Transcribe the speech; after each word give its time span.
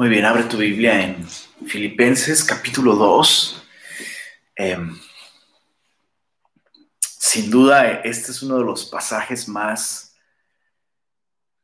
Muy 0.00 0.08
bien, 0.08 0.24
abre 0.24 0.44
tu 0.44 0.56
Biblia 0.56 0.98
en 0.98 1.28
Filipenses 1.66 2.42
capítulo 2.42 2.94
2. 2.94 3.62
Em, 4.56 4.98
sin 7.02 7.50
duda, 7.50 8.00
este 8.02 8.30
es 8.32 8.42
uno 8.42 8.56
de 8.56 8.64
los 8.64 8.86
pasajes 8.86 9.46
más, 9.46 10.16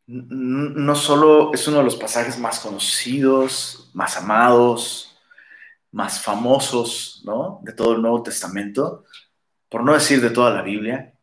no 0.07 0.95
solo 0.95 1.55
es 1.55 1.67
uno 1.67 1.79
de 1.79 1.85
los 1.85 1.97
pasajes 1.97 2.39
más 2.39 2.61
conocidos, 2.61 3.91
más 3.95 4.19
amados, 4.19 5.17
más 5.91 6.21
famosos, 6.23 7.23
¿no? 7.25 7.61
De 7.63 7.73
todo 7.73 7.95
el 7.95 8.03
Nuevo 8.03 8.23
Testamento, 8.23 9.07
por 9.71 9.83
no 9.83 9.95
decir 9.95 10.21
de 10.21 10.29
toda 10.29 10.51
la 10.51 10.61
Biblia. 10.61 11.15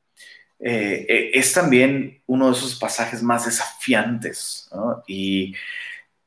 Eh, 0.58 1.06
eh, 1.08 1.32
es 1.36 1.54
también 1.54 2.24
uno 2.26 2.48
de 2.48 2.54
esos 2.54 2.74
pasajes 2.74 3.22
más 3.22 3.46
desafiantes, 3.46 4.68
¿no? 4.74 5.04
Y 5.06 5.54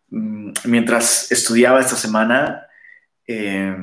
mientras 0.09 1.31
estudiaba 1.33 1.81
esta 1.81 1.97
semana, 1.97 2.67
eh, 3.27 3.77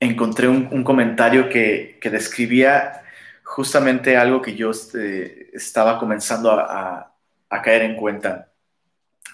encontré 0.00 0.48
un, 0.48 0.84
comentario 0.84 1.48
que, 1.48 1.98
describía 2.04 3.02
justamente 3.42 4.16
algo 4.16 4.42
que 4.42 4.54
yo 4.54 4.70
este, 4.70 5.54
estaba 5.56 5.98
comenzando 5.98 6.52
a, 6.52 7.10
caer 7.62 7.82
en 7.82 7.94
cuenta. 7.94 8.50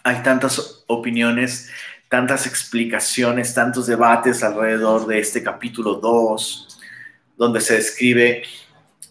Hay 0.05 0.23
tantas 0.23 0.85
opiniones, 0.87 1.71
tantas 2.11 2.47
explicaciones, 2.47 3.55
tantos 3.55 3.87
debates 3.87 4.43
alrededor 4.43 5.07
de 5.07 5.21
este 5.21 5.43
capítulo 5.43 5.95
2, 5.95 6.79
donde 7.39 7.63
se 7.63 7.77
describe 7.77 8.43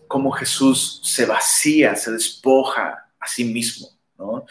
cómo 0.07 0.31
Jesús 0.31 1.01
se 1.03 1.25
vacía, 1.25 1.95
se 1.95 2.11
despoja 2.11 3.09
a 3.19 3.27
sí 3.27 3.45
mismo, 3.45 3.87
¿no? 4.15 4.45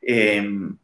Em, 0.00 0.78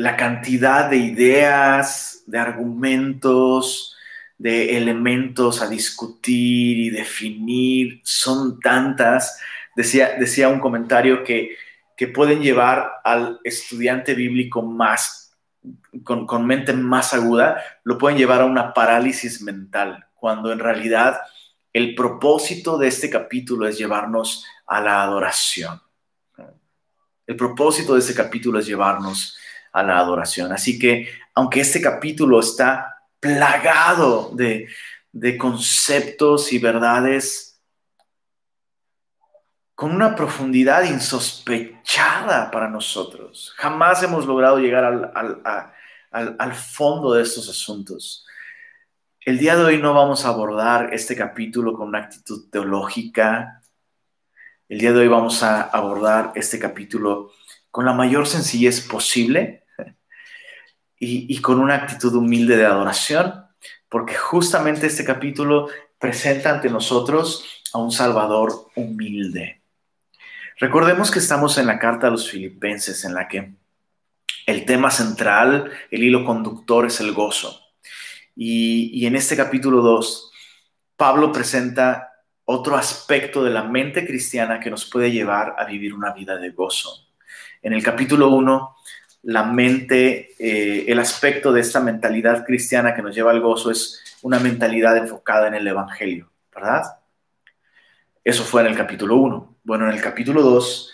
la 0.00 0.16
cantidad 0.16 0.88
de 0.88 0.96
ideas, 0.96 2.22
de 2.26 2.38
argumentos, 2.38 3.94
de 4.38 4.78
elementos 4.78 5.60
a 5.60 5.68
discutir 5.68 6.78
y 6.78 6.88
definir 6.88 8.00
son 8.02 8.58
tantas. 8.60 9.38
Decía, 9.76 10.16
decía 10.18 10.48
un 10.48 10.58
comentario 10.58 11.22
que, 11.22 11.54
que 11.98 12.08
pueden 12.08 12.40
llevar 12.40 12.90
al 13.04 13.40
estudiante 13.44 14.14
bíblico 14.14 14.62
más, 14.62 15.36
con, 16.02 16.26
con 16.26 16.46
mente 16.46 16.72
más 16.72 17.12
aguda, 17.12 17.62
lo 17.84 17.98
pueden 17.98 18.16
llevar 18.16 18.40
a 18.40 18.46
una 18.46 18.72
parálisis 18.72 19.42
mental, 19.42 20.06
cuando 20.14 20.50
en 20.50 20.60
realidad 20.60 21.20
el 21.74 21.94
propósito 21.94 22.78
de 22.78 22.88
este 22.88 23.10
capítulo 23.10 23.68
es 23.68 23.76
llevarnos 23.76 24.46
a 24.66 24.80
la 24.80 25.02
adoración. 25.02 25.78
El 27.26 27.36
propósito 27.36 27.92
de 27.92 28.00
este 28.00 28.14
capítulo 28.14 28.60
es 28.60 28.66
llevarnos 28.66 29.36
a 29.72 29.82
la 29.82 29.98
adoración. 29.98 30.52
Así 30.52 30.78
que, 30.78 31.08
aunque 31.34 31.60
este 31.60 31.80
capítulo 31.80 32.40
está 32.40 32.96
plagado 33.20 34.30
de, 34.34 34.68
conceptos 35.38 36.52
y 36.52 36.58
verdades 36.58 37.60
con 39.74 39.92
una 39.92 40.14
profundidad 40.14 40.84
insospechada 40.84 42.50
para 42.50 42.68
nosotros, 42.68 43.52
jamás 43.56 44.02
hemos 44.02 44.26
logrado 44.26 44.58
llegar 44.58 44.84
al, 44.84 45.42
al 46.10 46.54
fondo 46.54 47.14
de 47.14 47.22
estos 47.22 47.48
asuntos. 47.48 48.26
El 49.22 49.38
día 49.38 49.56
de 49.56 49.64
hoy 49.64 49.78
no 49.78 49.92
vamos 49.92 50.24
a 50.24 50.28
abordar 50.28 50.94
este 50.94 51.14
capítulo 51.14 51.74
con 51.74 51.88
una 51.88 51.98
actitud 51.98 52.48
teológica. 52.50 53.62
El 54.68 54.78
día 54.78 54.92
de 54.92 55.00
hoy 55.00 55.08
vamos 55.08 55.42
a 55.42 55.62
abordar 55.62 56.32
este 56.34 56.58
capítulo 56.58 57.32
con 57.70 57.84
la 57.84 57.92
mayor 57.92 58.26
sencillez 58.26 58.80
posible 58.80 59.64
y, 60.98 61.40
con 61.40 61.60
una 61.60 61.76
actitud 61.76 62.14
humilde 62.14 62.56
de 62.56 62.66
adoración, 62.66 63.46
porque 63.88 64.14
justamente 64.14 64.86
este 64.86 65.04
capítulo 65.04 65.68
presenta 65.98 66.50
ante 66.50 66.68
nosotros 66.68 67.62
a 67.72 67.78
un 67.78 67.90
Salvador 67.90 68.68
humilde. 68.76 69.62
Recordemos 70.58 71.10
que 71.10 71.20
estamos 71.20 71.56
en 71.56 71.66
la 71.66 71.78
carta 71.78 72.08
a 72.08 72.10
los 72.10 72.30
filipenses, 72.30 73.04
en 73.04 73.14
la 73.14 73.28
que 73.28 73.54
el 74.46 74.66
tema 74.66 74.90
central, 74.90 75.70
el 75.90 76.02
hilo 76.02 76.24
conductor 76.24 76.84
es 76.84 77.00
el 77.00 77.12
gozo. 77.12 77.58
Y, 78.36 78.90
y 78.92 79.06
en 79.06 79.16
este 79.16 79.36
capítulo 79.36 79.80
2, 79.80 80.32
Pablo 80.96 81.32
presenta 81.32 82.10
otro 82.44 82.76
aspecto 82.76 83.42
de 83.42 83.50
la 83.50 83.62
mente 83.62 84.06
cristiana 84.06 84.60
que 84.60 84.70
nos 84.70 84.84
puede 84.84 85.10
llevar 85.10 85.54
a 85.56 85.64
vivir 85.64 85.94
una 85.94 86.12
vida 86.12 86.36
de 86.36 86.50
gozo. 86.50 87.09
En 87.62 87.72
el 87.72 87.82
capítulo 87.82 88.28
1 88.30 88.76
la 89.22 89.44
mente, 89.44 90.34
eh, 90.38 90.84
el 90.88 90.98
aspecto 90.98 91.52
de 91.52 91.60
esta 91.60 91.80
mentalidad 91.80 92.44
cristiana 92.44 92.94
que 92.94 93.02
nos 93.02 93.14
lleva 93.14 93.30
al 93.30 93.40
gozo 93.40 93.70
es 93.70 94.02
una 94.22 94.38
mentalidad 94.38 94.96
enfocada 94.96 95.48
en 95.48 95.54
el 95.54 95.66
Evangelio, 95.66 96.30
¿verdad? 96.54 96.84
Eso 98.24 98.44
fue 98.44 98.62
en 98.62 98.68
el 98.68 98.76
capítulo 98.76 99.16
1. 99.16 99.56
Bueno, 99.62 99.86
en 99.88 99.94
el 99.94 100.00
capítulo 100.00 100.42
2, 100.42 100.92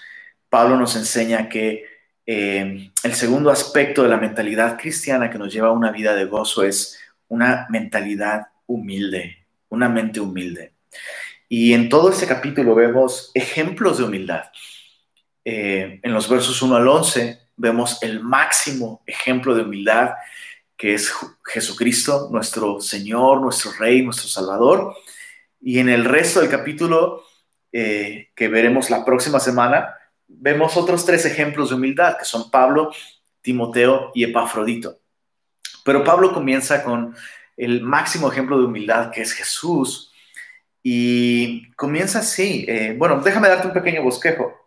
Pablo 0.49 0.77
nos 0.77 0.97
enseña 0.97 1.49
que 1.49 1.85
eh, 2.27 2.91
el 3.03 3.15
segundo 3.15 3.51
aspecto 3.51 4.03
de 4.03 4.09
la 4.09 4.17
mentalidad 4.17 4.77
cristiana 4.77 5.31
que 5.31 5.39
nos 5.39 5.53
lleva 5.53 5.69
a 5.69 5.73
una 5.73 5.93
vida 5.93 6.15
de 6.15 6.25
gozo 6.25 6.65
es 6.65 6.99
una 7.29 7.67
mentalidad 7.71 8.49
humilde, 8.67 9.47
una 9.69 9.89
mente 9.89 10.19
humilde. 10.19 10.73
Y 11.49 11.75
en 11.75 11.89
todo 11.89 12.11
este 12.11 12.27
capítulo 12.27 12.75
vemos 12.75 13.31
ejemplos 13.35 13.99
de 13.99 14.05
humildad. 14.05 14.45
Eh, 15.49 16.01
en 16.03 16.13
los 16.13 16.29
versos 16.29 16.61
1 16.61 16.75
al 16.75 16.89
11 16.89 17.39
vemos 17.57 18.03
el 18.03 18.21
máximo 18.21 19.05
ejemplo 19.07 19.55
de 19.55 19.63
humildad 19.63 20.15
que 20.77 20.93
es 20.93 21.15
Jesucristo, 21.45 22.29
nuestro 22.33 22.81
Señor, 22.81 23.41
nuestro 23.41 23.71
Rey, 23.79 24.03
nuestro 24.03 24.27
Salvador. 24.27 24.93
Y 25.61 25.79
en 25.79 25.89
el 25.89 26.05
resto 26.05 26.41
del 26.41 26.51
capítulo 26.51 27.23
eh, 27.73 28.31
que 28.35 28.49
veremos 28.49 28.91
la 28.91 29.05
próxima 29.05 29.39
semana, 29.39 29.95
vemos 30.27 30.77
otros 30.77 31.07
tres 31.07 31.25
ejemplos 31.25 31.71
de 31.71 31.77
humildad, 31.77 32.19
que 32.19 32.25
son 32.25 32.51
Pablo, 32.51 32.91
Timoteo 33.41 34.11
y 34.15 34.25
Epafrodito. 34.25 34.99
Pero 35.85 36.03
Pablo 36.03 36.35
comienza 36.35 36.83
con 36.83 37.15
el 37.57 37.83
máximo 37.83 38.31
ejemplo 38.31 38.59
de 38.59 38.67
humildad, 38.67 39.13
que 39.13 39.23
es 39.23 39.33
Jesús, 39.33 40.13
y 40.83 41.71
comienza 41.73 42.19
así. 42.19 42.67
Eh, 42.69 42.97
bueno, 42.99 43.21
déjame 43.21 43.49
darte 43.49 43.69
un 43.69 43.73
pequeño 43.73 44.03
bosquejo. 44.03 44.66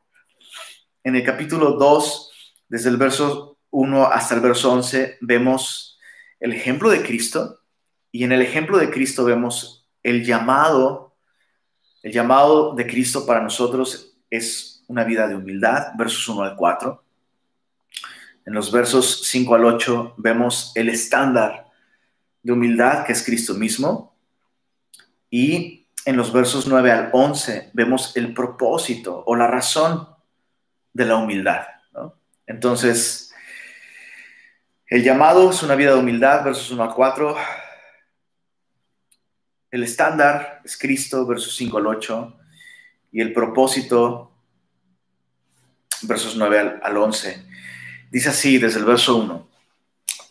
En 1.01 1.15
el 1.15 1.23
capítulo 1.23 1.71
2 1.71 2.31
desde 2.67 2.89
el 2.89 2.97
verso 2.97 3.57
1 3.71 4.05
hasta 4.07 4.35
el 4.35 4.41
verso 4.41 4.69
11 4.73 5.19
vemos 5.21 5.97
el 6.41 6.51
ejemplo 6.51 6.89
de 6.89 7.01
Cristo 7.03 7.61
y 8.11 8.25
en 8.25 8.33
el 8.33 8.41
ejemplo 8.41 8.77
de 8.77 8.89
Cristo 8.89 9.23
vemos 9.23 9.88
el 10.03 10.25
llamado, 10.25 11.15
el 12.03 12.11
llamado 12.11 12.75
de 12.75 12.85
Cristo 12.85 13.25
para 13.25 13.41
nosotros 13.41 14.17
es 14.29 14.83
una 14.88 15.05
vida 15.05 15.25
de 15.29 15.35
humildad, 15.35 15.93
versos 15.97 16.27
1 16.27 16.43
al 16.43 16.55
4. 16.57 17.03
En 18.45 18.53
los 18.53 18.69
versos 18.69 19.21
5 19.25 19.55
al 19.55 19.65
8 19.65 20.15
vemos 20.17 20.73
el 20.75 20.89
estándar 20.89 21.69
de 22.43 22.51
humildad 22.51 23.05
que 23.05 23.13
es 23.13 23.23
Cristo 23.23 23.53
mismo. 23.53 24.17
Y 25.29 25.88
en 26.03 26.17
los 26.17 26.33
versos 26.33 26.67
9 26.67 26.91
al 26.91 27.09
11 27.13 27.69
vemos 27.73 28.17
el 28.17 28.33
propósito 28.33 29.23
o 29.25 29.35
la 29.38 29.47
razón 29.47 30.08
de 30.99 31.05
la 31.05 31.15
humildad. 31.15 31.65
Entonces, 32.45 33.33
el 34.85 35.01
llamado 35.01 35.49
es 35.49 35.63
una 35.63 35.75
vida 35.75 35.93
de 35.93 35.99
humildad, 35.99 36.43
versos 36.43 36.71
1 36.71 36.83
a 36.83 36.93
4. 36.93 37.37
El 39.71 39.83
estándar 39.83 40.61
es 40.65 40.77
Cristo, 40.77 41.25
versos 41.25 41.55
5 41.55 41.77
al 41.77 41.88
8. 41.88 42.38
Y 43.13 43.21
el 43.21 43.31
propósito, 43.31 44.33
versos 46.01 46.35
9 46.35 46.81
al, 46.83 46.97
11. 46.97 47.45
Dice 48.11 48.29
así 48.29 48.57
desde 48.57 48.79
el 48.79 48.85
verso 48.85 49.15
1. 49.15 49.47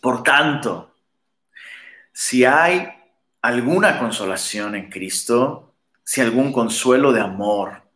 Por 0.01 0.21
tanto, 0.21 0.93
si 2.13 2.45
hay 2.45 2.89
alguna 3.41 3.97
consolación 3.97 4.75
en 4.75 4.91
Cristo, 4.91 5.73
si 6.03 6.21
algún 6.21 6.53
consuelo 6.53 7.11
de 7.11 7.21
amor, 7.21 7.88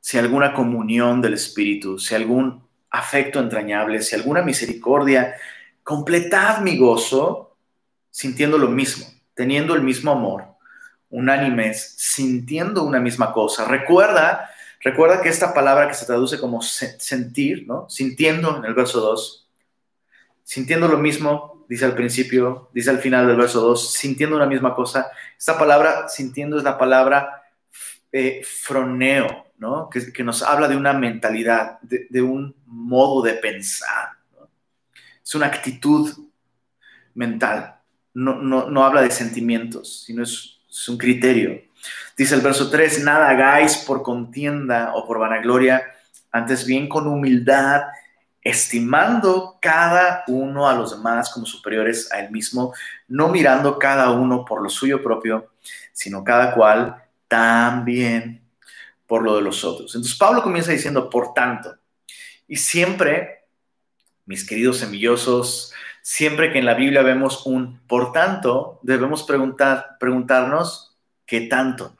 si 0.00 0.18
alguna 0.18 0.52
comunión 0.54 1.20
del 1.20 1.34
Espíritu, 1.34 1.98
si 1.98 2.14
algún 2.14 2.62
afecto 2.90 3.38
entrañable, 3.38 4.02
si 4.02 4.16
alguna 4.16 4.42
misericordia, 4.42 5.34
completad 5.82 6.60
mi 6.60 6.76
gozo 6.76 7.56
sintiendo 8.10 8.58
lo 8.58 8.68
mismo, 8.68 9.06
teniendo 9.34 9.74
el 9.74 9.82
mismo 9.82 10.10
amor, 10.10 10.44
unánimes, 11.10 11.94
sintiendo 11.96 12.82
una 12.82 13.00
misma 13.00 13.32
cosa. 13.32 13.66
Recuerda, 13.66 14.50
recuerda 14.80 15.22
que 15.22 15.28
esta 15.28 15.54
palabra 15.54 15.88
que 15.88 15.94
se 15.94 16.06
traduce 16.06 16.38
como 16.38 16.62
sentir, 16.62 17.66
¿no? 17.66 17.88
Sintiendo 17.88 18.56
en 18.56 18.64
el 18.64 18.74
verso 18.74 19.00
2, 19.00 19.48
sintiendo 20.42 20.88
lo 20.88 20.98
mismo, 20.98 21.64
dice 21.68 21.84
al 21.84 21.94
principio, 21.94 22.70
dice 22.74 22.90
al 22.90 22.98
final 22.98 23.26
del 23.26 23.36
verso 23.36 23.60
2, 23.60 23.92
sintiendo 23.92 24.36
una 24.36 24.46
misma 24.46 24.74
cosa. 24.74 25.06
Esta 25.38 25.58
palabra, 25.58 26.08
sintiendo, 26.08 26.58
es 26.58 26.64
la 26.64 26.76
palabra 26.76 27.44
eh, 28.10 28.42
froneo, 28.44 29.46
que, 29.90 30.24
nos 30.24 30.42
habla 30.42 30.68
de 30.68 30.76
una 30.76 30.92
mentalidad, 30.92 31.78
de, 31.82 32.22
un 32.22 32.54
modo 32.66 33.22
de 33.22 33.34
pensar. 33.34 34.10
es 35.22 35.34
una 35.34 35.46
actitud 35.46 36.10
mental. 37.14 37.76
No, 38.14 38.36
no, 38.36 38.84
habla 38.84 39.02
de 39.02 39.10
sentimientos, 39.10 40.04
sino 40.04 40.22
es, 40.22 40.60
es 40.68 40.88
un 40.88 40.98
criterio. 40.98 41.62
Dice 42.16 42.34
el 42.34 42.40
verso 42.40 42.70
3, 42.70 43.04
nada 43.04 43.28
hagáis 43.28 43.78
por 43.78 44.02
contienda 44.02 44.92
o 44.94 45.06
por 45.06 45.18
vanagloria, 45.18 45.82
antes 46.32 46.66
bien 46.66 46.88
con 46.88 47.06
humildad, 47.06 47.82
estimando 48.42 49.58
cada 49.60 50.24
uno 50.28 50.68
a 50.68 50.74
los 50.74 50.92
demás 50.92 51.30
como 51.30 51.44
superiores 51.44 52.10
a 52.12 52.20
él 52.20 52.30
mismo, 52.30 52.72
no 53.08 53.28
mirando 53.28 53.78
cada 53.78 54.10
uno 54.10 54.44
por 54.44 54.62
lo 54.62 54.70
suyo 54.70 55.02
propio, 55.02 55.52
sino 55.92 56.24
cada 56.24 56.54
cual 56.54 57.02
también 57.28 58.39
por 59.10 59.24
lo 59.24 59.34
de 59.34 59.42
los 59.42 59.64
otros. 59.64 59.92
Entonces 59.96 60.16
Pablo 60.16 60.40
comienza 60.40 60.70
diciendo, 60.70 61.10
por 61.10 61.34
tanto, 61.34 61.74
y 62.46 62.54
siempre, 62.54 63.48
mis 64.24 64.46
queridos 64.46 64.78
semillosos, 64.78 65.72
siempre 66.00 66.52
que 66.52 66.60
en 66.60 66.64
la 66.64 66.74
Biblia 66.74 67.02
vemos 67.02 67.44
un 67.44 67.80
por 67.88 68.12
tanto, 68.12 68.78
debemos 68.84 69.24
preguntar, 69.24 69.96
preguntarnos 69.98 70.96
qué 71.26 71.40
tanto. 71.40 71.96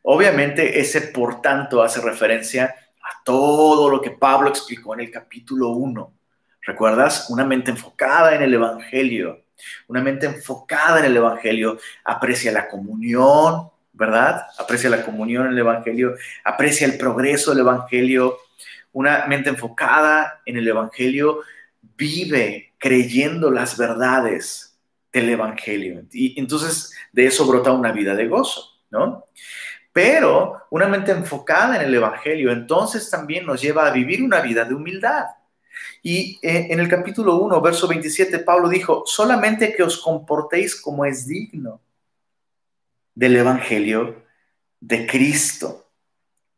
Obviamente 0.00 0.80
ese 0.80 1.02
por 1.02 1.42
tanto 1.42 1.82
hace 1.82 2.00
referencia 2.00 2.74
a 3.02 3.22
todo 3.22 3.90
lo 3.90 4.00
que 4.00 4.12
Pablo 4.12 4.48
explicó 4.48 4.94
en 4.94 5.00
el 5.00 5.10
capítulo 5.10 5.68
1. 5.68 6.14
¿Recuerdas? 6.62 7.28
Una 7.28 7.44
mente 7.44 7.72
enfocada 7.72 8.34
en 8.34 8.40
el 8.40 8.54
Evangelio. 8.54 9.44
Una 9.88 10.00
mente 10.00 10.24
enfocada 10.24 11.00
en 11.00 11.04
el 11.04 11.16
Evangelio 11.18 11.78
aprecia 12.04 12.52
la 12.52 12.68
comunión, 12.68 13.68
¿verdad? 13.94 14.46
Aprecia 14.58 14.90
la 14.90 15.04
comunión 15.04 15.46
en 15.46 15.52
el 15.52 15.58
Evangelio, 15.58 16.16
aprecia 16.44 16.86
el 16.86 16.98
progreso 16.98 17.52
del 17.52 17.60
Evangelio. 17.60 18.38
Una 18.92 19.26
mente 19.26 19.48
enfocada 19.48 20.42
en 20.44 20.56
el 20.56 20.68
Evangelio 20.68 21.40
vive 21.96 22.72
creyendo 22.78 23.50
las 23.50 23.78
verdades 23.78 24.76
del 25.12 25.30
Evangelio. 25.30 26.02
Y 26.12 26.38
entonces 26.38 26.92
de 27.12 27.26
eso 27.26 27.46
brota 27.46 27.72
una 27.72 27.92
vida 27.92 28.14
de 28.14 28.26
gozo, 28.26 28.80
¿no? 28.90 29.24
Pero 29.92 30.62
una 30.70 30.88
mente 30.88 31.12
enfocada 31.12 31.76
en 31.76 31.82
el 31.82 31.94
Evangelio 31.94 32.50
entonces 32.50 33.08
también 33.08 33.46
nos 33.46 33.62
lleva 33.62 33.86
a 33.86 33.92
vivir 33.92 34.22
una 34.22 34.40
vida 34.40 34.64
de 34.64 34.74
humildad. 34.74 35.26
Y 36.02 36.38
eh, 36.42 36.66
en 36.70 36.80
el 36.80 36.88
capítulo 36.88 37.36
1, 37.36 37.60
verso 37.60 37.86
27, 37.86 38.40
Pablo 38.40 38.68
dijo, 38.68 39.04
solamente 39.06 39.72
que 39.72 39.84
os 39.84 39.98
comportéis 39.98 40.80
como 40.80 41.04
es 41.04 41.26
digno 41.26 41.80
del 43.14 43.36
Evangelio 43.36 44.24
de 44.80 45.06
Cristo, 45.06 45.90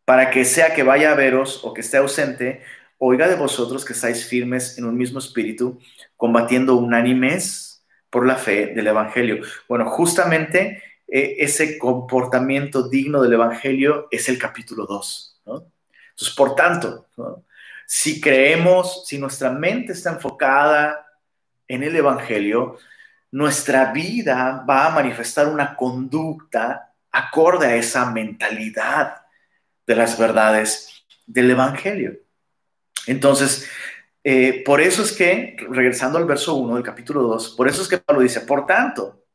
para 0.05 0.31
que 0.31 0.44
sea 0.44 0.75
que 0.75 0.82
vaya 0.82 1.12
a 1.12 1.14
veros 1.14 1.64
o 1.64 1.75
que 1.75 1.81
esté 1.81 1.97
ausente, 1.97 2.62
oiga 2.99 3.29
de 3.29 3.37
vosotros 3.37 3.85
que 3.85 3.93
estáis 3.93 4.26
firmes 4.26 4.79
en 4.79 4.85
un 4.85 4.97
mismo 4.97 5.19
espíritu, 5.19 5.79
combatiendo 6.17 6.76
unánimes 6.76 7.85
por 8.11 8.26
la 8.26 8.37
fe 8.37 8.69
del 8.69 8.87
Evangelio. 8.87 9.44
Bueno, 9.69 9.88
justamente 9.91 10.82
eh, 11.08 11.37
ese 11.38 11.79
comportamiento 11.79 12.88
digno 12.88 13.23
del 13.23 13.35
Evangelio 13.35 14.08
es 14.11 14.29
el 14.29 14.38
capítulo 14.38 14.87
2. 14.87 15.43
Entonces, 15.44 16.35
por 16.35 16.55
tanto, 16.55 17.06
si 17.87 18.20
creemos, 18.20 19.05
si 19.06 19.19
nuestra 19.19 19.50
mente 19.50 19.93
está 19.93 20.11
enfocada 20.11 21.06
en 21.69 21.82
el 21.82 21.94
Evangelio, 21.94 22.79
nuestra 23.31 23.93
vida 23.93 24.64
va 24.69 24.87
a 24.87 24.90
manifestar 24.90 25.49
una 25.49 25.75
conducta 25.76 26.93
acorde 27.12 27.67
a 27.67 27.76
esa 27.76 28.11
mentalidad 28.11 29.23
de 29.87 29.96
las 29.96 30.19
verdades 30.19 31.06
del 31.26 31.50
Evangelio. 31.50 32.19
Entonces, 33.06 33.69
eh, 34.25 34.62
por 34.64 34.81
eso 34.81 35.02
es 35.02 35.12
que, 35.12 35.56
regresando 35.70 36.19
al 36.19 36.25
verso 36.25 36.55
1 36.56 36.75
del 36.75 36.84
capítulo 36.84 37.23
2, 37.23 37.55
por 37.56 37.69
eso 37.69 37.82
es 37.82 37.88
que 37.88 37.99
Pablo 37.99 38.23
dice, 38.23 38.40
por 38.40 38.67
tanto, 38.67 39.25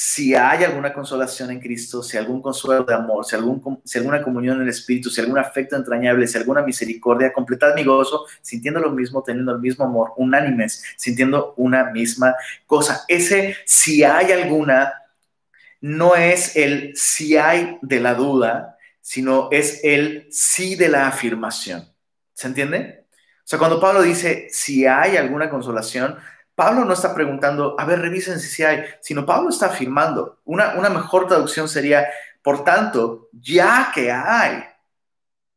si 0.00 0.32
hay 0.32 0.62
alguna 0.62 0.92
consolación 0.92 1.50
en 1.50 1.58
Cristo, 1.58 2.04
si 2.04 2.16
algún 2.16 2.40
consuelo 2.40 2.84
de 2.84 2.94
amor, 2.94 3.24
si, 3.24 3.34
algún, 3.34 3.82
si 3.84 3.98
alguna 3.98 4.22
comunión 4.22 4.58
en 4.58 4.62
el 4.62 4.68
Espíritu, 4.68 5.10
si 5.10 5.20
algún 5.20 5.40
afecto 5.40 5.74
entrañable, 5.74 6.24
si 6.28 6.38
alguna 6.38 6.62
misericordia, 6.62 7.32
completad 7.32 7.74
mi 7.74 7.82
gozo, 7.82 8.24
sintiendo 8.40 8.78
lo 8.78 8.92
mismo, 8.92 9.24
teniendo 9.24 9.50
el 9.50 9.58
mismo 9.58 9.84
amor, 9.84 10.12
unánimes, 10.16 10.84
sintiendo 10.96 11.52
una 11.56 11.90
misma 11.90 12.36
cosa. 12.64 13.04
Ese 13.08 13.56
si 13.66 14.04
hay 14.04 14.30
alguna 14.30 14.92
no 15.80 16.14
es 16.14 16.54
el 16.54 16.92
si 16.94 17.36
hay 17.36 17.76
de 17.82 17.98
la 17.98 18.14
duda, 18.14 18.78
sino 19.00 19.48
es 19.50 19.80
el 19.82 20.28
sí 20.30 20.76
de 20.76 20.90
la 20.90 21.08
afirmación. 21.08 21.92
¿Se 22.34 22.46
entiende? 22.46 23.04
O 23.10 23.16
sea, 23.42 23.58
cuando 23.58 23.80
Pablo 23.80 24.02
dice 24.02 24.46
si 24.52 24.86
hay 24.86 25.16
alguna 25.16 25.50
consolación, 25.50 26.18
Pablo 26.58 26.84
no 26.84 26.92
está 26.92 27.14
preguntando, 27.14 27.76
a 27.78 27.84
ver, 27.84 28.00
revisen 28.00 28.40
si 28.40 28.64
hay, 28.64 28.84
sino 29.00 29.24
Pablo 29.24 29.48
está 29.48 29.66
afirmando. 29.66 30.40
Una, 30.44 30.74
una 30.74 30.90
mejor 30.90 31.28
traducción 31.28 31.68
sería, 31.68 32.08
por 32.42 32.64
tanto, 32.64 33.28
ya 33.30 33.92
que 33.94 34.10
hay 34.10 34.64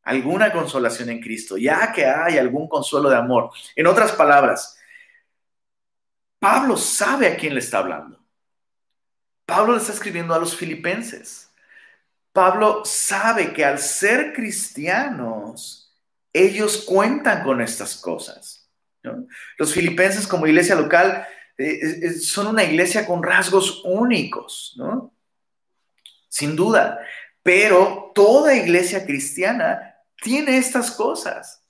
alguna 0.04 0.52
consolación 0.52 1.10
en 1.10 1.20
Cristo, 1.20 1.58
ya 1.58 1.92
que 1.92 2.06
hay 2.06 2.38
algún 2.38 2.70
consuelo 2.70 3.10
de 3.10 3.18
amor. 3.18 3.50
En 3.76 3.88
otras 3.88 4.12
palabras, 4.12 4.78
Pablo 6.38 6.78
sabe 6.78 7.30
a 7.30 7.36
quién 7.36 7.56
le 7.56 7.62
está 7.62 7.80
hablando. 7.80 8.24
Pablo 9.48 9.74
le 9.74 9.80
está 9.80 9.94
escribiendo 9.94 10.36
a 10.36 10.40
los 10.40 10.56
filipenses. 10.56 11.52
Pablo 12.32 12.86
sabe 12.86 13.54
que 13.54 13.66
al 13.66 13.80
ser 13.80 14.34
cristianos, 14.34 15.98
ellos 16.32 16.86
cuentan 16.88 17.42
con 17.42 17.60
estas 17.60 17.96
cosas. 17.96 18.61
Los 19.58 19.74
filipenses 19.74 20.28
como 20.28 20.48
iglesia 20.48 20.76
local 20.76 21.26
eh, 21.58 22.14
son 22.14 22.48
una 22.48 22.64
iglesia 22.64 23.06
con 23.06 23.24
rasgos 23.24 23.82
únicos, 23.86 24.74
¿no? 24.78 25.14
Sin 26.30 26.56
duda, 26.56 27.00
pero 27.44 28.12
toda 28.16 28.56
iglesia 28.56 29.06
cristiana 29.06 29.96
tiene 30.22 30.58
estas 30.58 30.92
cosas. 30.92 31.64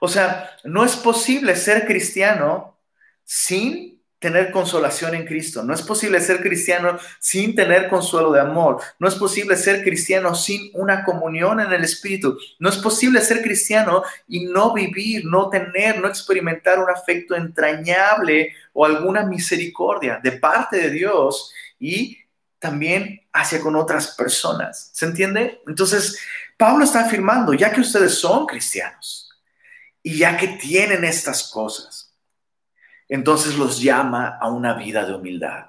O 0.00 0.08
sea, 0.08 0.50
no 0.64 0.84
es 0.84 0.96
posible 0.96 1.54
ser 1.56 1.86
cristiano 1.86 2.78
sin 3.24 3.97
tener 4.18 4.50
consolación 4.50 5.14
en 5.14 5.24
Cristo. 5.24 5.62
No 5.62 5.72
es 5.72 5.82
posible 5.82 6.20
ser 6.20 6.40
cristiano 6.40 6.98
sin 7.20 7.54
tener 7.54 7.88
consuelo 7.88 8.32
de 8.32 8.40
amor. 8.40 8.80
No 8.98 9.08
es 9.08 9.14
posible 9.14 9.56
ser 9.56 9.82
cristiano 9.82 10.34
sin 10.34 10.70
una 10.74 11.04
comunión 11.04 11.60
en 11.60 11.72
el 11.72 11.84
Espíritu. 11.84 12.36
No 12.58 12.68
es 12.68 12.76
posible 12.76 13.20
ser 13.20 13.42
cristiano 13.42 14.02
y 14.26 14.44
no 14.44 14.74
vivir, 14.74 15.24
no 15.24 15.48
tener, 15.48 16.00
no 16.00 16.08
experimentar 16.08 16.80
un 16.80 16.90
afecto 16.90 17.36
entrañable 17.36 18.54
o 18.72 18.84
alguna 18.84 19.24
misericordia 19.24 20.20
de 20.22 20.32
parte 20.32 20.78
de 20.78 20.90
Dios 20.90 21.52
y 21.78 22.18
también 22.58 23.20
hacia 23.32 23.60
con 23.60 23.76
otras 23.76 24.16
personas. 24.16 24.90
¿Se 24.92 25.06
entiende? 25.06 25.62
Entonces, 25.66 26.18
Pablo 26.56 26.84
está 26.84 27.02
afirmando, 27.02 27.54
ya 27.54 27.72
que 27.72 27.80
ustedes 27.80 28.14
son 28.14 28.46
cristianos 28.46 29.30
y 30.02 30.18
ya 30.18 30.36
que 30.36 30.48
tienen 30.48 31.04
estas 31.04 31.50
cosas, 31.50 32.07
entonces 33.08 33.56
los 33.56 33.80
llama 33.80 34.38
a 34.40 34.50
una 34.50 34.74
vida 34.74 35.04
de 35.04 35.14
humildad. 35.14 35.66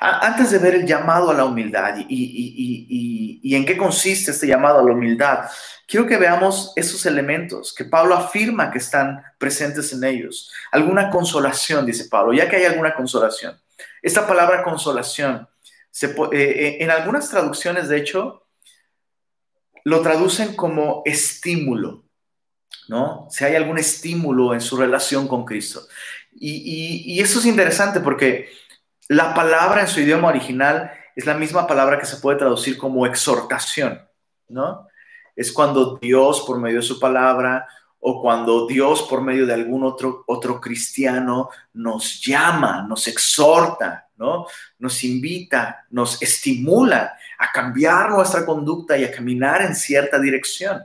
Antes 0.00 0.50
de 0.50 0.58
ver 0.58 0.74
el 0.76 0.86
llamado 0.86 1.30
a 1.30 1.34
la 1.34 1.44
humildad 1.44 1.96
y, 2.08 3.54
en 3.54 3.66
qué 3.66 3.76
consiste 3.76 4.30
este 4.30 4.46
llamado 4.46 4.78
a 4.78 4.84
la 4.84 4.92
humildad, 4.92 5.50
quiero 5.88 6.06
que 6.06 6.16
veamos 6.16 6.72
esos 6.76 7.04
elementos 7.04 7.74
que 7.74 7.84
Pablo 7.84 8.14
afirma 8.14 8.70
que 8.70 8.78
están 8.78 9.22
presentes 9.38 9.92
en 9.92 10.04
ellos. 10.04 10.52
Alguna 10.70 11.10
consolación, 11.10 11.84
dice 11.84 12.08
Pablo, 12.08 12.32
ya 12.32 12.48
que 12.48 12.56
hay 12.56 12.64
alguna 12.64 12.94
consolación. 12.94 13.60
Esta 14.00 14.26
palabra 14.26 14.62
consolación, 14.62 15.48
eh, 16.00 16.14
eh, 16.32 16.76
en 16.80 16.90
algunas 16.90 17.28
traducciones, 17.28 17.88
de 17.88 17.98
hecho, 17.98 18.46
lo 19.84 20.00
traducen 20.00 20.54
como 20.54 21.02
estímulo, 21.04 22.04
¿no? 22.88 23.26
Si 23.30 23.44
hay 23.44 23.56
algún 23.56 23.78
estímulo 23.78 24.54
en 24.54 24.60
su 24.60 24.76
relación 24.76 25.26
con 25.26 25.44
Cristo. 25.44 25.82
Y, 26.34 27.20
eso 27.20 27.38
es 27.38 27.46
interesante 27.46 28.00
porque 28.00 28.48
la 29.08 29.34
palabra 29.34 29.82
en 29.82 29.88
su 29.88 30.00
idioma 30.00 30.28
original 30.28 30.90
es 31.14 31.26
la 31.26 31.34
misma 31.34 31.66
palabra 31.66 31.98
que 31.98 32.06
se 32.06 32.16
puede 32.16 32.38
traducir 32.38 32.78
como 32.78 33.06
exhortación, 33.06 34.00
¿no? 34.48 34.88
Es 35.36 35.52
cuando 35.52 35.98
Dios, 35.98 36.42
por 36.46 36.58
medio 36.58 36.76
de 36.76 36.86
su 36.86 36.98
palabra, 36.98 37.66
o 38.00 38.20
cuando 38.20 38.66
Dios, 38.66 39.02
por 39.02 39.22
medio 39.22 39.46
de 39.46 39.54
algún 39.54 39.84
otro, 39.84 40.24
otro 40.26 40.60
cristiano, 40.60 41.50
nos 41.74 42.20
llama, 42.20 42.84
nos 42.88 43.06
exhorta, 43.06 44.08
¿no? 44.16 44.46
Nos 44.78 45.04
invita, 45.04 45.86
nos 45.90 46.20
estimula 46.20 47.16
a 47.38 47.52
cambiar 47.52 48.10
nuestra 48.10 48.44
conducta 48.44 48.96
y 48.98 49.04
a 49.04 49.12
caminar 49.12 49.62
en 49.62 49.74
cierta 49.74 50.18
dirección. 50.18 50.82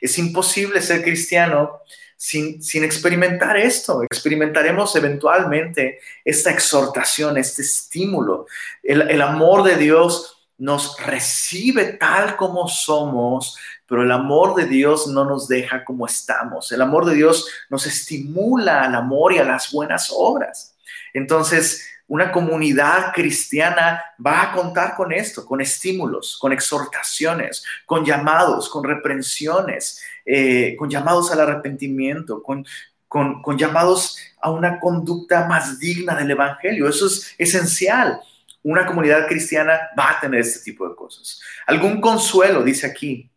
Es 0.00 0.18
imposible 0.18 0.80
ser 0.80 1.02
cristiano 1.02 1.80
sin, 2.18 2.84
experimentar 2.84 3.56
esto. 3.56 4.02
Experimentaremos 4.02 4.94
eventualmente 4.96 6.00
esta 6.24 6.50
exhortación, 6.50 7.38
este 7.38 7.62
estímulo. 7.62 8.46
El, 8.82 9.22
amor 9.22 9.62
de 9.62 9.76
Dios 9.76 10.44
nos 10.58 11.00
recibe 11.00 11.92
tal 11.92 12.36
como 12.36 12.66
somos, 12.68 13.56
pero 13.86 14.02
el 14.02 14.10
amor 14.10 14.56
de 14.56 14.66
Dios 14.66 15.06
no 15.06 15.24
nos 15.24 15.46
deja 15.46 15.84
como 15.84 16.06
estamos. 16.06 16.72
El 16.72 16.82
amor 16.82 17.06
de 17.06 17.14
Dios 17.14 17.48
nos 17.70 17.86
estimula 17.86 18.82
al 18.82 18.96
amor 18.96 19.32
y 19.32 19.38
a 19.38 19.44
las 19.44 19.70
buenas 19.70 20.10
obras. 20.12 20.74
Entonces, 21.14 21.86
una 22.08 22.32
comunidad 22.32 23.12
cristiana 23.12 24.02
va 24.24 24.42
a 24.42 24.52
contar 24.52 24.96
con 24.96 25.12
esto, 25.12 25.44
con 25.44 25.60
estímulos, 25.60 26.38
con 26.40 26.52
exhortaciones, 26.52 27.62
con 27.84 28.04
llamados, 28.04 28.70
con 28.70 28.82
reprensiones, 28.82 30.02
eh, 30.24 30.74
con 30.76 30.88
llamados 30.88 31.30
al 31.30 31.40
arrepentimiento, 31.40 32.42
con, 32.42 32.64
con, 33.06 33.42
con 33.42 33.58
llamados 33.58 34.16
a 34.40 34.50
una 34.50 34.80
conducta 34.80 35.46
más 35.46 35.78
digna 35.78 36.14
del 36.14 36.30
Evangelio. 36.30 36.88
Eso 36.88 37.06
es 37.06 37.34
esencial. 37.36 38.18
Una 38.62 38.86
comunidad 38.86 39.26
cristiana 39.28 39.78
va 39.98 40.12
a 40.12 40.20
tener 40.20 40.40
este 40.40 40.60
tipo 40.60 40.88
de 40.88 40.96
cosas. 40.96 41.40
Algún 41.66 42.00
consuelo, 42.00 42.62
dice 42.62 42.86
aquí, 42.86 43.30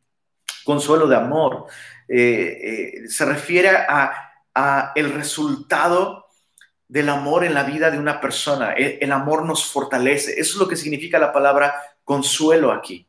consuelo 0.64 1.08
de 1.08 1.16
amor, 1.18 1.66
eh, 2.08 3.02
eh, 3.04 3.10
se 3.10 3.26
refiere 3.26 3.70
a, 3.70 4.32
a 4.56 4.94
el 4.96 5.12
resultado 5.12 6.21
del 6.92 7.08
amor 7.08 7.46
en 7.46 7.54
la 7.54 7.64
vida 7.64 7.90
de 7.90 7.98
una 7.98 8.20
persona. 8.20 8.74
El, 8.74 9.14
amor 9.14 9.46
nos 9.46 9.64
fortalece. 9.64 10.34
Eso 10.34 10.54
es 10.54 10.56
lo 10.58 10.68
que 10.68 10.76
significa 10.76 11.18
la 11.18 11.32
palabra 11.32 11.74
consuelo 12.04 12.70
aquí. 12.70 13.08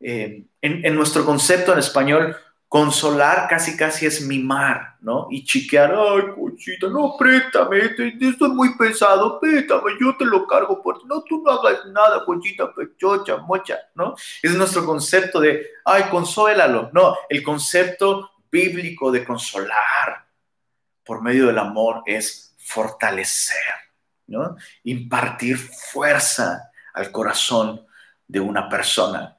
Eh, 0.00 0.44
en, 0.62 0.94
nuestro 0.94 1.26
concepto 1.26 1.74
en 1.74 1.78
español, 1.78 2.34
consolar 2.68 3.46
casi 3.46 3.76
casi 3.76 4.06
es 4.06 4.22
mimar, 4.22 4.96
¿no? 5.02 5.26
Y 5.30 5.44
chiquear, 5.44 5.94
ay, 5.94 6.22
cochita, 6.34 6.88
no, 6.88 7.16
préstame, 7.18 7.80
esto 7.80 8.46
es 8.46 8.52
muy 8.52 8.74
pesado, 8.78 9.38
préstame, 9.38 9.92
yo 10.00 10.16
te 10.16 10.24
lo 10.24 10.46
cargo 10.46 10.82
por 10.82 11.04
No, 11.04 11.22
tú 11.22 11.42
no 11.42 11.50
hagas 11.50 11.84
nada, 11.92 12.24
cochita, 12.24 12.72
pechocha, 12.72 13.36
mocha, 13.36 13.76
¿no? 13.94 14.14
Es 14.42 14.54
nuestro 14.54 14.86
concepto 14.86 15.38
de, 15.38 15.66
ay, 15.84 16.04
consuélalo. 16.10 16.88
No, 16.94 17.14
el 17.28 17.42
concepto 17.42 18.30
bíblico 18.50 19.12
de 19.12 19.22
consolar 19.22 20.26
por 21.04 21.20
medio 21.20 21.48
del 21.48 21.58
amor 21.58 22.02
es 22.06 22.47
fortalecer, 22.68 23.56
¿no? 24.26 24.56
impartir 24.84 25.56
fuerza 25.56 26.70
al 26.92 27.10
corazón 27.10 27.86
de 28.26 28.40
una 28.40 28.68
persona. 28.68 29.38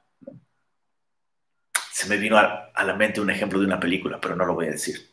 Se 1.92 2.08
me 2.08 2.16
vino 2.16 2.36
a, 2.36 2.72
la 2.74 2.94
mente 2.96 3.20
un 3.20 3.30
ejemplo 3.30 3.60
de 3.60 3.66
una 3.66 3.78
película, 3.78 4.20
pero 4.20 4.34
no 4.34 4.44
lo 4.44 4.54
voy 4.54 4.66
a 4.66 4.72
decir. 4.72 5.10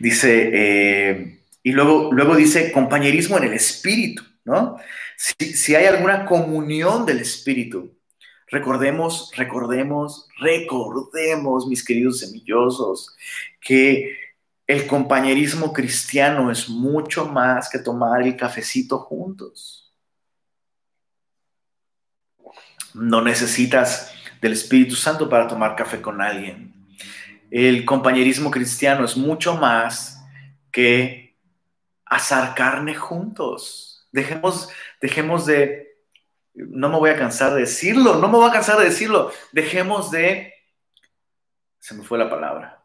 Dice, 0.00 0.50
eh, 0.52 1.40
y 1.62 1.72
luego, 1.72 2.12
luego 2.12 2.34
dice 2.34 2.72
compañerismo 2.72 3.38
en 3.38 3.44
el 3.44 3.52
espíritu, 3.52 4.24
¿no? 4.44 4.78
Si, 5.16 5.54
si 5.54 5.74
hay 5.74 5.86
alguna 5.86 6.26
comunión 6.26 7.06
del 7.06 7.20
espíritu, 7.20 7.96
recordemos, 8.48 9.30
recordemos, 9.36 10.28
recordemos, 10.38 11.66
mis 11.66 11.84
queridos 11.84 12.20
semillosos, 12.20 13.14
que 13.60 14.25
el 14.66 14.86
compañerismo 14.86 15.72
cristiano 15.72 16.50
es 16.50 16.68
mucho 16.68 17.26
más 17.26 17.68
que 17.68 17.78
tomar 17.78 18.22
el 18.22 18.36
cafecito 18.36 18.98
juntos. 18.98 19.94
No 22.92 23.20
necesitas 23.20 24.12
del 24.40 24.52
Espíritu 24.52 24.96
Santo 24.96 25.28
para 25.28 25.46
tomar 25.46 25.76
café 25.76 26.00
con 26.00 26.20
alguien. 26.20 26.74
El 27.50 27.84
compañerismo 27.84 28.50
cristiano 28.50 29.04
es 29.04 29.16
mucho 29.16 29.54
más 29.56 30.24
que 30.72 31.36
asar 32.04 32.54
carne 32.54 32.94
juntos. 32.94 34.08
Dejemos, 34.10 34.68
dejemos 35.00 35.46
de, 35.46 36.00
no 36.54 36.88
me 36.88 36.98
voy 36.98 37.10
a 37.10 37.16
cansar 37.16 37.54
de 37.54 37.60
decirlo, 37.60 38.16
no 38.16 38.28
me 38.28 38.36
voy 38.36 38.48
a 38.48 38.52
cansar 38.52 38.78
de 38.78 38.86
decirlo, 38.86 39.30
dejemos 39.52 40.10
de, 40.10 40.54
se 41.78 41.94
me 41.94 42.02
fue 42.02 42.18
la 42.18 42.30
palabra, 42.30 42.82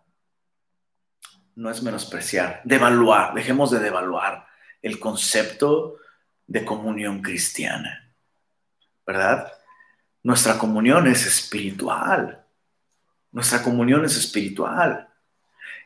no 1.56 1.70
es 1.70 1.84
menospreciar, 1.84 2.62
devaluar, 2.64 3.34
dejemos 3.34 3.72
de 3.72 3.80
devaluar 3.80 4.46
el 4.82 5.00
concepto 5.00 5.98
de 6.48 6.66
comunión 6.66 7.22
cristiana, 7.22 8.14
¿verdad? 9.06 9.52
Nuestra 10.24 10.58
comunión 10.58 11.08
es 11.08 11.26
espiritual, 11.26 12.46
nuestra 13.32 13.64
comunión 13.64 14.06
es 14.06 14.18
espiritual. 14.18 15.08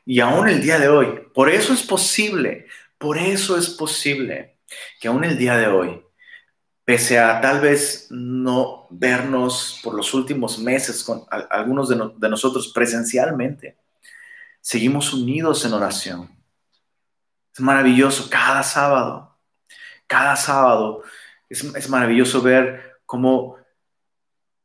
Y 0.05 0.19
aún 0.19 0.47
el 0.47 0.61
día 0.61 0.79
de 0.79 0.87
hoy, 0.87 1.21
por 1.33 1.49
eso 1.49 1.73
es 1.73 1.83
posible, 1.83 2.67
por 2.97 3.17
eso 3.17 3.57
es 3.57 3.69
posible 3.69 4.57
que 4.99 5.07
aún 5.07 5.23
el 5.23 5.37
día 5.37 5.57
de 5.57 5.67
hoy, 5.67 6.01
pese 6.83 7.19
a 7.19 7.41
tal 7.41 7.61
vez 7.61 8.07
no 8.11 8.87
vernos 8.91 9.79
por 9.83 9.95
los 9.95 10.13
últimos 10.13 10.59
meses 10.59 11.03
con 11.03 11.23
algunos 11.49 11.89
de, 11.89 12.11
de 12.17 12.29
nosotros 12.29 12.71
presencialmente, 12.73 13.77
seguimos 14.65 15.13
unidos 15.13 15.63
en 15.63 15.73
oración. 15.73 16.27
Es 17.53 17.59
maravilloso 17.59 18.27
cada 18.31 18.63
sábado, 18.63 19.37
cada 20.07 20.35
sábado. 20.35 21.03
Es, 21.47 21.87
maravilloso 21.87 22.41
ver 22.41 22.97
cómo 23.05 23.57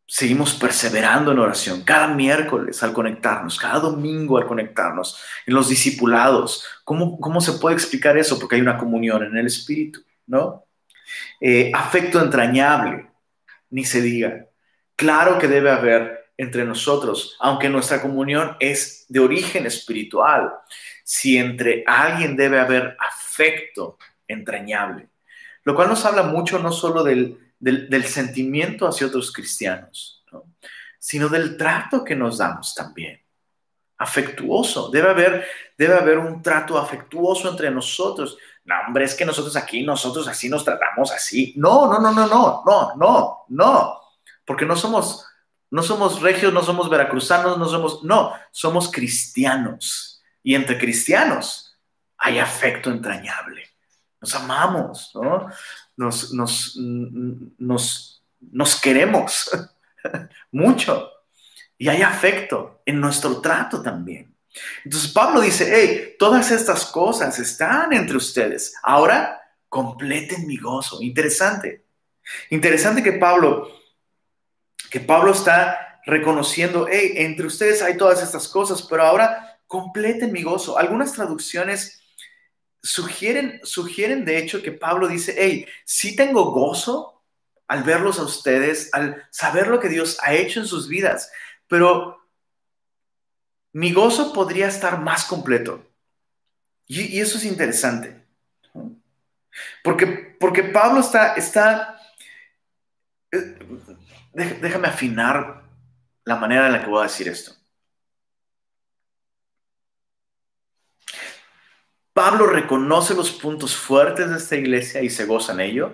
seguimos 0.07 0.54
perseverando 0.54 1.33
en 1.33 1.38
oración, 1.38 1.83
cada 1.83 2.07
miércoles 2.07 2.83
al 2.83 2.95
conectarnos, 2.95 3.59
cada 3.59 3.78
domingo 3.78 4.38
al 4.38 4.47
conectarnos, 4.47 5.21
en 5.45 5.52
los 5.52 5.69
discipulados. 5.69 6.64
¿Cómo, 6.83 7.21
cómo 7.21 7.42
se 7.42 7.52
puede 7.59 7.76
explicar 7.76 8.16
eso? 8.16 8.38
Porque 8.38 8.57
hay 8.57 8.62
una 8.62 8.78
comunión 8.78 9.23
en 9.23 9.37
el 9.37 9.49
Espíritu, 9.49 10.00
¿no? 10.26 10.64
Eh, 11.42 11.71
afecto 11.75 12.23
entrañable, 12.23 13.11
ni 13.69 13.85
se 13.85 14.00
diga. 14.00 14.47
Claro 14.97 15.38
que 15.38 15.47
debe 15.47 15.71
haber 15.71 16.19
entre 16.40 16.64
nosotros, 16.64 17.37
aunque 17.38 17.68
nuestra 17.68 18.00
comunión 18.00 18.56
es 18.61 19.04
de 19.11 19.20
origen 19.20 19.66
espiritual, 19.66 20.50
si 21.04 21.37
entre 21.37 21.85
alguien 21.87 22.35
debe 22.35 22.59
haber 22.59 22.97
afecto 22.99 23.99
entrañable, 24.26 25.11
lo 25.64 25.75
cual 25.75 25.90
nos 25.90 26.02
habla 26.06 26.23
mucho 26.23 26.59
no 26.59 26.73
solo 26.73 27.04
del, 27.04 27.38
sentimiento 28.06 28.88
hacia 28.88 29.06
otros 29.06 29.35
cristianos, 29.35 30.25
sino 30.99 31.28
del 31.28 31.59
trato 31.59 32.02
que 32.02 32.16
nos 32.16 32.38
damos 32.38 32.75
también, 32.75 33.20
afectuoso. 33.99 34.88
Debe 34.88 35.11
haber, 35.11 35.47
debe 35.76 35.94
haber 35.94 36.16
un 36.16 36.40
trato 36.40 36.78
afectuoso 36.78 37.50
entre 37.50 37.70
nosotros. 37.70 38.38
No, 38.64 38.76
hombre, 38.87 39.04
es 39.04 39.14
que 39.14 39.26
nosotros 39.26 39.56
aquí, 39.56 39.82
nosotros 39.82 40.26
así 40.26 40.49
nos 40.49 40.64
tratamos 40.64 41.12
así. 41.12 41.52
No, 41.59 41.87
no, 41.87 42.00
no, 42.00 42.12
no, 42.12 42.26
no, 42.26 42.62
no, 42.64 42.94
no, 42.97 43.44
no, 43.49 44.00
porque 44.47 44.64
no 44.64 44.75
somos 44.75 45.26
no 45.70 45.82
somos 45.82 46.20
regios, 46.20 46.52
no 46.52 46.62
somos 46.62 46.90
veracruzanos, 46.90 47.56
no 47.56 47.66
somos, 47.66 48.02
no, 48.02 48.32
somos 48.50 48.90
cristianos. 48.90 50.20
Y 50.42 50.54
entre 50.54 50.78
cristianos 50.78 51.78
hay 52.18 52.38
afecto 52.38 52.90
entrañable. 52.90 53.62
Nos 54.20 54.34
amamos, 54.34 55.12
¿no? 55.14 55.48
Nos, 55.96 56.32
nos, 56.34 56.76
nos, 56.76 58.22
nos 58.40 58.80
queremos 58.80 59.50
mucho. 60.50 61.10
Y 61.78 61.88
hay 61.88 62.02
afecto 62.02 62.82
en 62.84 63.00
nuestro 63.00 63.40
trato 63.40 63.80
también. 63.80 64.34
Entonces 64.84 65.12
Pablo 65.12 65.40
dice, 65.40 65.70
hey, 65.72 66.16
todas 66.18 66.50
estas 66.50 66.84
cosas 66.86 67.38
están 67.38 67.92
entre 67.92 68.16
ustedes. 68.16 68.74
Ahora 68.82 69.40
completen 69.68 70.46
mi 70.46 70.56
gozo. 70.56 71.00
Interesante. 71.00 71.86
Interesante 72.50 73.02
que 73.02 73.12
Pablo 73.12 73.79
que 74.90 75.00
Pablo 75.00 75.32
está 75.32 76.00
reconociendo, 76.04 76.87
hey, 76.90 77.12
entre 77.16 77.47
ustedes 77.47 77.82
hay 77.82 77.97
todas 77.97 78.23
estas 78.23 78.49
cosas, 78.49 78.82
pero 78.82 79.04
ahora 79.04 79.59
completen 79.66 80.32
mi 80.32 80.42
gozo. 80.42 80.78
Algunas 80.78 81.12
traducciones 81.12 82.02
sugieren, 82.82 83.61
sugieren 83.62 84.25
de 84.25 84.38
hecho 84.38 84.62
que 84.62 84.73
Pablo 84.73 85.09
dice, 85.09 85.35
hey, 85.38 85.66
sí 85.85 86.16
tengo 86.16 86.50
gozo 86.50 87.23
al 87.68 87.85
verlos 87.85 88.18
a 88.18 88.25
ustedes, 88.25 88.92
al 88.92 89.25
saber 89.30 89.68
lo 89.68 89.78
que 89.78 89.88
Dios 89.88 90.18
ha 90.23 90.35
hecho 90.35 90.59
en 90.59 90.66
sus 90.66 90.88
vidas, 90.88 91.30
pero 91.68 92.18
mi 93.73 93.92
gozo 93.92 94.32
podría 94.32 94.66
estar 94.66 95.00
más 95.00 95.25
completo. 95.25 95.87
Y, 96.88 97.20
eso 97.20 97.38
es 97.38 97.44
interesante. 97.44 98.25
Porque, 99.85 100.37
porque 100.40 100.64
Pablo 100.64 101.00
está, 101.00 101.35
está 101.35 102.00
eh, 103.30 103.56
déjame 104.32 104.88
afinar 104.88 105.64
la 106.25 106.37
manera 106.37 106.66
en 106.66 106.72
la 106.72 106.80
que 106.80 106.90
voy 106.90 107.00
a 107.00 107.04
decir 107.04 107.28
esto. 107.28 107.52
Pablo 112.12 112.46
reconoce 112.46 113.14
los 113.14 113.30
puntos 113.30 113.76
fuertes 113.76 114.28
de 114.28 114.37
esta 114.37 114.56
iglesia 114.56 115.02
y 115.02 115.10
se 115.10 115.25
goza 115.25 115.52
en 115.52 115.60
ello, 115.60 115.92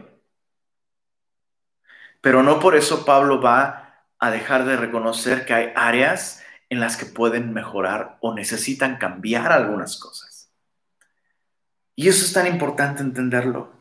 pero 2.21 2.43
no 2.43 2.59
por 2.59 2.75
eso 2.75 3.05
Pablo 3.05 3.41
va 3.41 4.05
a 4.19 4.31
dejar 4.31 4.65
de 4.65 4.77
reconocer 4.77 5.45
que 5.45 5.55
hay 5.55 5.73
áreas 5.77 6.43
en 6.69 6.81
las 6.81 6.97
que 6.97 7.07
pueden 7.07 7.53
mejorar 7.53 8.19
o 8.21 8.35
necesitan 8.35 8.97
cambiar 8.97 9.53
algunas 9.53 9.99
cosas. 9.99 10.51
Y 11.95 12.09
eso 12.09 12.25
es 12.25 12.33
tan 12.33 12.47
importante 12.47 13.03
entenderlo. 13.03 13.73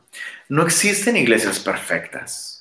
No 0.48 0.64
existen 0.64 1.18
iglesias 1.18 1.60
perfectas. 1.60 2.55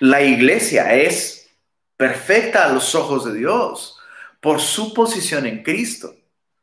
La 0.00 0.22
iglesia 0.22 0.94
es 0.94 1.50
perfecta 1.96 2.64
a 2.64 2.72
los 2.72 2.94
ojos 2.94 3.24
de 3.24 3.34
Dios 3.34 3.98
por 4.40 4.60
su 4.60 4.92
posición 4.94 5.46
en 5.46 5.62
Cristo, 5.62 6.14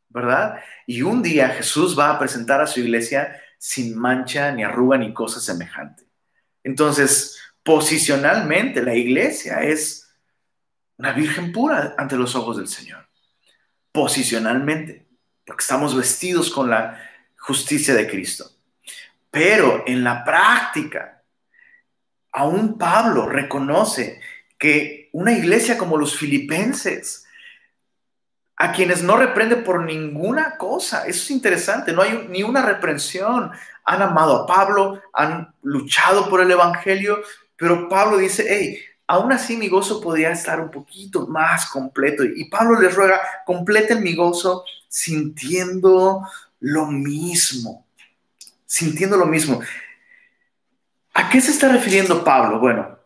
¿verdad? 0.08 0.60
Y 0.86 1.02
un 1.02 1.22
día 1.22 1.48
Jesús 1.50 1.98
va 1.98 2.10
a 2.10 2.18
presentar 2.18 2.60
a 2.60 2.66
su 2.66 2.80
iglesia 2.80 3.40
sin 3.58 3.96
mancha, 3.96 4.52
ni 4.52 4.62
arruga, 4.62 4.98
ni 4.98 5.12
cosa 5.12 5.40
semejante. 5.40 6.04
Entonces, 6.62 7.38
posicionalmente, 7.62 8.82
la 8.82 8.94
iglesia 8.94 9.62
es 9.62 10.08
una 10.96 11.12
virgen 11.12 11.52
pura 11.52 11.94
ante 11.98 12.16
los 12.16 12.34
ojos 12.34 12.56
del 12.56 12.68
Señor. 12.68 13.08
Posicionalmente, 13.90 15.06
porque 15.44 15.62
estamos 15.62 15.96
vestidos 15.96 16.50
con 16.50 16.70
la 16.70 17.00
justicia 17.38 17.94
de 17.94 18.08
Cristo. 18.08 18.50
Pero 19.30 19.84
en 19.86 20.04
la 20.04 20.24
práctica, 20.24 21.13
aún 22.34 22.76
Pablo 22.76 23.28
reconoce 23.28 24.20
que 24.58 25.08
una 25.12 25.32
iglesia 25.32 25.78
como 25.78 25.96
los 25.96 26.18
filipenses, 26.18 27.24
a 28.56 28.72
quienes 28.72 29.02
no 29.02 29.16
reprende 29.16 29.56
por 29.56 29.82
ninguna 29.82 30.56
cosa, 30.58 31.06
eso 31.06 31.22
es 31.22 31.30
interesante, 31.30 31.92
no 31.92 32.02
hay 32.02 32.26
ni 32.28 32.42
una 32.42 32.62
reprensión, 32.62 33.50
han 33.84 34.02
amado 34.02 34.42
a 34.42 34.46
Pablo, 34.46 35.00
han 35.12 35.54
luchado 35.62 36.28
por 36.28 36.40
el 36.40 36.50
Evangelio, 36.50 37.22
pero 37.56 37.88
Pablo 37.88 38.16
dice, 38.16 38.44
hey, 38.48 38.78
aún 39.06 39.32
así 39.32 39.56
mi 39.56 39.68
gozo 39.68 40.00
podría 40.00 40.32
estar 40.32 40.60
un 40.60 40.70
poquito 40.70 41.26
más 41.26 41.66
completo. 41.66 42.24
Y 42.24 42.48
Pablo 42.48 42.80
les 42.80 42.94
ruega, 42.94 43.20
completen 43.44 44.02
mi 44.02 44.14
gozo 44.14 44.64
sintiendo 44.88 46.22
lo 46.60 46.86
mismo 46.86 47.84
sintiendo 48.74 49.16
lo 49.16 49.26
mismo. 49.26 49.60
¿A 51.14 51.28
qué 51.30 51.40
se 51.40 51.52
está 51.52 51.68
refiriendo 51.68 52.24
Pablo? 52.24 52.58
Bueno, 52.58 52.98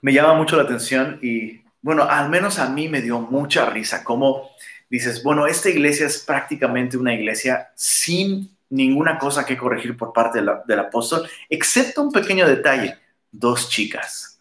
me 0.00 0.12
llama 0.12 0.34
mucho 0.34 0.56
la 0.56 0.62
atención 0.62 1.18
y, 1.22 1.62
bueno, 1.82 2.04
al 2.04 2.30
menos 2.30 2.58
a 2.58 2.70
mí 2.70 2.88
me 2.88 3.02
dio 3.02 3.20
mucha 3.20 3.68
risa. 3.68 4.02
Como 4.02 4.50
dices, 4.88 5.22
bueno, 5.22 5.46
esta 5.46 5.68
iglesia 5.68 6.06
es 6.06 6.18
prácticamente 6.18 6.96
una 6.96 7.12
iglesia 7.12 7.70
sin 7.74 8.56
ninguna 8.70 9.18
cosa 9.18 9.44
que 9.44 9.56
corregir 9.56 9.96
por 9.96 10.12
parte 10.12 10.40
del 10.40 10.80
apóstol, 10.80 11.28
excepto 11.48 12.02
un 12.02 12.10
pequeño 12.10 12.48
detalle, 12.48 12.98
dos 13.30 13.68
chicas. 13.68 14.38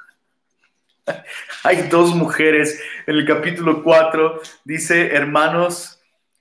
Hay 1.63 1.89
dos 1.89 2.15
mujeres. 2.15 2.79
En 3.05 3.15
el 3.15 3.25
capítulo 3.25 3.83
4 3.83 4.41
dice, 4.63 5.13
hermanos, 5.13 5.99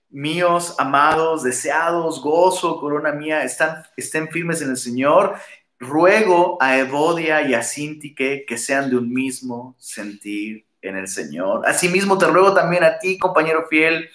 míos, 0.09 0.77
amados, 0.79 1.43
deseados, 1.43 2.23
gozo, 2.23 2.79
corona 2.79 3.13
mía, 3.13 3.43
están, 3.43 3.83
estén 3.97 4.29
firmes 4.29 4.63
en 4.63 4.71
el 4.71 4.77
Señor. 4.77 5.35
Ruego 5.87 6.59
a 6.61 6.79
Evodia 6.79 7.43
y 7.43 7.55
a 7.55 7.63
Sintique 7.63 8.45
que 8.47 8.59
sean 8.59 8.91
de 8.91 8.97
un 8.97 9.13
mismo 9.13 9.77
sentir 9.79 10.67
en 10.83 10.97
el 10.97 11.09
Señor. 11.09 11.67
Asimismo, 11.67 12.19
te 12.19 12.27
ruego 12.27 12.55
también 12.55 12.85
a 12.85 12.99
ti, 12.99 13.19
compañero 13.19 13.67
fiel, 13.69 14.09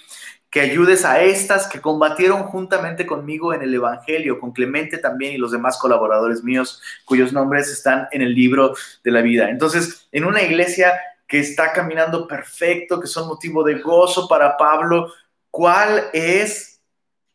que 0.49 0.61
ayudes 0.61 1.05
a 1.05 1.21
estas 1.21 1.67
que 1.67 1.79
combatieron 1.79 2.43
juntamente 2.43 3.05
conmigo 3.05 3.53
en 3.53 3.61
el 3.61 3.73
Evangelio, 3.73 4.39
con 4.39 4.51
Clemente 4.51 4.97
también 4.97 5.33
y 5.33 5.37
los 5.37 5.51
demás 5.51 5.77
colaboradores 5.77 6.43
míos, 6.43 6.81
cuyos 7.05 7.31
nombres 7.31 7.69
están 7.69 8.07
en 8.11 8.21
el 8.21 8.33
libro 8.33 8.73
de 9.03 9.11
la 9.11 9.21
vida. 9.21 9.49
Entonces, 9.49 10.07
en 10.11 10.25
una 10.25 10.41
iglesia 10.41 10.93
que 11.27 11.39
está 11.39 11.71
caminando 11.71 12.27
perfecto, 12.27 12.99
que 12.99 13.07
son 13.07 13.27
motivo 13.27 13.63
de 13.63 13.75
gozo 13.75 14.27
para 14.27 14.57
Pablo, 14.57 15.11
¿Cuál 15.51 16.09
es, 16.13 16.81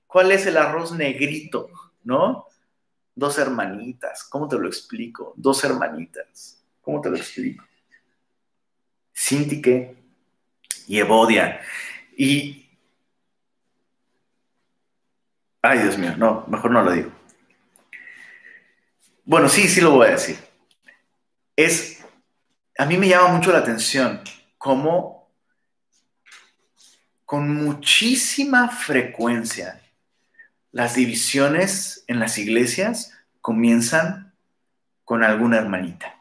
cuál 0.07 0.33
es 0.33 0.47
el 0.47 0.57
arroz 0.57 0.93
negrito? 0.93 1.69
¿No? 2.03 2.47
Dos 3.15 3.39
hermanitas. 3.39 4.25
¿Cómo 4.25 4.49
te 4.49 4.59
lo 4.59 4.67
explico? 4.67 5.35
Dos 5.37 5.63
hermanitas. 5.65 6.63
¿Cómo 6.81 7.01
te 7.01 7.11
lo 7.11 7.17
explico? 7.17 7.65
Sintique 9.13 9.97
y 10.89 10.99
Evodia. 10.99 11.61
Y. 12.17 12.69
Ay, 15.63 15.79
Dios 15.79 15.97
mío, 15.97 16.15
no, 16.17 16.45
mejor 16.49 16.71
no 16.71 16.83
lo 16.83 16.93
digo. 16.93 17.11
Bueno, 19.25 19.49
sí, 19.49 19.69
sí 19.69 19.81
lo 19.81 19.93
voy 19.93 20.09
a 20.09 20.13
decir. 20.13 20.37
Es. 21.57 22.05
A 22.77 22.85
mí 22.85 22.97
me 22.97 23.09
llama 23.09 23.29
mucho 23.29 23.53
la 23.53 23.59
atención 23.59 24.21
cómo 24.59 25.31
con 27.25 27.49
muchísima 27.55 28.69
frecuencia 28.69 29.81
las 30.75 30.97
divisiones 30.97 32.03
en 32.09 32.19
las 32.19 32.37
iglesias 32.37 33.13
comienzan 33.41 34.35
con 35.05 35.23
alguna 35.23 35.59
hermanita, 35.59 36.21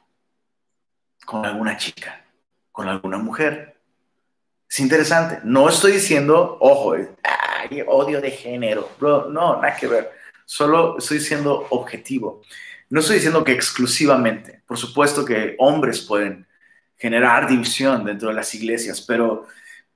con 1.26 1.44
alguna 1.44 1.76
chica, 1.76 2.24
con 2.72 2.88
alguna 2.88 3.18
mujer. 3.18 3.80
Es 4.70 4.80
interesante. 4.80 5.40
No 5.44 5.68
estoy 5.68 5.94
diciendo, 5.94 6.58
ojo, 6.62 6.94
ay, 6.94 7.84
odio 7.88 8.22
de 8.22 8.30
género. 8.30 8.90
Bro, 9.00 9.30
no, 9.30 9.60
nada 9.60 9.76
que 9.76 9.88
ver. 9.88 10.12
Solo 10.46 11.00
estoy 11.00 11.20
siendo 11.20 11.66
objetivo. 11.72 12.44
No 12.92 13.00
estoy 13.00 13.16
diciendo 13.16 13.44
que 13.44 13.54
exclusivamente. 13.54 14.62
Por 14.68 14.78
supuesto 14.78 15.26
que 15.26 15.56
hombres 15.58 16.02
pueden 16.02 16.46
generar 16.96 17.48
división 17.48 18.06
dentro 18.06 18.30
de 18.30 18.36
las 18.36 18.54
iglesias, 18.54 19.02
pero 19.02 19.48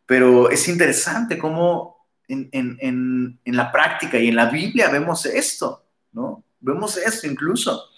pero 0.07 0.49
es 0.49 0.67
interesante 0.69 1.37
cómo 1.37 1.96
en, 2.27 3.39
la 3.45 3.71
práctica 3.71 4.17
y 4.17 4.27
en 4.27 4.35
la 4.35 4.49
Biblia 4.49 4.89
vemos 4.89 5.25
esto, 5.25 5.85
¿no? 6.11 6.43
Vemos 6.59 6.97
esto 6.97 7.27
incluso. 7.27 7.89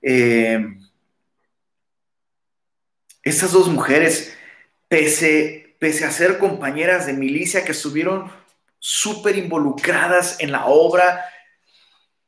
Eh, 0.00 0.78
estas 3.22 3.52
dos 3.52 3.68
mujeres, 3.68 4.36
pese, 4.88 5.76
pese 5.80 6.04
a 6.04 6.10
ser 6.10 6.38
compañeras 6.38 7.06
de 7.06 7.12
milicia 7.12 7.64
que 7.64 7.72
estuvieron 7.72 8.30
súper 8.78 9.36
involucradas 9.36 10.38
en 10.40 10.52
la 10.52 10.66
obra 10.66 11.24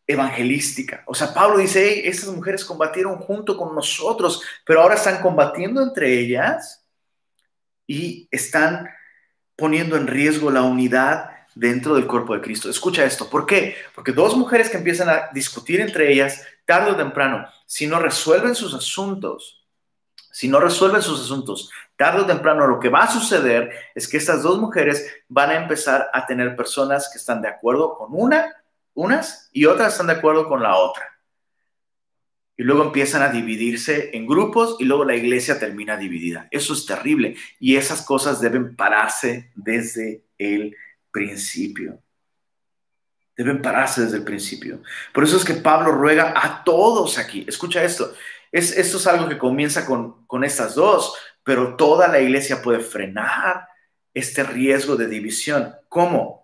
evangelística. 0.09 1.05
O 1.07 1.15
sea, 1.15 1.33
Pablo 1.33 1.59
dice, 1.59 1.87
hey, 1.87 2.03
estas 2.05 2.31
mujeres 2.31 2.65
combatieron 2.65 3.19
junto 3.19 3.57
con 3.57 3.75
nosotros, 3.75 4.43
pero 4.67 4.81
ahora 4.81 4.97
están 4.97 5.21
combatiendo 5.21 5.83
entre 5.83 6.19
ellas 6.19 6.85
y 7.87 8.27
están 8.31 8.89
poniendo 9.55 9.97
en 9.97 10.07
riesgo 10.07 10.51
la 10.51 10.63
unidad 10.63 11.31
dentro 11.59 11.97
del 11.97 12.07
cuerpo 12.07 12.35
de 12.35 12.41
Cristo. 12.41 12.71
Escucha 12.71 13.05
esto, 13.05 13.29
¿por 13.29 13.45
qué? 13.45 13.75
Porque 13.93 14.13
dos 14.13 14.37
mujeres 14.37 14.71
que 14.71 14.77
empiezan 14.77 15.09
a 15.09 15.29
discutir 15.35 15.81
entre 15.81 16.13
ellas, 16.13 16.47
tarde 16.65 16.93
o 16.93 16.97
temprano, 16.97 17.49
si 17.67 17.89
no 17.89 17.99
resuelven 17.99 18.55
sus 18.55 18.75
asuntos, 18.75 19.67
si 20.31 20.47
no 20.47 20.61
resuelven 20.61 21.03
sus 21.03 21.21
asuntos, 21.21 21.69
tarde 21.97 22.21
o 22.21 22.27
temprano 22.27 22.69
lo 22.69 22.79
que 22.79 22.89
va 22.89 23.03
a 23.03 23.11
suceder 23.11 23.73
es 23.97 24.07
que 24.07 24.19
estas 24.19 24.45
dos 24.45 24.61
mujeres 24.61 25.05
van 25.29 25.51
a 25.51 25.57
empezar 25.57 26.09
a 26.13 26.27
tener 26.27 26.55
personas 26.55 27.11
que 27.11 27.19
están 27.19 27.43
de 27.43 27.49
acuerdo 27.49 27.99
con 27.99 28.11
una, 28.13 28.55
unas, 28.95 29.51
y 29.53 29.65
otras 29.65 29.93
están 29.93 30.07
de 30.07 30.13
acuerdo 30.13 30.49
con 30.49 30.63
la 30.63 30.77
otra 30.77 31.19
y 32.57 32.65
luego 32.65 32.83
empiezan 32.83 33.23
a 33.23 33.29
dividirse 33.29 34.11
en 34.15 34.27
grupos 34.27 34.77
y 34.81 34.85
luego 34.85 35.05
la 35.05 35.15
iglesia 35.15 35.61
termina 35.61 35.97
dividida. 35.97 36.49
Eso 36.51 36.73
es 36.73 36.87
terrible 36.87 37.37
y 37.61 37.77
esas 37.77 38.03
cosas 38.03 38.41
deben 38.41 38.75
pararse 38.75 39.53
desde 39.55 40.25
el 40.39 40.77
principio. 41.11 42.01
Deben 43.37 43.63
pararse 43.63 44.03
desde 44.03 44.17
el 44.17 44.25
principio. 44.25 44.83
Por 45.15 45.25
eso 45.25 45.37
es 45.37 45.45
que 45.45 45.55
Pablo 45.55 45.93
ruega 45.93 46.35
a 46.37 46.65
todos 46.65 47.19
aquí. 47.19 47.45
Escucha 47.49 47.85
esto. 47.85 48.13
Es, 48.51 48.77
esto 48.77 48.97
es 48.97 49.07
algo 49.07 49.29
que 49.29 49.39
comienza 49.39 49.87
con, 49.87 50.27
con 50.27 50.43
estas 50.43 50.75
dos, 50.75 51.15
pero 51.45 51.77
toda 51.77 52.09
la 52.09 52.21
iglesia 52.21 52.63
puede 52.63 52.81
frenar 52.81 53.69
este 54.15 54.43
riesgo 54.43 54.97
de 54.97 55.07
división. 55.07 55.75
¿Cómo? 55.89 56.39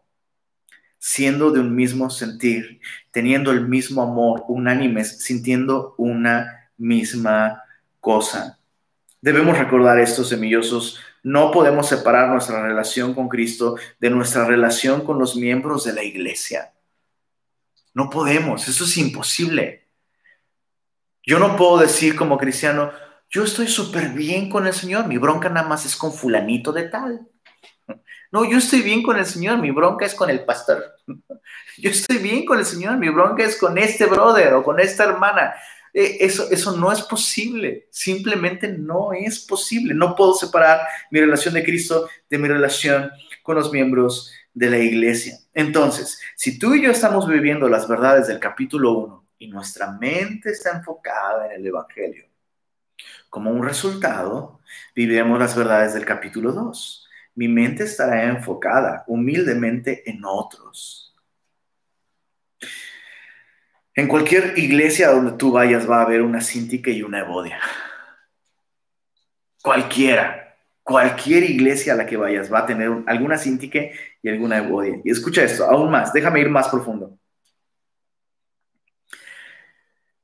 siendo 1.06 1.50
de 1.50 1.60
un 1.60 1.76
mismo 1.76 2.08
sentir, 2.08 2.80
teniendo 3.10 3.50
el 3.50 3.68
mismo 3.68 4.00
amor, 4.00 4.44
unánimes, 4.48 5.18
sintiendo 5.18 5.94
una 5.98 6.70
misma 6.78 7.62
cosa. 8.00 8.58
Debemos 9.20 9.58
recordar 9.58 10.00
esto, 10.00 10.24
semillosos. 10.24 10.98
No 11.24 11.50
podemos 11.50 11.88
separar 11.88 12.28
nuestra 12.28 12.62
relación 12.62 13.14
con 13.14 13.28
Cristo 13.28 13.76
de 13.98 14.10
nuestra 14.10 14.44
relación 14.44 15.04
con 15.04 15.18
los 15.18 15.36
miembros 15.36 15.84
de 15.84 15.94
la 15.94 16.02
iglesia. 16.02 16.74
No 17.94 18.10
podemos, 18.10 18.68
eso 18.68 18.84
es 18.84 18.98
imposible. 18.98 19.88
Yo 21.22 21.38
no 21.38 21.56
puedo 21.56 21.78
decir 21.78 22.14
como 22.14 22.36
cristiano, 22.36 22.92
yo 23.30 23.42
estoy 23.42 23.68
súper 23.68 24.10
bien 24.10 24.50
con 24.50 24.66
el 24.66 24.74
Señor, 24.74 25.06
mi 25.08 25.16
bronca 25.16 25.48
nada 25.48 25.66
más 25.66 25.86
es 25.86 25.96
con 25.96 26.12
fulanito 26.12 26.72
de 26.72 26.90
tal. 26.90 27.26
No, 28.30 28.44
yo 28.44 28.58
estoy 28.58 28.82
bien 28.82 29.02
con 29.02 29.16
el 29.16 29.24
Señor, 29.24 29.58
mi 29.58 29.70
bronca 29.70 30.04
es 30.04 30.14
con 30.14 30.28
el 30.28 30.44
pastor. 30.44 30.84
Yo 31.76 31.90
estoy 31.90 32.18
bien 32.18 32.44
con 32.44 32.58
el 32.58 32.64
Señor, 32.64 32.96
mi 32.98 33.08
bronca 33.08 33.42
es 33.42 33.56
con 33.58 33.78
este 33.78 34.06
brother 34.06 34.54
o 34.54 34.62
con 34.62 34.78
esta 34.78 35.04
hermana. 35.04 35.54
Eh, 35.94 36.18
eso, 36.20 36.50
eso 36.50 36.76
no 36.76 36.90
es 36.90 37.02
posible, 37.02 37.86
simplemente 37.90 38.68
no 38.68 39.12
es 39.12 39.38
posible. 39.38 39.94
No 39.94 40.16
puedo 40.16 40.34
separar 40.34 40.80
mi 41.10 41.20
relación 41.20 41.54
de 41.54 41.64
Cristo 41.64 42.08
de 42.28 42.38
mi 42.38 42.48
relación 42.48 43.10
con 43.44 43.54
los 43.54 43.72
miembros 43.72 44.32
de 44.52 44.70
la 44.70 44.78
iglesia. 44.78 45.38
Entonces, 45.52 46.20
si 46.36 46.58
tú 46.58 46.74
y 46.74 46.82
yo 46.82 46.90
estamos 46.90 47.28
viviendo 47.28 47.68
las 47.68 47.86
verdades 47.88 48.26
del 48.26 48.40
capítulo 48.40 48.92
1 48.98 49.26
y 49.38 49.48
nuestra 49.48 49.92
mente 49.92 50.50
está 50.50 50.72
enfocada 50.76 51.46
en 51.46 51.60
el 51.60 51.66
Evangelio, 51.66 52.26
Como 53.30 53.50
un 53.50 53.64
resultado, 53.64 54.60
viviremos 54.94 55.38
las 55.38 55.56
verdades 55.56 55.94
del 55.94 56.04
capítulo 56.04 56.52
2. 56.52 57.08
Mi 57.34 57.48
mente 57.48 57.84
estará 57.84 58.24
enfocada 58.24 59.04
humildemente 59.08 60.08
en 60.08 60.24
otros. 60.24 61.13
En 63.94 64.08
cualquier 64.08 64.58
iglesia 64.58 65.10
donde 65.10 65.32
tú 65.32 65.52
vayas 65.52 65.88
va 65.88 65.98
a 65.98 66.02
haber 66.02 66.22
una 66.22 66.40
síntica 66.40 66.90
y 66.90 67.02
una 67.02 67.20
evodia. 67.20 67.60
Cualquiera, 69.62 70.58
cualquier 70.82 71.44
iglesia 71.44 71.94
a 71.94 71.96
la 71.96 72.04
que 72.04 72.16
vayas 72.16 72.52
va 72.52 72.60
a 72.60 72.66
tener 72.66 72.90
alguna 73.06 73.38
síntique 73.38 73.92
y 74.20 74.28
alguna 74.28 74.58
evodia. 74.58 75.00
Y 75.04 75.10
escucha 75.10 75.44
esto, 75.44 75.64
aún 75.64 75.90
más, 75.90 76.12
déjame 76.12 76.40
ir 76.40 76.50
más 76.50 76.68
profundo. 76.68 77.18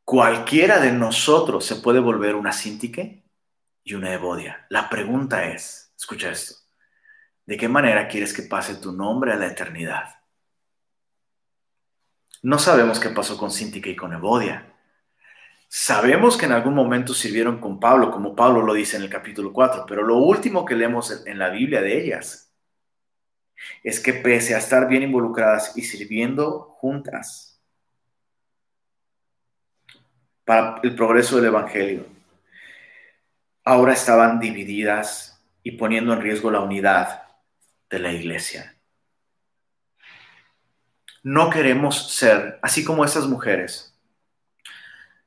Cualquiera 0.04 0.80
de 0.80 0.90
nosotros 0.90 1.64
se 1.64 1.76
puede 1.76 2.00
volver 2.00 2.34
una 2.34 2.52
síntique 2.52 3.22
y 3.84 3.94
una 3.94 4.12
evodia. 4.12 4.66
La 4.68 4.90
pregunta 4.90 5.44
es, 5.46 5.94
escucha 5.96 6.32
esto, 6.32 6.56
¿de 7.46 7.56
qué 7.56 7.68
manera 7.68 8.08
quieres 8.08 8.34
que 8.34 8.42
pase 8.42 8.74
tu 8.74 8.92
nombre 8.92 9.32
a 9.32 9.36
la 9.36 9.46
eternidad? 9.46 10.19
No 12.42 12.58
sabemos 12.58 12.98
qué 13.00 13.10
pasó 13.10 13.36
con 13.36 13.50
Síntica 13.50 13.90
y 13.90 13.96
con 13.96 14.12
Evodia. 14.12 14.74
Sabemos 15.68 16.36
que 16.36 16.46
en 16.46 16.52
algún 16.52 16.74
momento 16.74 17.14
sirvieron 17.14 17.60
con 17.60 17.78
Pablo, 17.78 18.10
como 18.10 18.34
Pablo 18.34 18.62
lo 18.62 18.74
dice 18.74 18.96
en 18.96 19.02
el 19.02 19.10
capítulo 19.10 19.52
4, 19.52 19.84
pero 19.86 20.02
lo 20.02 20.16
último 20.16 20.64
que 20.64 20.74
leemos 20.74 21.24
en 21.26 21.38
la 21.38 21.50
Biblia 21.50 21.80
de 21.80 22.02
ellas 22.02 22.50
es 23.84 24.00
que 24.00 24.14
pese 24.14 24.54
a 24.54 24.58
estar 24.58 24.88
bien 24.88 25.02
involucradas 25.02 25.76
y 25.76 25.82
sirviendo 25.82 26.76
juntas, 26.78 27.60
para 30.44 30.80
el 30.82 30.96
progreso 30.96 31.36
del 31.36 31.46
Evangelio. 31.46 32.06
Ahora 33.62 33.92
estaban 33.92 34.40
divididas 34.40 35.40
y 35.62 35.72
poniendo 35.72 36.12
en 36.12 36.20
riesgo 36.20 36.50
la 36.50 36.60
unidad 36.60 37.22
de 37.88 37.98
la 38.00 38.12
iglesia. 38.12 38.79
No 41.22 41.50
queremos 41.50 42.14
ser, 42.14 42.58
así 42.62 42.82
como 42.84 43.04
estas 43.04 43.26
mujeres, 43.26 43.94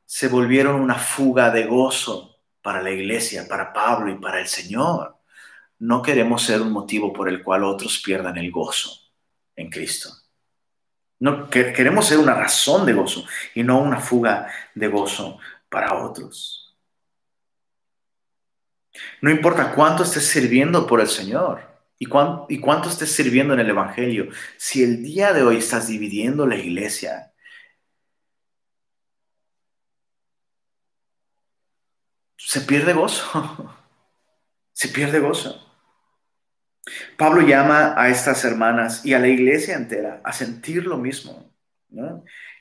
se 0.05 0.27
volvieron 0.27 0.81
una 0.81 0.95
fuga 0.95 1.51
de 1.51 1.65
gozo 1.65 2.37
para 2.61 2.81
la 2.81 2.91
iglesia, 2.91 3.47
para 3.47 3.73
Pablo 3.73 4.11
y 4.11 4.15
para 4.15 4.39
el 4.39 4.47
Señor. 4.47 5.17
No 5.79 6.01
queremos 6.01 6.43
ser 6.43 6.61
un 6.61 6.71
motivo 6.71 7.13
por 7.13 7.29
el 7.29 7.43
cual 7.43 7.63
otros 7.63 8.01
pierdan 8.03 8.37
el 8.37 8.51
gozo 8.51 8.91
en 9.55 9.69
Cristo. 9.69 10.09
No, 11.19 11.49
queremos 11.49 12.07
ser 12.07 12.17
una 12.17 12.33
razón 12.33 12.85
de 12.85 12.93
gozo 12.93 13.25
y 13.53 13.63
no 13.63 13.79
una 13.79 13.99
fuga 13.99 14.47
de 14.73 14.87
gozo 14.87 15.39
para 15.69 15.93
otros. 16.03 16.75
No 19.21 19.29
importa 19.29 19.73
cuánto 19.73 20.03
estés 20.03 20.27
sirviendo 20.27 20.85
por 20.85 21.01
el 21.01 21.07
Señor 21.07 21.72
y, 22.49 22.59
cuánto 22.59 22.89
estés 22.89 23.11
sirviendo 23.11 23.53
en 23.53 23.59
el 23.61 23.69
Evangelio, 23.69 24.29
si 24.57 24.83
el 24.83 25.03
día 25.03 25.33
de 25.33 25.43
hoy 25.43 25.57
estás 25.57 25.87
dividiendo 25.87 26.45
la 26.45 26.55
iglesia, 26.55 27.33
se 32.37 32.61
pierde 32.61 32.93
gozo. 32.93 33.75
Se 34.75 34.87
pierde 34.89 35.19
gozo. 35.19 35.63
Pablo 37.15 37.41
llama 37.41 37.93
a 37.95 38.09
estas 38.09 38.43
hermanas 38.43 39.05
y 39.05 39.13
a 39.13 39.19
la 39.19 39.27
iglesia 39.27 39.75
entera 39.75 40.19
a 40.23 40.33
sentir 40.33 40.87
lo 40.87 40.97
mismo. 40.97 41.53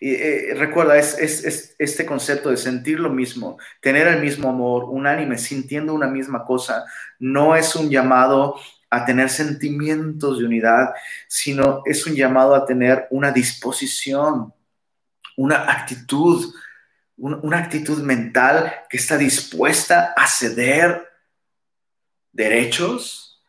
Y, 0.01 0.15
eh, 0.15 0.55
recuerda, 0.55 0.99
es, 0.99 1.75
este 1.79 2.05
concepto 2.05 2.51
de 2.51 2.57
sentir 2.57 3.01
lo 3.01 3.09
mismo, 3.09 3.59
tener 3.81 4.07
el 4.09 4.21
mismo 4.21 4.51
amor, 4.51 4.85
unánime, 4.85 5.39
sintiendo 5.39 5.95
una 5.95 6.07
misma 6.07 6.45
cosa, 6.45 6.85
no 7.19 7.57
es 7.57 7.75
un 7.75 7.89
llamado 7.89 8.57
a 8.93 9.07
tener 9.07 9.31
sentimientos 9.31 10.39
de 10.39 10.45
unidad, 10.45 10.93
sino 11.27 11.81
es 11.87 12.07
un 12.07 12.15
llamado 12.15 12.55
a 12.55 12.67
tener 12.67 13.07
una 13.11 13.33
disposición, 13.33 14.53
una 15.35 15.73
actitud, 15.73 16.55
una 17.17 17.57
actitud 17.57 18.03
mental 18.03 18.71
que 18.91 18.99
está 18.99 19.17
dispuesta 19.17 20.13
a 20.15 20.27
ceder 20.27 21.09
derechos, 22.33 23.43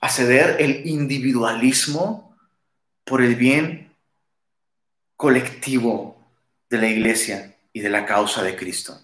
a 0.00 0.08
ceder 0.08 0.56
el 0.58 0.86
individualismo 0.86 2.34
por 3.04 3.20
el 3.20 3.34
bien 3.34 3.94
colectivo 5.14 6.26
de 6.70 6.78
la 6.78 6.88
iglesia 6.88 7.54
y 7.70 7.80
de 7.80 7.90
la 7.90 8.06
causa 8.06 8.42
de 8.42 8.56
Cristo. 8.56 8.98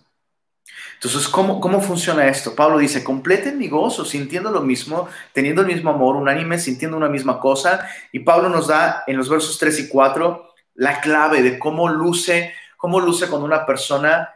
Entonces, 0.95 1.29
¿cómo, 1.29 1.61
¿cómo 1.61 1.81
funciona 1.81 2.29
esto? 2.29 2.55
Pablo 2.55 2.79
dice, 2.79 3.03
completen 3.03 3.57
mi 3.57 3.69
gozo, 3.69 4.05
sintiendo 4.05 4.51
lo 4.51 4.61
mismo, 4.61 5.09
teniendo 5.33 5.63
el 5.63 5.69
mismo 5.69 5.91
amor, 5.91 6.17
unánime, 6.17 6.59
sintiendo 6.59 6.97
una 6.97 7.09
misma 7.09 7.41
cosa. 7.41 7.89
Y 8.13 8.21
Pablo 8.21 8.49
nos 8.49 8.69
da 8.69 9.05
en 9.07 9.17
los 9.17 9.29
versos 9.29 9.59
3 9.59 9.81
y 9.81 9.89
4 9.89 10.51
la 10.75 11.01
clave 11.01 11.43
de 11.43 11.59
cómo 11.59 11.89
luce, 11.89 12.55
cómo 12.77 13.01
luce 13.01 13.29
cuando 13.29 13.47
una 13.47 13.65
persona 13.65 14.29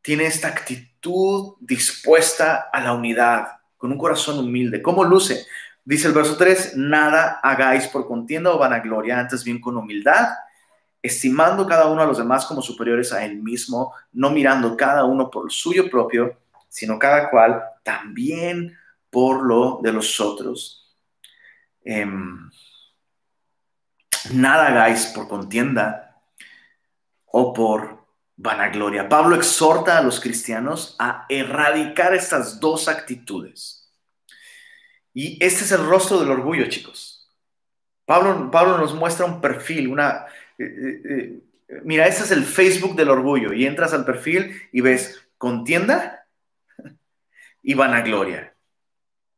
tiene 0.00 0.26
esta 0.26 0.48
actitud 0.48 1.54
dispuesta 1.60 2.70
a 2.72 2.80
la 2.80 2.92
unidad, 2.92 3.48
con 3.76 3.92
un 3.92 3.98
corazón 3.98 4.38
humilde. 4.38 4.80
¿Cómo 4.80 5.04
luce? 5.04 5.46
Dice 5.84 6.08
el 6.08 6.14
verso 6.14 6.36
3, 6.36 6.76
nada 6.76 7.40
hagáis 7.42 7.86
por 7.88 8.06
contienda 8.06 8.50
o 8.50 8.58
vanagloria, 8.58 9.18
antes 9.18 9.44
bien 9.44 9.60
con 9.60 9.76
humildad, 9.76 10.28
estimando 11.06 11.66
cada 11.66 11.86
uno 11.86 12.02
a 12.02 12.06
los 12.06 12.18
demás 12.18 12.44
como 12.46 12.62
superiores 12.62 13.12
a 13.12 13.24
él 13.24 13.42
mismo, 13.42 13.94
no 14.12 14.30
mirando 14.30 14.76
cada 14.76 15.04
uno 15.04 15.30
por 15.30 15.50
suyo 15.52 15.90
propio, 15.90 16.38
sino 16.68 16.98
cada 16.98 17.30
cual 17.30 17.62
también 17.82 18.76
por 19.10 19.44
lo 19.44 19.80
de 19.82 19.92
los 19.92 20.20
otros. 20.20 20.94
Em, 21.84 22.50
nada 24.32 24.66
hagáis 24.66 25.06
por 25.06 25.28
contienda 25.28 26.20
o 27.26 27.52
por 27.52 28.06
vanagloria. 28.36 29.08
Pablo 29.08 29.36
exhorta 29.36 29.98
a 29.98 30.02
los 30.02 30.20
cristianos 30.20 30.96
a 30.98 31.24
erradicar 31.28 32.14
estas 32.14 32.60
dos 32.60 32.88
actitudes 32.88 33.86
y 35.18 35.42
este 35.42 35.64
es 35.64 35.72
el 35.72 35.86
rostro 35.86 36.18
del 36.20 36.30
orgullo, 36.30 36.68
chicos. 36.68 37.32
Pablo, 38.04 38.50
Pablo 38.50 38.76
nos 38.76 38.92
muestra 38.94 39.24
un 39.24 39.40
perfil, 39.40 39.88
una... 39.88 40.26
Eh, 40.58 40.64
eh, 40.64 41.40
eh, 41.68 41.80
mira, 41.84 42.06
este 42.06 42.24
es 42.24 42.30
el 42.30 42.44
Facebook 42.44 42.96
del 42.96 43.10
orgullo 43.10 43.52
y 43.52 43.66
entras 43.66 43.92
al 43.92 44.04
perfil 44.04 44.60
y 44.72 44.80
ves 44.80 45.28
contienda 45.38 46.26
y 47.62 47.74
vanagloria. 47.74 48.54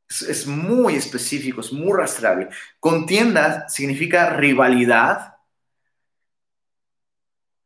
Es, 0.08 0.22
es 0.22 0.46
muy 0.46 0.94
específico, 0.96 1.60
es 1.60 1.72
muy 1.72 1.96
rastreable. 1.96 2.48
Contienda 2.80 3.68
significa 3.68 4.30
rivalidad, 4.30 5.36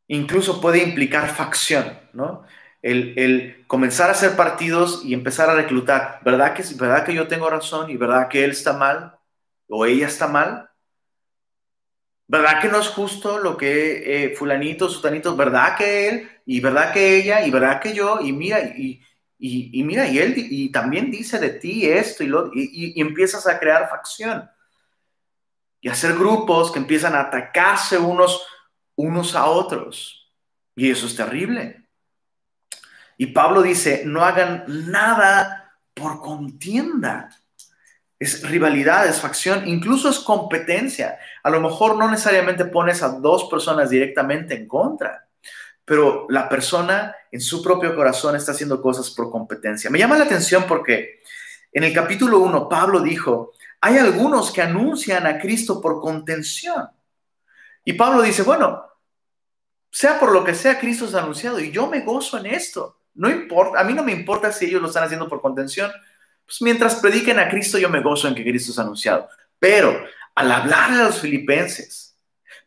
incluso 0.07 0.61
puede 0.61 0.83
implicar 0.83 1.29
facción, 1.29 1.99
¿no? 2.13 2.45
el, 2.83 3.63
comenzar 3.67 4.09
a 4.09 4.11
hacer 4.11 4.35
partidos 4.35 5.03
y 5.03 5.13
empezar 5.13 5.49
a 5.49 5.55
reclutar. 5.55 6.19
¿Verdad 6.23 6.53
que, 6.53 6.63
¿Verdad 6.75 7.05
que 7.05 7.13
yo 7.13 7.27
tengo 7.27 7.49
razón 7.49 7.89
y 7.89 7.97
verdad 7.97 8.27
que 8.27 8.43
él 8.43 8.51
está 8.51 8.73
mal 8.73 9.17
o 9.67 9.85
ella 9.85 10.07
está 10.07 10.27
mal? 10.27 10.69
¿Verdad 12.27 12.61
que 12.61 12.69
no 12.69 12.79
es 12.79 12.87
justo 12.87 13.37
lo 13.37 13.57
que 13.57 14.25
eh, 14.25 14.35
fulanito, 14.35 14.89
sutanito, 14.89 15.35
verdad 15.35 15.77
que 15.77 16.09
él 16.09 16.29
y 16.45 16.59
verdad 16.59 16.93
que 16.93 17.17
ella 17.17 17.45
y 17.45 17.51
verdad 17.51 17.81
que 17.81 17.93
yo 17.93 18.19
y 18.21 18.31
mira 18.31 18.61
y, 18.61 19.01
mira 19.83 20.07
y 20.07 20.19
él 20.19 20.33
y 20.37 20.71
también 20.71 21.11
dice 21.11 21.37
de 21.37 21.49
ti 21.49 21.85
esto 21.85 22.23
y, 22.23 22.27
lo, 22.27 22.51
y, 22.53 22.93
y 22.95 23.01
empiezas 23.01 23.45
a 23.45 23.59
crear 23.59 23.89
facción. 23.89 24.49
Y 25.81 25.89
hacer 25.89 26.13
grupos 26.15 26.71
que 26.71 26.79
empiezan 26.79 27.13
a 27.13 27.21
atacarse 27.21 27.97
unos, 27.97 28.47
unos 28.95 29.35
a 29.35 29.45
otros. 29.47 30.31
Y 30.75 30.89
eso 30.89 31.07
es 31.07 31.15
terrible. 31.15 31.83
Y 33.17 33.27
Pablo 33.27 33.61
dice, 33.61 34.03
no 34.05 34.23
hagan 34.23 34.63
nada 34.67 35.77
por 35.93 36.21
contienda. 36.21 37.29
Es 38.23 38.41
rivalidad, 38.47 39.05
es 39.05 39.19
facción, 39.19 39.67
incluso 39.67 40.07
es 40.09 40.19
competencia. 40.19 41.19
A 41.43 41.49
lo 41.49 41.59
mejor 41.59 41.97
no 41.97 42.09
necesariamente 42.09 42.63
pones 42.63 43.03
a 43.03 43.09
dos 43.09 43.49
personas 43.49 43.89
directamente 43.89 44.55
en 44.55 44.65
contra, 44.65 45.27
pero 45.83 46.25
la 46.29 46.47
persona 46.47 47.13
en 47.29 47.41
su 47.41 47.61
propio 47.61 47.93
corazón 47.93 48.37
está 48.37 48.53
haciendo 48.53 48.81
cosas 48.81 49.09
por 49.09 49.29
competencia. 49.29 49.89
Me 49.89 49.99
llama 49.99 50.17
la 50.17 50.23
atención 50.23 50.63
porque 50.65 51.21
en 51.73 51.83
el 51.83 51.93
capítulo 51.93 52.39
1 52.39 52.69
Pablo 52.69 53.01
dijo, 53.01 53.51
hay 53.81 53.97
algunos 53.97 54.53
que 54.53 54.61
anuncian 54.61 55.27
a 55.27 55.37
Cristo 55.37 55.81
por 55.81 55.99
contención. 55.99 56.87
Y 57.83 57.91
Pablo 57.91 58.21
dice, 58.21 58.43
bueno, 58.43 58.85
sea 59.91 60.17
por 60.17 60.31
lo 60.31 60.45
que 60.45 60.55
sea, 60.55 60.79
Cristo 60.79 61.03
es 61.03 61.13
anunciado 61.13 61.59
y 61.59 61.71
yo 61.71 61.87
me 61.87 61.99
gozo 61.99 62.37
en 62.37 62.45
esto. 62.45 62.99
No 63.15 63.29
importa, 63.29 63.81
a 63.81 63.83
mí 63.83 63.93
no 63.93 64.01
me 64.01 64.13
importa 64.13 64.49
si 64.53 64.67
ellos 64.67 64.81
lo 64.81 64.87
están 64.87 65.03
haciendo 65.03 65.27
por 65.27 65.41
contención. 65.41 65.91
Pues 66.45 66.61
mientras 66.61 66.95
prediquen 66.95 67.39
a 67.39 67.49
Cristo, 67.49 67.77
yo 67.77 67.89
me 67.89 68.01
gozo 68.01 68.27
en 68.27 68.35
que 68.35 68.43
Cristo 68.43 68.71
es 68.71 68.79
anunciado. 68.79 69.29
Pero 69.59 70.05
al 70.35 70.51
hablar 70.51 70.91
a 70.91 71.03
los 71.05 71.19
filipenses, 71.19 72.17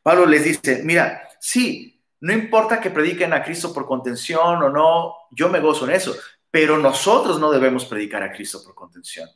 Pablo 0.03 0.27
les 0.27 0.45
dice, 0.45 0.83
mira, 0.85 1.29
sí, 1.41 1.93
No 2.21 2.33
importa 2.33 2.81
que 2.81 2.91
prediquen 2.91 3.33
a 3.33 3.43
Cristo 3.43 3.73
por 3.73 3.87
contención 3.87 4.63
o 4.63 4.71
no, 4.71 5.15
yo 5.31 5.49
me 5.49 5.61
gozo 5.61 5.85
en 5.85 5.95
eso, 5.95 6.17
pero 6.51 6.79
nosotros 6.79 7.39
no 7.39 7.53
debemos 7.53 7.85
predicar 7.85 8.23
a 8.23 8.33
Cristo 8.33 8.63
por 8.65 8.75
contención. 8.75 9.29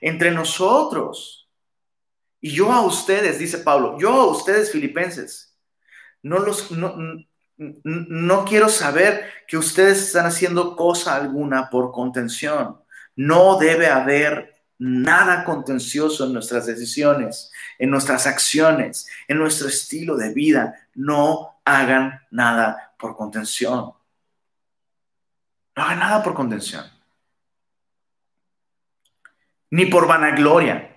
Entre 0.00 0.30
nosotros. 0.30 1.48
Y 2.40 2.50
yo 2.52 2.72
a 2.72 2.80
ustedes, 2.84 3.38
dice 3.38 3.58
Pablo, 3.58 3.98
yo 3.98 4.10
a 4.10 4.26
ustedes 4.26 4.72
filipenses, 4.72 5.58
no 6.22 6.38
los 6.38 6.70
no, 6.70 6.96
no 7.56 8.44
quiero 8.44 8.68
saber 8.68 9.30
que 9.46 9.56
ustedes 9.56 10.02
están 10.02 10.26
haciendo 10.26 10.76
cosa 10.76 11.16
alguna 11.16 11.70
por 11.70 11.92
contención. 11.92 12.80
No 13.16 13.58
debe 13.58 13.88
haber 13.88 14.54
nada 14.78 15.44
contencioso 15.44 16.26
en 16.26 16.34
nuestras 16.34 16.66
decisiones, 16.66 17.50
en 17.78 17.90
nuestras 17.90 18.26
acciones, 18.26 19.08
en 19.26 19.38
nuestro 19.38 19.68
estilo 19.68 20.16
de 20.16 20.32
vida. 20.32 20.88
No 20.94 21.60
hagan 21.64 22.20
nada 22.30 22.94
por 22.98 23.16
contención. 23.16 23.92
No 25.74 25.82
hagan 25.82 25.98
nada 25.98 26.22
por 26.22 26.34
contención. 26.34 26.84
Ni 29.70 29.86
por 29.86 30.06
vanagloria. 30.06 30.94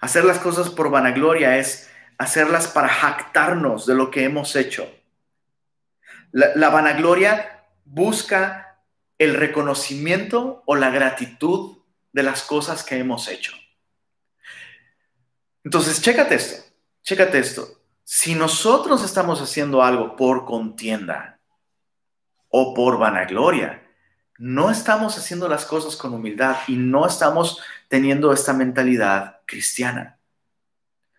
Hacer 0.00 0.24
las 0.24 0.38
cosas 0.38 0.70
por 0.70 0.90
vanagloria 0.90 1.56
es 1.56 1.90
hacerlas 2.18 2.68
para 2.68 2.88
jactarnos 2.88 3.86
de 3.86 3.94
lo 3.94 4.10
que 4.10 4.24
hemos 4.24 4.54
hecho 4.54 4.88
la, 6.32 6.68
vanagloria 6.68 7.64
busca 7.84 8.67
el 9.18 9.34
reconocimiento 9.34 10.62
o 10.66 10.76
la 10.76 10.90
gratitud 10.90 11.78
de 12.12 12.22
las 12.22 12.42
cosas 12.42 12.84
que 12.84 12.98
hemos 12.98 13.28
hecho. 13.28 13.52
Entonces, 15.64 16.00
chécate 16.00 16.36
esto, 16.36 16.64
chécate 17.02 17.38
esto. 17.38 17.68
Si 18.04 18.34
nosotros 18.34 19.04
estamos 19.04 19.42
haciendo 19.42 19.82
algo 19.82 20.16
por 20.16 20.46
contienda 20.46 21.40
o 22.48 22.72
por 22.72 22.98
vanagloria, 22.98 23.82
no 24.38 24.70
estamos 24.70 25.18
haciendo 25.18 25.48
las 25.48 25.66
cosas 25.66 25.96
con 25.96 26.14
humildad 26.14 26.56
y 26.68 26.76
no 26.76 27.06
estamos 27.06 27.60
teniendo 27.88 28.32
esta 28.32 28.52
mentalidad 28.52 29.40
cristiana. 29.44 30.18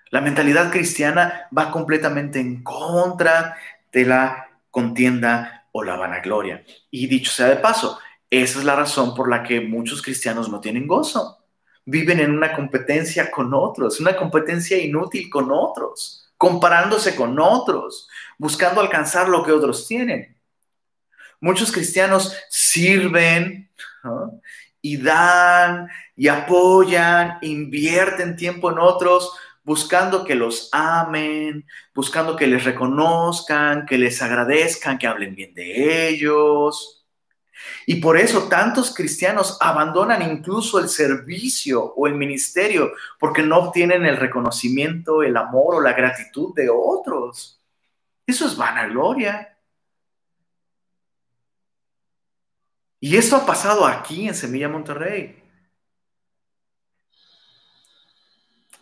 La 0.09 0.21
mentalidad 0.21 0.71
cristiana 0.71 1.47
va 1.55 1.69
completamente 1.69 2.39
en 2.39 2.63
contra 2.63 3.57
de 3.91 4.05
la 4.05 4.49
contienda 4.71 5.58
o 5.71 5.83
la 5.83 5.95
vanagloria. 5.95 6.63
Y 6.91 7.07
dicho 7.07 7.31
sea 7.31 7.47
de 7.47 7.57
paso, 7.57 7.99
esa 8.29 8.59
es 8.59 8.65
la 8.65 8.75
razón 8.75 9.15
por 9.15 9.29
la 9.29 9.43
que 9.43 9.61
muchos 9.61 10.01
cristianos 10.01 10.49
no 10.49 10.59
tienen 10.59 10.87
gozo. 10.87 11.37
Viven 11.85 12.19
en 12.19 12.31
una 12.31 12.55
competencia 12.55 13.31
con 13.31 13.53
otros, 13.53 13.99
una 13.99 14.15
competencia 14.15 14.77
inútil 14.77 15.29
con 15.29 15.51
otros, 15.51 16.31
comparándose 16.37 17.15
con 17.15 17.39
otros, 17.39 18.07
buscando 18.37 18.81
alcanzar 18.81 19.27
lo 19.29 19.43
que 19.43 19.51
otros 19.51 19.87
tienen. 19.87 20.37
Muchos 21.41 21.71
cristianos 21.71 22.35
sirven 22.49 23.69
y 24.81 24.97
dan 24.97 25.87
y 26.15 26.27
apoyan, 26.27 27.37
invierten 27.41 28.35
tiempo 28.35 28.71
en 28.71 28.79
otros, 28.79 29.33
buscando 29.69 30.25
que 30.25 30.33
los 30.33 30.67
amen, 30.71 31.63
buscando 31.93 32.35
que 32.35 32.47
les 32.47 32.63
reconozcan, 32.63 33.85
que 33.85 33.99
les 33.99 34.19
agradezcan, 34.19 34.97
que 34.97 35.05
hablen 35.05 35.35
bien 35.35 35.53
de 35.53 36.09
ellos. 36.09 37.05
Y 37.85 37.97
por 37.97 38.17
eso 38.17 38.47
tantos 38.47 38.91
cristianos 38.95 39.59
abandonan 39.61 40.23
incluso 40.23 40.79
el 40.79 40.89
servicio 40.89 41.83
o 41.83 42.07
el 42.07 42.15
ministerio 42.15 42.93
porque 43.19 43.43
no 43.43 43.57
obtienen 43.57 44.07
el 44.07 44.17
reconocimiento, 44.17 45.21
el 45.21 45.37
amor 45.37 45.75
o 45.75 45.81
la 45.81 45.93
gratitud 45.93 46.55
de 46.55 46.67
otros. 46.71 47.61
Eso 48.25 48.47
es 48.47 48.57
vanagloria. 48.57 49.55
Y 52.99 53.17
esto 53.17 53.35
ha 53.35 53.45
pasado 53.45 53.85
aquí 53.85 54.27
en 54.27 54.33
Semilla 54.33 54.67
Monterrey. 54.67 55.43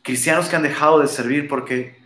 Cristianos 0.07 0.47
que 0.47 0.55
han 0.55 0.63
dejado 0.63 0.99
de 1.01 1.09
servir 1.09 1.49
porque, 1.49 2.01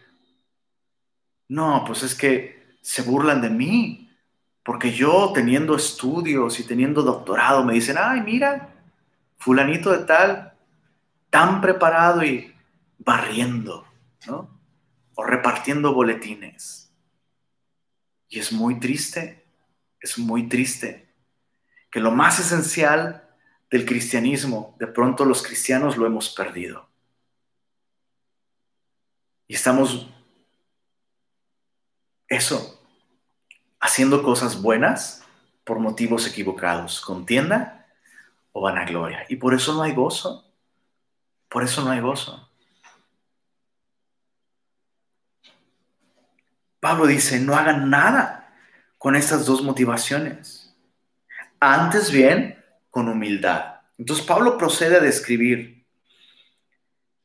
no, 1.48 1.84
pues 1.86 2.02
es 2.02 2.16
que 2.16 2.76
se 2.82 3.04
burlan 3.04 3.44
de 3.44 3.52
mí, 3.52 4.12
porque 4.64 4.92
yo 4.92 5.32
teniendo 5.36 5.76
estudios 5.76 6.60
y 6.60 6.64
teniendo 6.64 7.04
doctorado 7.04 7.64
me 7.64 7.76
dicen, 7.76 7.98
ay, 8.00 8.22
mira, 8.22 8.74
fulanito 9.38 9.92
de 9.92 10.04
tal, 10.06 10.54
tan 11.30 11.62
preparado 11.62 12.24
y 12.24 12.52
barriendo, 12.98 13.86
¿no? 14.26 14.50
O 15.14 15.24
repartiendo 15.24 15.94
boletines. 15.94 16.92
Y 18.30 18.40
es 18.40 18.52
muy 18.52 18.80
triste, 18.80 19.46
es 20.00 20.18
muy 20.18 20.50
triste 20.50 21.14
que 21.92 22.00
lo 22.00 22.10
más 22.10 22.40
esencial 22.40 23.30
del 23.70 23.86
cristianismo, 23.86 24.76
de 24.80 24.88
pronto 24.88 25.24
los 25.24 25.44
cristianos 25.44 25.98
lo 25.98 26.08
hemos 26.08 26.32
perdido. 26.32 26.91
Y 29.52 29.56
estamos, 29.56 30.08
eso, 32.30 32.82
haciendo 33.82 34.24
cosas 34.24 34.62
buenas 34.62 35.26
por 35.66 35.78
motivos 35.78 36.26
equivocados, 36.26 37.02
contienda 37.02 37.86
o 38.54 38.62
vanagloria. 38.62 39.26
Y 39.28 39.36
por 39.36 39.54
eso 39.54 39.74
no 39.74 39.84
hay 39.84 39.94
gozo. 39.94 40.50
Por 41.50 41.66
eso 41.66 41.84
no 41.84 41.92
hay 41.92 42.00
gozo. 42.00 42.50
Pablo 46.80 47.06
dice, 47.06 47.38
no 47.42 47.54
hagan 47.58 47.90
nada 47.90 48.56
con 48.98 49.18
estas 49.18 49.46
dos 49.46 49.62
motivaciones. 49.64 50.74
Antes 51.60 52.10
bien, 52.10 52.64
con 52.90 53.10
humildad. 53.10 53.82
Entonces 53.98 54.26
Pablo 54.26 54.58
procede 54.58 54.96
a 54.96 55.02
describir 55.02 55.86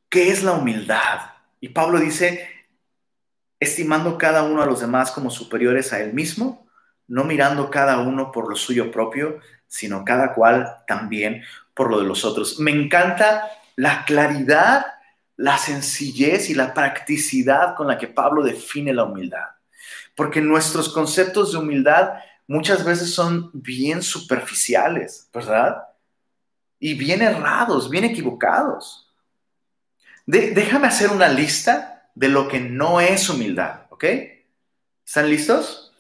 qué 0.08 0.32
es 0.32 0.42
la 0.42 0.54
humildad. 0.54 1.35
Y 1.60 1.70
Pablo 1.70 1.98
dice, 1.98 2.48
estimando 3.58 4.18
cada 4.18 4.42
uno 4.42 4.62
a 4.62 4.66
los 4.66 4.80
demás 4.80 5.10
como 5.10 5.30
superiores 5.30 5.92
a 5.92 6.00
él 6.00 6.12
mismo, 6.12 6.66
no 7.08 7.24
mirando 7.24 7.70
cada 7.70 8.00
uno 8.00 8.32
por 8.32 8.48
lo 8.48 8.56
suyo 8.56 8.90
propio, 8.90 9.40
sino 9.66 10.04
cada 10.04 10.34
cual 10.34 10.78
también 10.86 11.42
por 11.74 11.90
lo 11.90 12.00
de 12.00 12.06
los 12.06 12.24
otros. 12.24 12.58
Me 12.58 12.70
encanta 12.70 13.50
la 13.76 14.04
claridad, 14.04 14.86
la 15.36 15.58
sencillez 15.58 16.50
y 16.50 16.54
la 16.54 16.74
practicidad 16.74 17.74
con 17.74 17.86
la 17.86 17.98
que 17.98 18.08
Pablo 18.08 18.42
define 18.42 18.92
la 18.92 19.04
humildad. 19.04 19.48
Porque 20.14 20.40
nuestros 20.40 20.88
conceptos 20.88 21.52
de 21.52 21.58
humildad 21.58 22.14
muchas 22.46 22.84
veces 22.84 23.12
son 23.14 23.50
bien 23.52 24.02
superficiales, 24.02 25.28
¿verdad? 25.32 25.82
Y 26.78 26.94
bien 26.94 27.22
errados, 27.22 27.90
bien 27.90 28.04
equivocados 28.04 29.05
déjame 30.26 30.88
hacer 30.88 31.10
una 31.10 31.28
lista 31.28 32.10
de 32.14 32.28
lo 32.28 32.48
que 32.48 32.60
no 32.60 33.00
es 33.00 33.28
humildad, 33.28 33.82
¿ok? 33.90 34.04
¿Están 35.06 35.30
listos? 35.30 35.92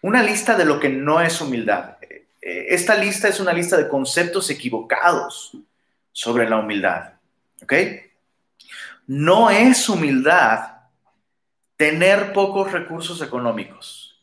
Una 0.00 0.22
lista 0.22 0.56
de 0.56 0.64
lo 0.64 0.80
que 0.80 0.88
no 0.88 1.20
es 1.20 1.40
humildad. 1.40 1.96
Eh, 2.00 2.66
esta 2.68 2.94
lista 2.94 3.28
es 3.28 3.40
una 3.40 3.52
lista 3.52 3.76
de 3.76 3.88
conceptos 3.88 4.48
equivocados 4.48 5.52
sobre 6.12 6.48
la 6.48 6.56
humildad, 6.56 7.14
¿ok? 7.62 7.72
No 9.06 9.50
es 9.50 9.88
humildad 9.88 10.78
tener 11.76 12.32
pocos 12.32 12.72
recursos 12.72 13.20
económicos. 13.22 14.20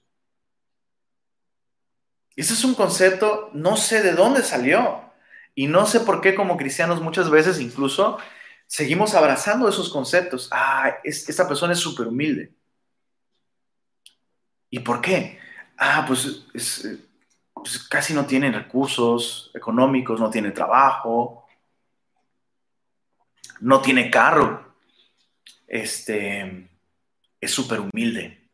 Ese 2.35 2.53
es 2.53 2.63
un 2.65 2.75
concepto, 2.75 3.49
no 3.53 3.77
sé 3.77 4.01
de 4.01 4.11
dónde 4.11 4.43
salió 4.43 5.01
y 5.53 5.67
no 5.67 5.85
sé 5.85 6.01
por 6.01 6.19
qué 6.19 6.35
como 6.35 6.57
cristianos 6.57 7.01
muchas 7.01 7.29
veces 7.29 7.59
incluso 7.61 8.17
seguimos 8.67 9.13
abrazando 9.13 9.67
esos 9.69 9.89
conceptos. 9.89 10.49
Ah, 10.51 10.97
esta 11.03 11.47
persona 11.47 11.73
es 11.73 11.79
súper 11.79 12.07
humilde. 12.07 12.53
¿Y 14.69 14.79
por 14.79 15.01
qué? 15.01 15.39
Ah, 15.77 16.05
pues, 16.07 16.45
pues, 17.53 17.79
casi 17.89 18.13
no 18.13 18.25
tiene 18.25 18.51
recursos 18.51 19.51
económicos, 19.53 20.19
no 20.19 20.29
tiene 20.29 20.51
trabajo, 20.51 21.45
no 23.61 23.81
tiene 23.81 24.09
carro. 24.09 24.75
Este 25.67 26.69
es 27.39 27.51
súper 27.51 27.79
humilde. 27.79 28.49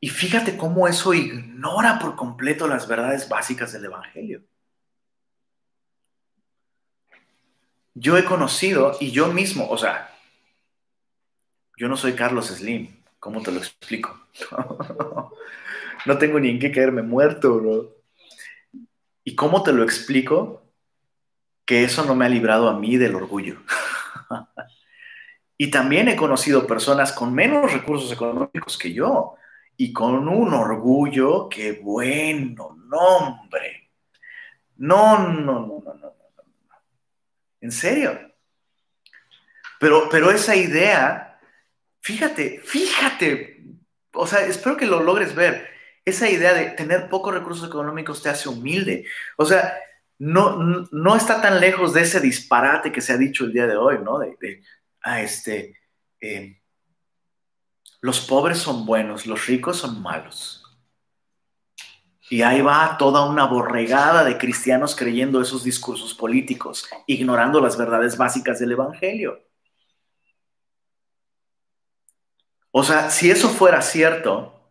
Y 0.00 0.08
fíjate 0.08 0.56
cómo 0.56 0.88
eso 0.88 1.14
ignora 1.14 1.98
por 1.98 2.16
completo 2.16 2.66
las 2.66 2.88
verdades 2.88 3.28
básicas 3.28 3.72
del 3.72 3.84
Evangelio. 3.84 4.42
Yo 7.94 8.16
he 8.16 8.24
conocido 8.24 8.96
y 9.00 9.10
yo 9.10 9.28
mismo, 9.28 9.68
o 9.68 9.76
sea, 9.76 10.10
yo 11.76 11.88
no 11.88 11.96
soy 11.96 12.14
Carlos 12.14 12.46
Slim, 12.48 13.02
¿cómo 13.18 13.42
te 13.42 13.52
lo 13.52 13.58
explico? 13.58 14.26
no 16.06 16.18
tengo 16.18 16.40
ni 16.40 16.50
en 16.50 16.58
qué 16.58 16.70
caerme 16.70 17.02
muerto, 17.02 17.56
bro. 17.56 17.96
¿Y 19.24 19.34
cómo 19.36 19.62
te 19.62 19.72
lo 19.72 19.82
explico? 19.82 20.62
Que 21.64 21.84
eso 21.84 22.04
no 22.04 22.14
me 22.14 22.24
ha 22.24 22.28
librado 22.28 22.68
a 22.68 22.78
mí 22.78 22.96
del 22.96 23.14
orgullo. 23.14 23.62
Y 25.62 25.70
también 25.70 26.08
he 26.08 26.16
conocido 26.16 26.66
personas 26.66 27.12
con 27.12 27.32
menos 27.32 27.72
recursos 27.72 28.10
económicos 28.10 28.76
que 28.76 28.92
yo 28.92 29.36
y 29.76 29.92
con 29.92 30.28
un 30.28 30.52
orgullo 30.52 31.48
que 31.48 31.74
bueno, 31.80 32.76
nombre. 32.88 33.92
No, 34.78 35.18
no, 35.28 35.40
no, 35.40 35.60
no, 35.60 35.82
no, 35.84 35.94
no. 35.94 36.11
En 37.62 37.72
serio. 37.72 38.20
Pero, 39.80 40.08
pero 40.10 40.30
esa 40.30 40.54
idea, 40.54 41.40
fíjate, 42.00 42.60
fíjate, 42.64 43.64
o 44.12 44.26
sea, 44.26 44.44
espero 44.44 44.76
que 44.76 44.86
lo 44.86 45.02
logres 45.02 45.34
ver. 45.34 45.68
Esa 46.04 46.28
idea 46.28 46.52
de 46.52 46.70
tener 46.72 47.08
pocos 47.08 47.32
recursos 47.32 47.66
económicos 47.66 48.22
te 48.22 48.28
hace 48.28 48.48
humilde. 48.48 49.06
O 49.36 49.46
sea, 49.46 49.78
no, 50.18 50.56
no, 50.90 51.16
está 51.16 51.40
tan 51.40 51.60
lejos 51.60 51.94
de 51.94 52.02
ese 52.02 52.20
disparate 52.20 52.92
que 52.92 53.00
se 53.00 53.12
ha 53.12 53.16
dicho 53.16 53.44
el 53.44 53.52
día 53.52 53.66
de 53.66 53.76
hoy, 53.76 53.98
¿no? 54.02 54.18
De, 54.18 54.62
ah, 55.02 55.22
este, 55.22 55.76
eh, 56.20 56.60
los 58.00 58.20
pobres 58.20 58.58
son 58.58 58.84
buenos, 58.84 59.26
los 59.26 59.46
ricos 59.46 59.78
son 59.78 60.02
malos. 60.02 60.61
Y 62.30 62.42
ahí 62.42 62.60
va 62.62 62.96
toda 62.98 63.26
una 63.26 63.44
borregada 63.46 64.24
de 64.24 64.38
cristianos 64.38 64.94
creyendo 64.96 65.40
esos 65.40 65.64
discursos 65.64 66.14
políticos, 66.14 66.88
ignorando 67.06 67.60
las 67.60 67.76
verdades 67.76 68.16
básicas 68.16 68.58
del 68.58 68.72
Evangelio. 68.72 69.40
O 72.70 72.82
sea, 72.82 73.10
si 73.10 73.30
eso 73.30 73.48
fuera 73.50 73.82
cierto 73.82 74.70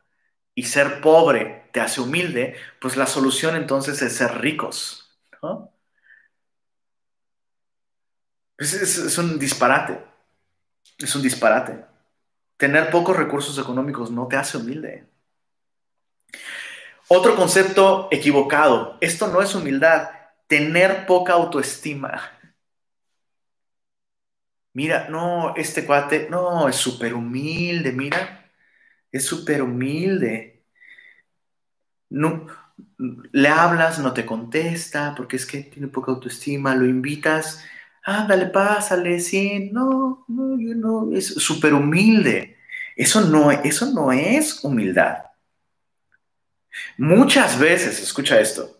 y 0.55 0.63
ser 0.63 1.01
pobre 1.01 1.69
te 1.71 1.79
hace 1.79 2.01
humilde, 2.01 2.55
pues 2.79 2.97
la 2.97 3.05
solución 3.05 3.55
entonces 3.55 4.01
es 4.01 4.15
ser 4.15 4.39
ricos. 4.41 5.19
¿no? 5.41 5.71
Es, 8.57 9.17
un 9.17 9.39
disparate. 9.39 10.03
Es 10.99 11.15
un 11.15 11.21
disparate. 11.23 11.83
Tener 12.57 12.91
pocos 12.91 13.17
recursos 13.17 13.57
económicos 13.57 14.11
no 14.11 14.27
te 14.27 14.37
hace 14.37 14.57
humilde. 14.57 15.10
Otro 17.13 17.35
concepto 17.35 18.07
equivocado. 18.09 18.97
Esto 19.01 19.27
no 19.27 19.41
es 19.41 19.53
humildad. 19.53 20.11
Tener 20.47 21.05
poca 21.05 21.33
autoestima. 21.33 22.21
Mira, 24.71 25.09
no, 25.09 25.53
este 25.57 25.85
cuate, 25.85 26.29
no, 26.29 26.69
es 26.69 26.77
súper 26.77 27.13
humilde, 27.13 27.91
mira, 27.91 28.49
es 29.11 29.25
súper 29.25 29.61
humilde. 29.61 30.63
No, 32.09 32.47
le 33.31 33.47
hablas, 33.49 33.99
no 33.99 34.13
te 34.13 34.25
contesta, 34.25 35.13
porque 35.15 35.35
es 35.35 35.45
que 35.45 35.63
tiene 35.63 35.89
poca 35.89 36.13
autoestima, 36.13 36.75
lo 36.75 36.85
invitas, 36.85 37.61
ándale, 38.03 38.45
pásale, 38.47 39.19
sí, 39.19 39.69
no, 39.73 40.23
no, 40.29 40.57
yo 40.57 40.75
no, 40.75 41.11
es 41.13 41.27
súper 41.27 41.73
humilde. 41.73 42.57
Eso 42.95 43.19
no, 43.21 43.51
eso 43.51 43.91
no 43.93 44.13
es 44.13 44.63
humildad. 44.63 45.30
Muchas 46.97 47.59
veces, 47.59 48.01
escucha 48.01 48.39
esto, 48.39 48.79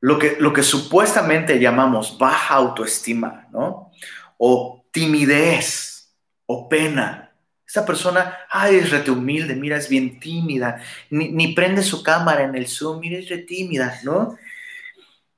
lo 0.00 0.18
que, 0.18 0.36
lo 0.40 0.52
que 0.52 0.62
supuestamente 0.62 1.60
llamamos 1.60 2.18
baja 2.18 2.54
autoestima, 2.54 3.48
¿no? 3.52 3.92
o 4.36 4.84
timidez 4.90 6.12
o 6.46 6.68
pena. 6.68 7.32
Esa 7.64 7.86
persona, 7.86 8.38
ay, 8.50 8.76
es 8.76 8.90
rete 8.90 9.12
humilde, 9.12 9.54
mira, 9.54 9.76
es 9.76 9.88
bien 9.88 10.18
tímida, 10.18 10.82
ni, 11.10 11.54
prende 11.54 11.82
su 11.82 12.02
cámara 12.02 12.42
en 12.42 12.56
el 12.56 12.66
Zoom, 12.66 12.98
mira, 12.98 13.18
es 13.18 13.28
re 13.28 13.38
tímida, 13.38 14.00
¿no? 14.02 14.36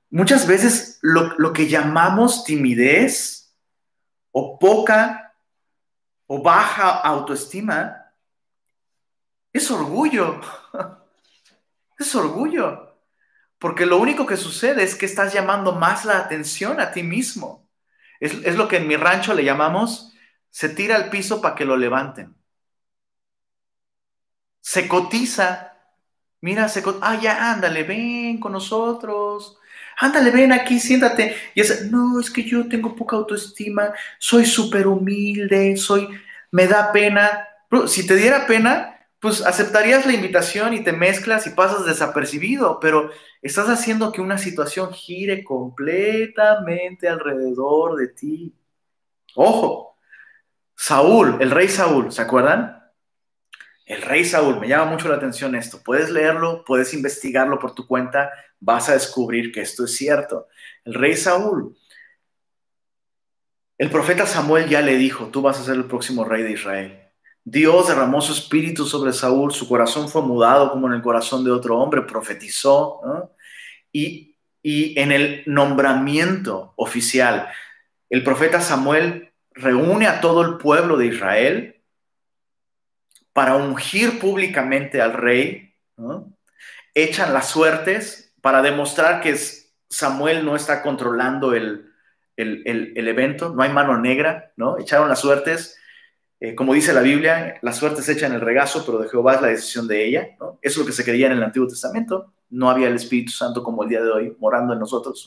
Muchas 0.09 0.47
veces 0.47 0.99
lo, 1.03 1.39
lo 1.39 1.53
que 1.53 1.69
llamamos 1.69 2.45
timidez 2.45 3.55
o 4.33 4.59
poca 4.59 5.35
o 6.27 6.43
baja 6.43 6.89
autoestima 6.89 8.11
es 9.53 9.71
orgullo. 9.71 10.41
Es 11.99 12.15
orgullo. 12.15 12.95
Porque 13.59 13.87
lo 13.87 13.99
único 13.99 14.27
que 14.27 14.37
sucede 14.37 14.83
es 14.83 14.95
que 14.95 15.07
estás 15.07 15.33
llamando 15.33 15.73
más 15.73 16.05
la 16.05 16.19
atención 16.19 16.81
a 16.81 16.93
ti 16.93 17.03
mismo. 17.03 17.69
Es, 18.21 18.57
lo 18.57 18.69
que 18.69 18.77
en 18.77 18.89
mi 18.89 18.97
rancho 18.97 19.35
le 19.35 19.45
llamamos, 19.45 20.13
se 20.51 20.69
tira 20.69 20.97
al 20.97 21.11
piso 21.11 21.41
para 21.41 21.55
que 21.55 21.65
lo 21.65 21.77
levanten. 21.77 22.35
Se 24.61 24.89
cotiza. 24.89 25.73
Mira, 26.41 26.69
se 26.69 26.83
cotiza. 26.83 27.07
Ah, 27.07 27.21
ya, 27.21 27.53
ándale, 27.53 27.85
ven 27.85 28.39
con 28.39 28.53
nosotros. 28.53 29.59
Ándale, 29.99 30.31
ven 30.31 30.53
aquí, 30.53 30.81
siéntate. 30.81 31.37
Y 31.55 31.61
es, 31.61 31.91
no, 31.91 32.21
es 32.21 32.31
que 32.31 32.43
yo 32.45 32.69
tengo 32.69 32.95
poca 32.97 33.17
autoestima, 33.17 33.93
soy 34.19 34.45
súper 34.47 34.87
humilde, 34.87 35.77
soy, 35.77 36.09
me 36.51 36.67
da 36.67 36.93
pena. 36.93 37.49
si 37.87 38.07
te 38.07 38.17
diera 38.17 38.47
pena, 38.47 38.94
pues 39.25 39.41
aceptarías 39.41 40.05
la 40.05 40.13
invitación 40.13 40.75
y 40.75 40.85
te 40.85 40.93
mezclas 40.93 41.47
y 41.47 41.51
pasas 41.51 41.87
desapercibido, 41.87 42.79
pero 42.79 43.11
estás 43.41 43.71
haciendo 43.71 44.13
que 44.13 44.21
una 44.21 44.37
situación 44.37 44.93
gire 44.93 45.43
completamente 45.43 47.09
alrededor 47.09 47.97
de 47.97 48.09
ti. 48.09 48.55
Ojo, 49.35 49.97
Saúl, 50.77 51.39
el 51.41 51.51
rey 51.53 51.71
Saúl, 51.71 52.13
¿se 52.13 52.21
acuerdan? 52.21 52.83
El 53.87 54.03
rey 54.03 54.27
Saúl, 54.27 54.61
me 54.61 54.69
llama 54.69 54.91
mucho 54.91 55.09
la 55.09 55.15
atención 55.15 55.55
esto. 55.55 55.81
Puedes 55.83 56.11
leerlo, 56.11 56.63
puedes 56.63 56.93
investigarlo 56.93 57.59
por 57.59 57.75
tu 57.75 57.87
cuenta, 57.87 58.31
vas 58.61 58.91
a 58.91 58.93
descubrir 58.93 59.53
que 59.53 59.63
esto 59.63 59.87
es 59.87 59.97
cierto. 59.97 60.49
El 60.85 60.93
rey 60.93 61.17
Saúl, 61.17 61.79
el 63.79 63.89
profeta 63.89 64.27
Samuel 64.27 64.69
ya 64.69 64.83
le 64.83 64.99
dijo, 64.99 65.29
tú 65.29 65.41
vas 65.41 65.59
a 65.59 65.65
ser 65.65 65.77
el 65.77 65.87
próximo 65.87 66.27
rey 66.27 66.43
de 66.43 66.53
Israel. 66.53 67.04
Dios 67.45 67.89
derramó 67.89 68.23
su 68.23 68.33
espíritu 68.33 68.87
sobre 68.87 69.13
Saúl, 69.13 69.53
su 69.53 69.69
corazón 69.69 70.09
fue 70.09 70.23
mudado 70.23 70.71
como 70.71 70.87
en 70.87 70.95
el 70.95 71.03
corazón 71.03 71.45
de 71.45 71.51
otro 71.51 71.79
hombre, 71.79 72.03
profetizó, 72.03 73.01
y, 73.93 74.35
en 74.63 75.13
el 75.13 75.43
nombramiento 75.47 76.73
oficial, 76.77 77.49
el 78.09 78.25
profeta 78.25 78.61
Samuel 78.61 79.33
reúne 79.53 80.07
a 80.07 80.21
todo 80.23 80.43
el 80.43 80.57
pueblo 80.57 80.97
de 80.97 81.07
Israel 81.07 81.83
para 83.35 83.57
ungir 83.57 84.19
públicamente 84.19 85.03
al 85.03 85.13
rey, 85.13 85.75
echan 86.95 87.35
las 87.35 87.51
suertes 87.51 88.35
para 88.41 88.63
demostrar 88.63 89.21
que 89.21 89.37
Samuel 89.91 90.45
no 90.47 90.57
está 90.57 90.83
controlando 90.83 91.53
el, 91.55 91.93
el, 92.37 93.09
evento, 93.09 93.51
no 93.51 93.63
hay 93.63 93.71
mano 93.71 93.99
negra, 93.99 94.53
¿no? 94.57 94.79
Echaron 94.79 95.09
las 95.09 95.21
suertes, 95.21 95.79
eh, 96.45 96.55
como 96.55 96.75
dice 96.75 96.93
la 96.93 97.01
Biblia, 97.01 97.59
la 97.63 97.73
suerte 97.73 98.03
se 98.03 98.13
echa 98.13 98.27
en 98.27 98.35
el 98.35 98.43
regazo, 98.43 98.85
pero 98.85 98.99
de 98.99 99.09
Jehová 99.09 99.37
es 99.37 99.41
la 99.41 99.49
decisión 99.49 99.89
de 99.89 100.05
ella. 100.05 100.29
Eso 100.39 100.59
es 100.61 100.77
lo 100.77 100.85
que 100.85 100.93
se 100.93 101.03
creía 101.03 101.29
en 101.29 101.33
el 101.33 101.43
Antiguo 101.43 101.67
Testamento. 101.67 102.35
No 102.51 102.69
había 102.69 102.89
el 102.89 102.97
Espíritu 102.97 103.33
Santo 103.33 103.63
como 103.63 103.83
el 103.83 103.89
día 103.89 104.03
de 104.03 104.11
hoy 104.11 104.37
morando 104.39 104.75
en 104.75 104.79
nosotros. 104.79 105.27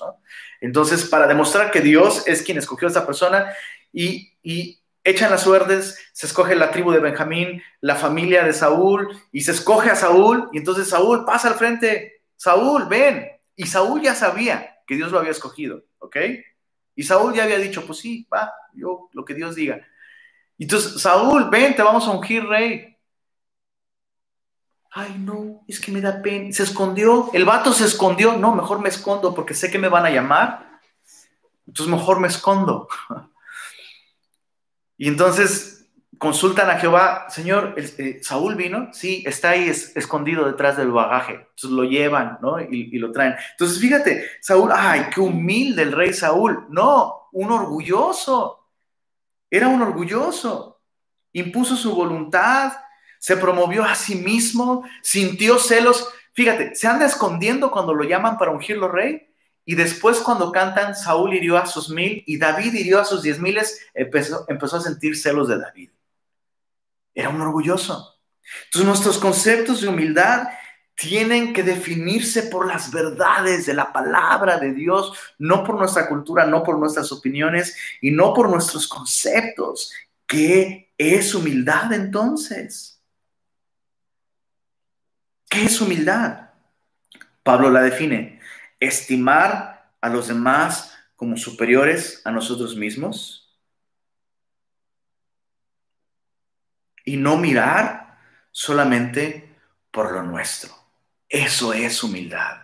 Entonces, 0.61 1.05
para 1.05 1.25
demostrar 1.25 1.71
que 1.71 1.81
Dios 1.81 2.27
es 2.27 2.43
quien 2.43 2.59
escogió 2.59 2.87
a 2.87 2.89
esta 2.89 3.07
persona 3.07 3.51
y, 3.91 4.31
y 4.43 4.79
echan 5.03 5.31
las 5.31 5.41
suertes, 5.41 5.97
se 6.13 6.27
escoge 6.27 6.55
la 6.55 6.69
tribu 6.69 6.91
de 6.91 6.99
Benjamín, 6.99 7.63
la 7.81 7.95
familia 7.95 8.43
de 8.43 8.53
Saúl, 8.53 9.09
y 9.31 9.41
se 9.41 9.53
escoge 9.53 9.89
a 9.89 9.95
Saúl, 9.95 10.47
y 10.53 10.59
entonces 10.59 10.87
Saúl 10.87 11.25
pasa 11.25 11.47
al 11.47 11.55
frente, 11.55 12.21
Saúl, 12.35 12.85
ven, 12.87 13.27
y 13.55 13.65
Saúl 13.65 14.03
ya 14.03 14.13
sabía 14.13 14.77
que 14.85 14.95
Dios 14.95 15.11
lo 15.11 15.17
había 15.17 15.31
escogido, 15.31 15.83
¿ok? 15.97 16.17
Y 16.93 17.01
Saúl 17.01 17.33
ya 17.33 17.45
había 17.45 17.57
dicho, 17.57 17.87
pues 17.87 17.97
sí, 17.97 18.27
va, 18.31 18.53
yo 18.75 19.09
lo 19.13 19.25
que 19.25 19.33
Dios 19.33 19.55
diga. 19.55 19.83
Y 20.57 20.63
entonces, 20.63 21.01
Saúl, 21.01 21.49
ven, 21.49 21.75
te 21.75 21.83
vamos 21.83 22.07
a 22.07 22.11
ungir 22.11 22.45
rey. 22.45 22.97
Ay, 24.91 25.15
no, 25.19 25.63
es 25.67 25.79
que 25.79 25.91
me 25.91 26.01
da 26.01 26.21
pena. 26.21 26.51
Se 26.51 26.63
escondió, 26.63 27.29
el 27.33 27.45
vato 27.45 27.71
se 27.73 27.85
escondió. 27.85 28.33
No, 28.33 28.55
mejor 28.55 28.79
me 28.79 28.89
escondo 28.89 29.35
porque 29.35 29.53
sé 29.53 29.69
que 29.69 29.77
me 29.77 29.89
van 29.89 30.05
a 30.05 30.09
llamar. 30.09 30.79
Entonces, 31.67 31.93
mejor 31.93 32.19
me 32.19 32.27
escondo. 32.27 32.87
Y 34.99 35.07
entonces 35.07 35.77
consultan 36.17 36.69
a 36.69 36.79
Jehová, 36.79 37.27
Señor, 37.29 37.75
eh, 37.77 38.19
Saúl 38.23 38.55
vino, 38.55 38.89
sí, 38.91 39.23
está 39.25 39.51
ahí 39.51 39.69
escondido 39.69 40.45
detrás 40.45 40.77
del 40.77 40.91
bagaje. 40.91 41.33
Entonces 41.33 41.69
lo 41.69 41.83
llevan, 41.83 42.39
¿no? 42.41 42.59
Y, 42.59 42.97
lo 42.97 43.11
traen. 43.11 43.35
Entonces, 43.51 43.79
fíjate, 43.79 44.25
Saúl, 44.41 44.71
ay, 44.73 45.07
qué 45.13 45.21
humilde 45.21 45.83
el 45.83 45.91
rey 45.91 46.13
Saúl. 46.13 46.65
No, 46.69 47.29
un 47.31 47.51
orgulloso. 47.51 48.66
Era 49.49 49.67
un 49.67 49.81
orgulloso, 49.81 50.81
impuso 51.33 51.75
su 51.75 51.93
voluntad, 51.95 52.73
se 53.19 53.37
promovió 53.37 53.83
a 53.83 53.95
sí 53.95 54.15
mismo, 54.15 54.83
sintió 55.01 55.57
celos. 55.57 56.07
Fíjate, 56.33 56.75
se 56.75 56.87
anda 56.87 57.05
escondiendo 57.05 57.71
cuando 57.71 57.93
lo 57.93 58.03
llaman 58.03 58.37
para 58.37 58.51
ungirlo 58.51 58.87
rey. 58.87 59.27
Y 59.65 59.75
después 59.75 60.19
cuando 60.19 60.51
cantan, 60.51 60.95
Saúl 60.95 61.33
hirió 61.33 61.57
a 61.57 61.65
sus 61.65 61.89
mil 61.89 62.23
y 62.25 62.37
David 62.37 62.73
hirió 62.73 63.01
a 63.01 63.05
sus 63.05 63.21
diez 63.21 63.39
miles, 63.39 63.81
empezó, 63.93 64.45
a 64.47 64.81
sentir 64.81 65.17
celos 65.17 65.49
de 65.49 65.59
David. 65.59 65.89
Era 67.13 67.29
un 67.29 67.41
orgulloso. 67.41 68.15
Entonces 68.65 68.87
nuestros 68.87 69.17
conceptos 69.17 69.81
de 69.81 69.89
humildad 69.89 70.47
tienen 70.97 71.53
que 71.53 71.61
definirse 71.61 72.43
por 72.43 72.65
las 72.65 72.91
verdades 72.91 73.67
de 73.67 73.75
la 73.75 73.93
palabra 73.93 74.57
de 74.57 74.73
Dios, 74.73 75.13
no 75.37 75.63
por 75.63 75.75
nuestra 75.75 76.09
cultura, 76.09 76.47
no 76.47 76.63
por 76.63 76.79
nuestras 76.79 77.11
opiniones 77.11 77.77
y 78.01 78.09
no 78.09 78.33
por 78.33 78.49
nuestros 78.49 78.87
conceptos. 78.87 79.93
¿Qué 80.25 80.91
es 80.97 81.35
humildad 81.35 81.93
entonces? 81.93 82.99
¿Qué 85.47 85.65
es 85.65 85.79
humildad? 85.79 86.49
Pablo 87.43 87.69
la 87.69 87.83
define. 87.83 88.41
Estimar 88.79 89.91
a 90.01 90.09
los 90.09 90.27
demás 90.27 90.97
como 91.15 91.37
superiores 91.37 92.23
a 92.25 92.31
nosotros 92.31 92.75
mismos. 92.75 93.55
Y 97.05 97.17
no 97.17 97.37
mirar 97.37 98.17
solamente 98.51 99.55
por 99.91 100.11
lo 100.11 100.23
nuestro. 100.23 100.76
Eso 101.29 101.73
es 101.73 102.03
humildad. 102.03 102.57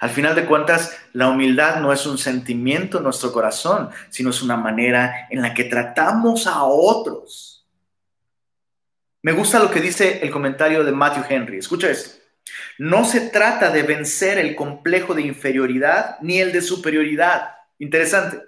Al 0.00 0.10
final 0.10 0.34
de 0.34 0.44
cuentas, 0.44 0.96
la 1.12 1.28
humildad 1.28 1.80
no 1.80 1.92
es 1.92 2.06
un 2.06 2.18
sentimiento 2.18 2.98
en 2.98 3.04
nuestro 3.04 3.32
corazón, 3.32 3.90
sino 4.10 4.30
es 4.30 4.42
una 4.42 4.56
manera 4.56 5.28
en 5.30 5.42
la 5.42 5.54
que 5.54 5.64
tratamos 5.64 6.46
a 6.46 6.64
otros. 6.64 7.66
Me 9.22 9.32
gusta 9.32 9.60
lo 9.60 9.70
que 9.70 9.80
dice 9.80 10.20
el 10.22 10.30
comentario 10.30 10.84
de 10.84 10.92
Matthew 10.92 11.24
Henry. 11.28 11.58
Escucha 11.58 11.90
esto. 11.90 12.18
No 12.78 13.04
se 13.04 13.20
trata 13.20 13.70
de 13.70 13.84
vencer 13.84 14.38
el 14.38 14.56
complejo 14.56 15.14
de 15.14 15.22
inferioridad 15.22 16.16
ni 16.20 16.40
el 16.40 16.52
de 16.52 16.60
superioridad. 16.60 17.54
Interesante. 17.78 18.40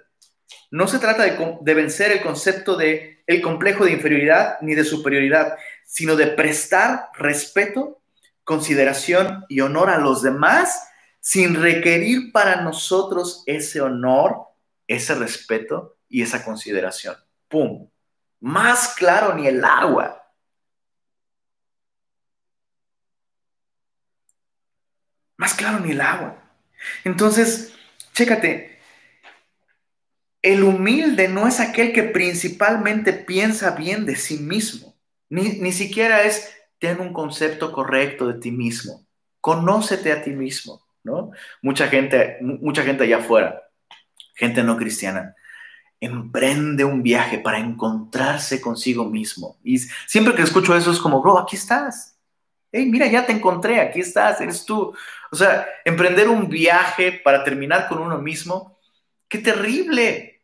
No 0.71 0.87
se 0.87 0.99
trata 0.99 1.23
de, 1.23 1.73
vencer 1.73 2.11
el 2.11 2.21
concepto 2.21 2.75
de 2.75 3.23
el 3.27 3.41
complejo 3.41 3.85
de 3.85 3.93
inferioridad 3.93 4.57
ni 4.61 4.75
de 4.75 4.83
superioridad, 4.83 5.55
sino 5.85 6.15
de 6.15 6.27
prestar 6.27 7.09
respeto, 7.17 8.01
consideración 8.45 9.43
y 9.49 9.59
honor 9.59 9.89
a 9.89 9.97
los 9.97 10.21
demás 10.21 10.87
sin 11.19 11.55
requerir 11.55 12.31
para 12.31 12.61
nosotros 12.61 13.43
ese 13.47 13.81
honor, 13.81 14.37
ese 14.87 15.15
respeto 15.15 15.97
y 16.07 16.21
esa 16.21 16.45
consideración. 16.45 17.17
¡Pum! 17.49 17.89
Más 18.39 18.93
claro 18.95 19.33
ni 19.33 19.47
el 19.47 19.65
agua. 19.65 20.21
Más 25.37 25.53
claro 25.55 25.79
ni 25.79 25.91
el 25.91 26.01
agua. 26.01 26.41
Entonces, 27.03 27.73
chécate, 28.13 28.79
el 30.43 30.63
humilde 30.63 31.27
no 31.27 31.47
es 31.47 31.59
aquel 31.59 31.91
que 31.91 32.03
principalmente 32.03 33.13
piensa 33.13 33.71
bien 33.71 34.05
de 34.05 34.15
sí 34.15 34.37
mismo, 34.37 34.95
ni, 35.27 35.57
ni 35.59 35.71
siquiera 35.71 36.21
es 36.21 36.55
ten 36.79 36.99
un 36.99 37.13
concepto 37.13 37.71
correcto 37.71 38.27
de 38.27 38.39
ti 38.39 38.51
mismo, 38.51 39.05
conócete 39.41 40.11
a 40.11 40.21
ti 40.21 40.31
mismo. 40.31 40.85
¿no? 41.05 41.31
Mucha 41.61 41.87
gente, 41.87 42.37
mucha 42.41 42.83
gente 42.83 43.03
allá 43.03 43.17
afuera, 43.17 43.63
gente 44.33 44.63
no 44.63 44.75
cristiana, 44.75 45.35
emprende 46.01 46.83
un 46.83 47.01
viaje 47.01 47.37
para 47.37 47.59
encontrarse 47.59 48.59
consigo 48.59 49.05
mismo. 49.05 49.57
Y 49.63 49.77
siempre 49.77 50.35
que 50.35 50.41
escucho 50.41 50.75
eso 50.75 50.91
es 50.91 50.99
como, 50.99 51.21
bro, 51.21 51.39
aquí 51.39 51.55
estás. 51.55 52.19
Hey, 52.71 52.87
mira, 52.87 53.07
ya 53.07 53.25
te 53.25 53.31
encontré, 53.31 53.79
aquí 53.79 54.01
estás, 54.01 54.41
eres 54.41 54.65
tú. 54.65 54.93
O 55.31 55.35
sea, 55.35 55.65
emprender 55.85 56.27
un 56.27 56.49
viaje 56.49 57.13
para 57.23 57.43
terminar 57.43 57.87
con 57.87 57.99
uno 57.99 58.17
mismo, 58.17 58.77
qué 59.29 59.37
terrible. 59.37 60.34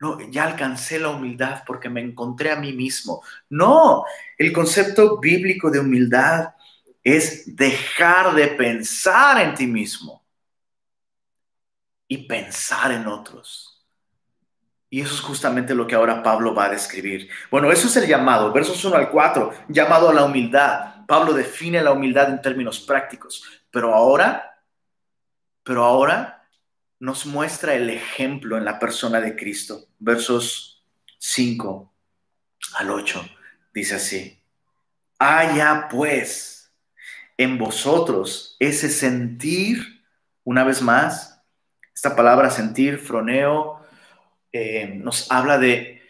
No, 0.00 0.18
ya 0.30 0.44
alcancé 0.44 1.00
la 1.00 1.10
humildad 1.10 1.64
porque 1.66 1.88
me 1.88 2.00
encontré 2.00 2.52
a 2.52 2.56
mí 2.56 2.72
mismo. 2.72 3.22
No, 3.50 4.04
el 4.36 4.52
concepto 4.52 5.18
bíblico 5.18 5.70
de 5.70 5.80
humildad 5.80 6.54
es 7.02 7.56
dejar 7.56 8.34
de 8.34 8.48
pensar 8.48 9.40
en 9.40 9.54
ti 9.54 9.66
mismo 9.66 10.24
y 12.06 12.18
pensar 12.18 12.92
en 12.92 13.06
otros. 13.06 13.84
Y 14.90 15.00
eso 15.02 15.14
es 15.14 15.20
justamente 15.20 15.74
lo 15.74 15.86
que 15.86 15.94
ahora 15.94 16.22
Pablo 16.22 16.54
va 16.54 16.66
a 16.66 16.70
describir. 16.70 17.28
Bueno, 17.50 17.70
eso 17.70 17.88
es 17.88 17.96
el 17.96 18.06
llamado, 18.06 18.52
versos 18.52 18.82
1 18.84 18.96
al 18.96 19.10
4, 19.10 19.52
llamado 19.68 20.08
a 20.08 20.14
la 20.14 20.24
humildad. 20.24 21.04
Pablo 21.06 21.34
define 21.34 21.82
la 21.82 21.92
humildad 21.92 22.30
en 22.30 22.40
términos 22.40 22.80
prácticos, 22.80 23.42
pero 23.70 23.94
ahora, 23.94 24.62
pero 25.62 25.84
ahora 25.84 26.37
nos 27.00 27.26
muestra 27.26 27.74
el 27.74 27.90
ejemplo 27.90 28.56
en 28.56 28.64
la 28.64 28.78
persona 28.78 29.20
de 29.20 29.36
Cristo. 29.36 29.86
Versos 29.98 30.84
5 31.18 31.92
al 32.78 32.90
8, 32.90 33.24
dice 33.72 33.94
así, 33.96 34.42
haya 35.18 35.88
pues 35.90 36.72
en 37.36 37.58
vosotros 37.58 38.56
ese 38.58 38.88
sentir, 38.88 40.02
una 40.44 40.64
vez 40.64 40.82
más, 40.82 41.42
esta 41.94 42.14
palabra 42.14 42.50
sentir, 42.50 42.98
froneo, 42.98 43.80
eh, 44.52 44.92
nos 45.02 45.30
habla 45.30 45.58
de 45.58 46.02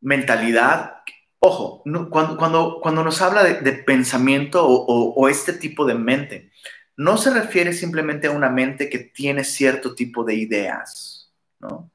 mentalidad. 0.00 1.02
Ojo, 1.38 1.82
cuando, 2.10 2.36
cuando, 2.36 2.80
cuando, 2.80 3.04
nos 3.04 3.22
habla 3.22 3.44
de, 3.44 3.72
pensamiento 3.72 4.66
o, 4.66 5.28
este 5.28 5.52
tipo 5.52 5.86
de 5.86 5.94
mente, 5.94 6.50
no 6.98 7.16
se 7.16 7.30
refiere 7.30 7.72
simplemente 7.72 8.26
a 8.26 8.32
una 8.32 8.50
mente 8.50 8.90
que 8.90 8.98
tiene 8.98 9.44
cierto 9.44 9.94
tipo 9.94 10.22
de 10.22 10.34
ideas, 10.34 11.32
¿no? 11.58 11.90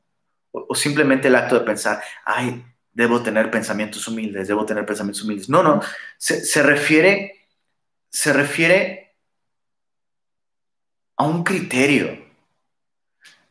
O, 0.52 0.74
simplemente 0.76 1.28
el 1.28 1.36
acto 1.36 1.60
de 1.60 1.66
pensar, 1.66 2.02
ay, 2.26 2.66
debo 2.92 3.22
tener 3.22 3.52
pensamientos 3.52 4.08
humildes, 4.08 4.48
debo 4.48 4.66
tener 4.66 4.86
pensamientos 4.86 5.24
humildes. 5.24 5.50
No, 5.50 5.62
no, 5.62 5.82
se, 6.18 6.44
se 6.44 6.64
refiere 6.64 7.44
se 8.14 8.32
refiere 8.32 9.16
a 11.18 11.26
un 11.26 11.44
criterio, 11.44 12.24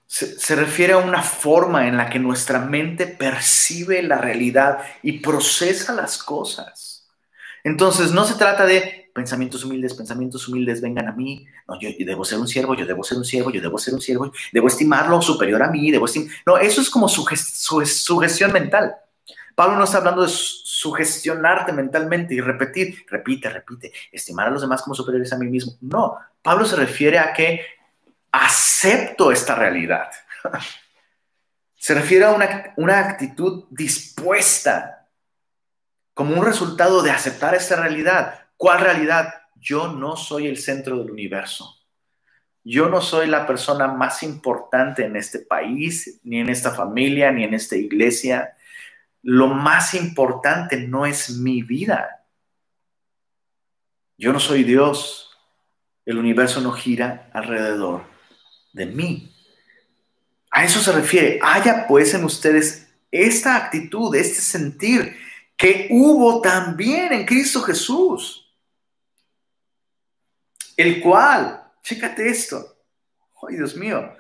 se, 0.07 0.55
refiere 0.55 0.93
a 0.93 0.99
una 0.99 1.23
forma 1.23 1.89
en 1.89 1.97
la 1.97 2.09
que 2.09 2.21
nuestra 2.21 2.61
mente 2.61 3.07
percibe 3.07 4.03
la 4.03 4.19
realidad 4.19 4.79
y 5.03 5.19
procesa 5.19 5.95
las 5.95 6.19
cosas. 6.19 7.09
Entonces, 7.65 8.13
no 8.13 8.25
se 8.25 8.35
trata 8.35 8.67
de 8.67 9.02
pensamientos 9.13 9.65
humildes, 9.65 9.95
pensamientos 9.95 10.49
humildes 10.49 10.81
vengan 10.81 11.09
a 11.09 11.13
mí. 11.13 11.47
Yo, 11.81 11.91
debo 11.99 12.25
ser 12.25 12.39
un 12.39 12.49
siervo, 12.49 12.75
yo 12.75 12.87
debo 12.87 13.05
ser 13.05 13.19
un 13.19 13.25
siervo, 13.25 13.51
yo 13.51 13.61
debo 13.61 13.79
ser 13.79 13.95
un 13.95 14.01
siervo, 14.01 14.33
debo 14.53 14.69
estimarlo 14.69 15.21
superior 15.23 15.63
a 15.63 15.71
mí, 15.71 15.91
debo 15.91 16.07
No, 16.47 16.59
eso 16.59 16.81
es 16.81 16.91
como 16.91 17.09
su, 17.09 17.25
sugestión 17.25 18.53
mental. 18.53 18.95
Pablo 19.55 19.77
no 19.77 19.85
está 19.85 19.99
hablando 19.99 20.23
de 20.23 20.31
sugestionarte 20.31 21.73
mentalmente 21.73 22.35
y 22.35 22.41
repetir, 22.41 23.05
repite, 23.09 23.51
repite, 23.51 23.93
estimar 24.11 24.49
a 24.49 24.51
los 24.51 24.63
demás 24.63 24.83
como 24.83 24.95
superiores 24.95 25.33
a 25.33 25.39
mí 25.39 25.47
mismo. 25.47 25.75
No, 25.81 26.17
Pablo 26.41 26.65
se 26.65 26.77
refiere 26.77 27.19
a 27.19 27.33
que 27.33 27.61
acepto 28.33 29.31
esta 29.31 29.55
realidad. 29.55 30.11
se 31.77 31.95
refiere 31.95 32.25
a 32.25 32.31
una, 32.31 32.73
una 32.77 32.99
actitud 32.99 33.65
dispuesta 33.71 35.07
como 36.15 36.35
un 36.35 36.45
resultado 36.45 37.03
de 37.03 37.11
aceptar 37.11 37.55
esta 37.55 37.77
realidad. 37.77 38.42
¿Cuál 38.63 38.79
realidad? 38.79 39.35
Yo 39.57 39.89
no 39.89 40.17
soy 40.17 40.47
el 40.47 40.57
centro 40.57 40.99
del 40.99 41.11
universo. 41.11 41.81
Yo 42.63 42.89
no 42.89 43.01
soy 43.01 43.27
la 43.27 43.45
persona 43.45 43.89
más 43.89 44.23
importante 44.23 45.05
en 45.05 45.17
este 45.17 45.41
país, 45.41 46.21
ni 46.23 46.39
en 46.39 46.49
esta 46.49 46.71
familia, 46.71 47.33
ni 47.33 47.43
en 47.43 47.55
esta 47.55 47.75
iglesia 47.75 48.55
lo 49.25 49.49
más 49.49 49.95
importante 49.95 50.77
no 50.77 51.07
es 51.07 51.39
mi 51.39 51.63
vida. 51.63 52.25
Yo 54.17 54.33
no 54.33 54.39
soy 54.39 54.63
Dios. 54.63 55.37
El 56.07 56.19
universo 56.19 56.61
no 56.61 56.71
gira 56.71 57.31
alrededor 57.33 58.05
de 58.73 58.87
mí. 58.87 59.35
A 60.53 60.63
eso 60.63 60.79
se 60.79 60.93
refiere. 60.93 61.41
Haya 61.43 61.89
pues 61.89 62.15
en 62.15 62.23
ustedes 62.23 62.95
esta 63.11 63.57
actitud, 63.57 64.15
este 64.15 64.41
sentir 64.41 65.17
que 65.57 65.89
hubo 65.91 66.41
también 66.41 67.13
en 67.13 67.27
Cristo 67.27 67.61
Jesús. 67.63 68.42
El 70.83 71.01
cual, 71.01 71.63
chécate 71.83 72.29
esto. 72.29 72.77
Ay, 73.47 73.57
Dios 73.57 73.77
mío 73.77 74.13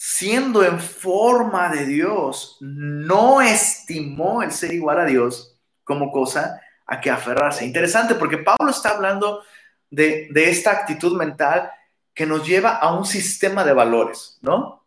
siendo 0.00 0.62
en 0.62 0.78
forma 0.78 1.70
de 1.70 1.84
Dios, 1.84 2.56
no 2.60 3.42
estimó 3.42 4.44
el 4.44 4.52
ser 4.52 4.72
igual 4.72 5.00
a 5.00 5.04
Dios 5.04 5.58
como 5.82 6.12
cosa 6.12 6.60
a 6.86 7.00
que 7.00 7.10
aferrarse. 7.10 7.66
Interesante 7.66 8.14
porque 8.14 8.38
Pablo 8.38 8.70
está 8.70 8.90
hablando 8.90 9.42
de, 9.90 10.28
esta 10.32 10.70
actitud 10.70 11.16
mental 11.16 11.72
que 12.14 12.26
nos 12.26 12.46
lleva 12.46 12.76
a 12.76 12.96
un 12.96 13.04
sistema 13.04 13.64
de 13.64 13.72
valores, 13.72 14.38
¿no? 14.40 14.86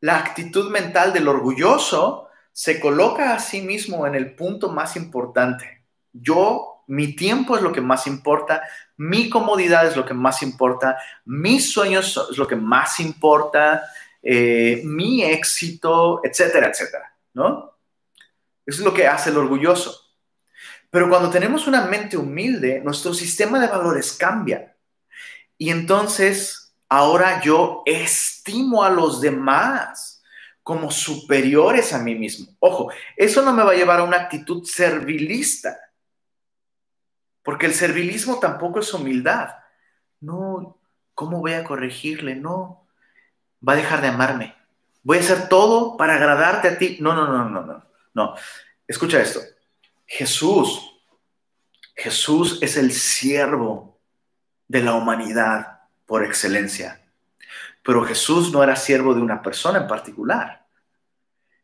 La 0.00 0.16
actitud 0.16 0.70
mental 0.70 1.12
del 1.12 1.28
orgulloso 1.28 2.28
se 2.50 2.80
coloca 2.80 3.34
a 3.34 3.40
sí 3.40 3.60
mismo 3.60 4.06
en 4.06 4.14
el 4.14 4.34
punto 4.34 4.70
más 4.70 4.96
importante. 4.96 5.84
Yo, 6.14 6.79
mi 6.90 7.14
tiempo 7.14 7.56
es 7.56 7.62
lo 7.62 7.72
que 7.72 7.80
más 7.80 8.06
importa, 8.08 8.62
mi 8.96 9.30
comodidad 9.30 9.86
es 9.86 9.96
lo 9.96 10.04
que 10.04 10.12
más 10.12 10.42
importa, 10.42 10.98
mis 11.24 11.72
sueños 11.72 12.28
es 12.30 12.36
lo 12.36 12.48
que 12.48 12.56
más 12.56 12.98
importa, 12.98 13.84
eh, 14.20 14.82
mi 14.84 15.22
éxito, 15.22 16.20
etcétera, 16.24 16.68
etcétera, 16.68 17.16
¿no? 17.32 17.78
Eso 18.66 18.80
es 18.80 18.84
lo 18.84 18.92
que 18.92 19.06
hace 19.06 19.30
el 19.30 19.38
orgulloso. 19.38 20.04
Pero 20.90 21.08
cuando 21.08 21.30
tenemos 21.30 21.68
una 21.68 21.86
mente 21.86 22.16
humilde, 22.16 22.80
nuestro 22.84 23.14
sistema 23.14 23.60
de 23.60 23.68
valores 23.68 24.12
cambia. 24.12 24.76
Y 25.56 25.70
entonces, 25.70 26.74
ahora 26.88 27.40
yo 27.40 27.84
estimo 27.86 28.82
a 28.82 28.90
los 28.90 29.20
demás 29.20 30.22
como 30.64 30.90
superiores 30.90 31.92
a 31.92 32.00
mí 32.00 32.16
mismo. 32.16 32.48
Ojo, 32.58 32.90
eso 33.16 33.42
no 33.42 33.52
me 33.52 33.62
va 33.62 33.70
a 33.72 33.76
llevar 33.76 34.00
a 34.00 34.04
una 34.04 34.16
actitud 34.16 34.64
servilista, 34.64 35.78
porque 37.42 37.66
el 37.66 37.74
servilismo 37.74 38.38
tampoco 38.38 38.80
es 38.80 38.92
humildad. 38.92 39.50
No, 40.20 40.78
¿cómo 41.14 41.40
voy 41.40 41.54
a 41.54 41.64
corregirle? 41.64 42.34
No, 42.34 42.86
va 43.66 43.74
a 43.74 43.76
dejar 43.76 44.00
de 44.00 44.08
amarme. 44.08 44.56
Voy 45.02 45.18
a 45.18 45.20
hacer 45.20 45.48
todo 45.48 45.96
para 45.96 46.16
agradarte 46.16 46.68
a 46.68 46.78
ti. 46.78 46.98
No, 47.00 47.14
no, 47.14 47.26
no, 47.26 47.48
no, 47.48 47.62
no. 47.62 47.84
No. 48.12 48.34
Escucha 48.86 49.20
esto. 49.20 49.40
Jesús, 50.06 51.00
Jesús 51.94 52.58
es 52.60 52.76
el 52.76 52.92
siervo 52.92 54.00
de 54.68 54.82
la 54.82 54.94
humanidad 54.94 55.82
por 56.06 56.24
excelencia. 56.24 57.00
Pero 57.82 58.04
Jesús 58.04 58.52
no 58.52 58.62
era 58.62 58.76
siervo 58.76 59.14
de 59.14 59.22
una 59.22 59.42
persona 59.42 59.78
en 59.78 59.86
particular. 59.86 60.66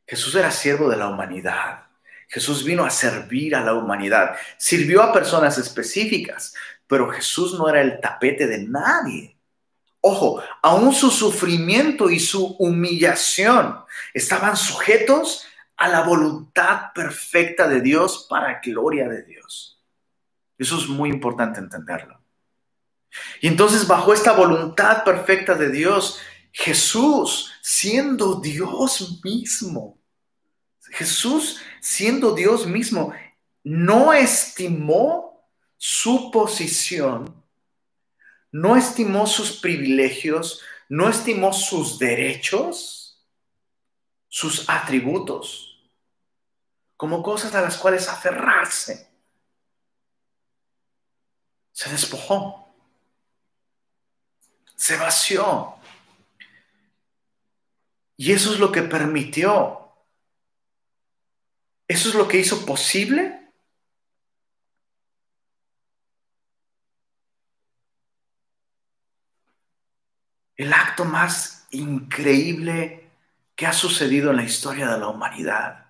Jesús 0.06 0.34
era 0.34 0.50
siervo 0.50 0.88
de 0.88 0.96
la 0.96 1.08
humanidad. 1.08 1.85
Jesús 2.28 2.64
vino 2.64 2.84
a 2.84 2.90
servir 2.90 3.54
a 3.54 3.64
la 3.64 3.74
humanidad. 3.74 4.36
Sirvió 4.58 5.02
a 5.02 5.12
personas 5.12 5.58
específicas, 5.58 6.54
pero 6.86 7.10
Jesús 7.10 7.54
no 7.58 7.68
era 7.68 7.80
el 7.80 8.00
tapete 8.00 8.46
de 8.46 8.64
nadie. 8.64 9.36
Ojo, 10.00 10.42
aún 10.62 10.94
su 10.94 11.10
sufrimiento 11.10 12.10
y 12.10 12.20
su 12.20 12.56
humillación 12.58 13.80
estaban 14.14 14.56
sujetos 14.56 15.46
a 15.76 15.88
la 15.88 16.02
voluntad 16.02 16.92
perfecta 16.94 17.68
de 17.68 17.80
Dios 17.80 18.26
para 18.30 18.60
gloria 18.60 19.08
de 19.08 19.22
Dios. 19.22 19.82
Eso 20.58 20.78
es 20.78 20.88
muy 20.88 21.10
importante 21.10 21.60
entenderlo. 21.60 22.20
Y 23.40 23.48
entonces 23.48 23.86
bajo 23.86 24.12
esta 24.12 24.32
voluntad 24.32 25.04
perfecta 25.04 25.54
de 25.54 25.70
Dios, 25.70 26.20
Jesús, 26.52 27.52
siendo 27.62 28.40
Dios 28.40 29.20
mismo, 29.22 29.98
Jesús, 30.90 31.60
siendo 31.86 32.34
Dios 32.34 32.66
mismo, 32.66 33.12
no 33.62 34.12
estimó 34.12 35.48
su 35.76 36.30
posición, 36.30 37.44
no 38.50 38.76
estimó 38.76 39.26
sus 39.26 39.60
privilegios, 39.60 40.62
no 40.88 41.08
estimó 41.08 41.52
sus 41.52 41.98
derechos, 41.98 43.24
sus 44.28 44.68
atributos, 44.68 45.90
como 46.96 47.22
cosas 47.22 47.54
a 47.54 47.62
las 47.62 47.76
cuales 47.76 48.08
aferrarse. 48.08 49.08
Se 51.72 51.90
despojó 51.90 52.66
se 54.76 54.96
vació. 54.96 55.74
Y 58.16 58.32
eso 58.32 58.52
es 58.52 58.60
lo 58.60 58.70
que 58.70 58.82
permitió. 58.82 59.85
Eso 61.88 62.08
es 62.08 62.14
lo 62.14 62.26
que 62.26 62.38
hizo 62.38 62.66
posible 62.66 63.46
el 70.56 70.72
acto 70.72 71.04
más 71.04 71.66
increíble 71.70 73.10
que 73.54 73.66
ha 73.66 73.72
sucedido 73.72 74.30
en 74.30 74.36
la 74.36 74.44
historia 74.44 74.88
de 74.88 74.98
la 74.98 75.08
humanidad. 75.08 75.86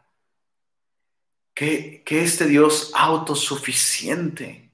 Que, 1.55 2.05
este 2.07 2.47
Dios 2.47 2.93
autosuficiente 2.95 4.71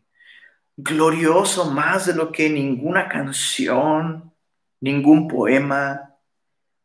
glorioso 0.76 1.70
más 1.70 2.06
de 2.06 2.14
lo 2.14 2.32
que 2.32 2.50
ninguna 2.50 3.08
canción, 3.08 4.32
ningún 4.80 5.28
poema, 5.28 6.16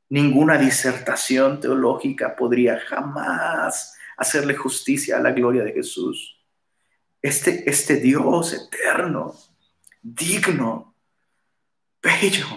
ninguna 0.10 0.58
disertación 0.58 1.60
teológica 1.60 2.36
podría 2.36 2.80
jamás 2.80 3.97
hacerle 4.18 4.56
justicia 4.56 5.18
a 5.18 5.22
la 5.22 5.32
gloria 5.32 5.64
de 5.64 5.72
Jesús. 5.72 6.38
Este, 7.22 7.70
este 7.70 7.96
Dios 7.98 8.54
eterno, 8.54 9.36
digno, 10.02 10.96
bello, 12.02 12.48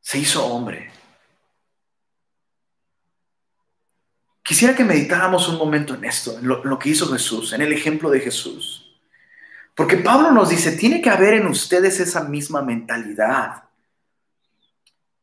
se 0.00 0.18
hizo 0.18 0.44
hombre 0.44 0.94
Quisiera 4.44 4.76
que 4.76 4.84
meditáramos 4.84 5.48
un 5.48 5.56
momento 5.56 5.94
en 5.94 6.04
esto, 6.04 6.38
en 6.38 6.46
lo, 6.46 6.78
que 6.78 6.90
hizo 6.90 7.10
Jesús, 7.10 7.54
en 7.54 7.62
el 7.62 7.72
ejemplo 7.72 8.10
de 8.10 8.20
Jesús. 8.20 8.94
Porque 9.74 9.96
Pablo 9.96 10.32
nos 10.32 10.50
dice, 10.50 10.72
tiene 10.72 11.00
que 11.00 11.08
haber 11.08 11.32
en 11.34 11.46
ustedes 11.46 11.98
esa 11.98 12.24
misma 12.24 12.60
mentalidad. 12.60 13.64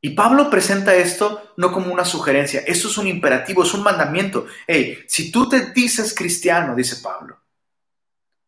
Y 0.02 0.10
Pablo 0.10 0.50
presenta 0.50 0.96
esto 0.96 1.51
no 1.62 1.72
como 1.72 1.94
una 1.94 2.06
sugerencia, 2.06 2.62
eso 2.66 2.88
es 2.88 2.98
un 2.98 3.08
imperativo, 3.08 3.62
es 3.62 3.72
un 3.76 3.84
mandamiento. 3.84 4.48
Hey, 4.66 5.06
si 5.08 5.32
tú 5.32 5.48
te 5.48 5.68
dices 5.68 6.16
cristiano, 6.16 6.74
dice 6.76 6.96
Pablo, 7.04 7.40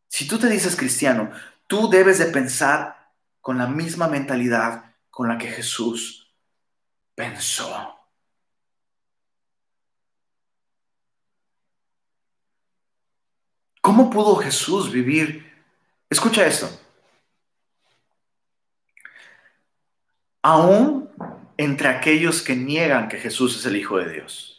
si 0.07 0.27
tú 0.27 0.39
te 0.39 0.49
dices 0.49 0.75
cristiano, 0.75 1.31
tú 1.67 1.91
debes 1.91 2.17
de 2.17 2.25
pensar 2.25 3.11
con 3.39 3.59
la 3.59 3.67
misma 3.67 4.07
mentalidad 4.07 4.95
con 5.11 5.27
la 5.27 5.37
que 5.37 5.47
Jesús 5.47 6.33
pensó. 7.13 7.99
¿Cómo 13.79 14.09
pudo 14.09 14.37
Jesús 14.37 14.91
vivir? 14.91 15.53
Escucha 16.09 16.47
esto. 16.47 16.67
Aún 20.41 21.12
entre 21.57 21.87
aquellos 21.87 22.41
que 22.41 22.55
niegan 22.55 23.09
que 23.09 23.19
Jesús 23.19 23.57
es 23.57 23.65
el 23.65 23.77
Hijo 23.77 23.97
de 23.97 24.11
Dios. 24.11 24.53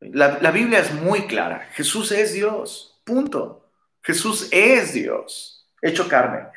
La, 0.00 0.50
Biblia 0.50 0.78
es 0.78 0.92
muy 0.92 1.26
clara. 1.26 1.68
Jesús 1.72 2.12
es 2.12 2.32
Dios. 2.32 3.00
Punto. 3.04 3.70
Jesús 4.02 4.48
es 4.52 4.94
Dios, 4.94 5.68
hecho 5.82 6.08
carne. 6.08 6.48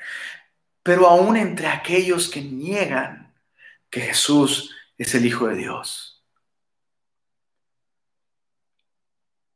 Pero 0.84 1.08
aún 1.08 1.38
entre 1.38 1.68
aquellos 1.68 2.30
que 2.30 2.42
niegan 2.42 3.36
que 3.90 4.02
Jesús 4.02 4.76
es 4.98 5.16
el 5.16 5.26
Hijo 5.26 5.48
de 5.48 5.56
Dios. 5.56 6.24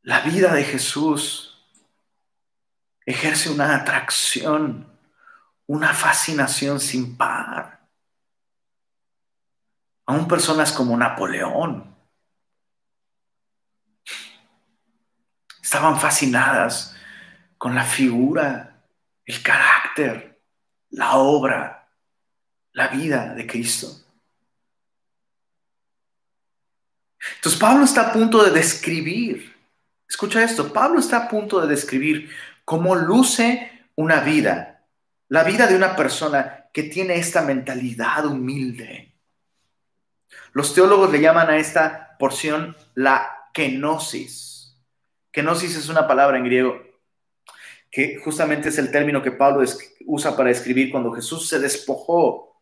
La 0.02 0.22
vida 0.22 0.54
de 0.54 0.64
Jesús 0.64 1.58
ejerce 3.06 3.50
una 3.50 3.76
atracción, 3.76 4.88
una 5.68 5.94
fascinación 5.94 6.80
sin 6.80 7.18
par. 7.18 7.75
Aún 10.06 10.28
personas 10.28 10.72
como 10.72 10.96
Napoleón 10.96 11.96
estaban 15.62 16.00
fascinadas 16.00 16.96
con 17.58 17.74
la 17.74 17.84
figura, 17.84 18.84
el 19.26 19.42
carácter, 19.42 20.42
la 20.92 21.16
obra, 21.16 21.90
la 22.74 22.88
vida 22.90 23.34
de 23.34 23.48
Cristo. 23.48 23.88
Entonces 27.38 27.60
Pablo 27.60 27.86
está 27.86 28.10
a 28.10 28.14
punto 28.14 28.44
de 28.44 28.52
describir 28.52 29.56
Escucha 30.08 30.44
esto, 30.44 30.72
Pablo 30.72 31.00
está 31.00 31.18
a 31.18 31.28
punto 31.28 31.60
de 31.62 31.68
describir 31.68 32.30
cómo 32.64 32.96
luce 32.96 33.88
una 33.96 34.22
vida, 34.22 34.86
la 35.30 35.44
vida 35.44 35.68
de 35.68 35.76
una 35.76 35.96
persona 35.96 36.70
que 36.72 36.84
tiene 36.84 37.16
esta 37.16 37.42
mentalidad 37.42 38.26
humilde. 38.26 39.15
Los 40.56 40.74
teólogos 40.74 41.12
le 41.12 41.20
llaman 41.20 41.50
a 41.50 41.58
esta 41.58 42.16
porción 42.18 42.78
la 42.94 43.50
kenosis. 43.54 44.80
Kenosis 45.30 45.76
es 45.76 45.90
una 45.90 46.08
palabra 46.08 46.38
en 46.38 46.46
griego 46.46 46.82
que 47.92 48.22
justamente 48.24 48.70
es 48.70 48.78
el 48.78 48.90
término 48.90 49.22
que 49.22 49.34
Pablo 49.34 49.68
usa 50.06 50.38
para 50.38 50.48
describir 50.48 50.92
cuando 50.92 51.12
Jesús 51.12 51.50
se 51.50 51.60
despojó. 51.60 52.62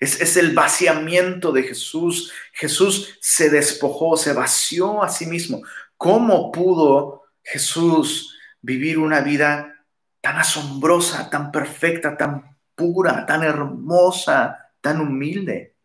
Es, 0.00 0.20
es, 0.20 0.36
el 0.36 0.52
vaciamiento 0.52 1.52
de 1.52 1.62
Jesús. 1.62 2.32
Jesús 2.52 3.16
se 3.20 3.48
despojó, 3.48 4.16
se 4.16 4.32
vació 4.32 5.04
a 5.04 5.08
sí 5.08 5.26
mismo. 5.26 5.62
¿Cómo 5.96 6.50
pudo 6.50 7.22
Jesús 7.44 8.36
vivir 8.60 8.98
una 8.98 9.20
vida 9.20 9.86
tan 10.20 10.36
asombrosa, 10.36 11.30
tan 11.30 11.52
perfecta, 11.52 12.16
tan 12.16 12.58
pura, 12.74 13.24
tan 13.24 13.44
hermosa, 13.44 14.72
tan 14.80 15.00
humilde? 15.00 15.76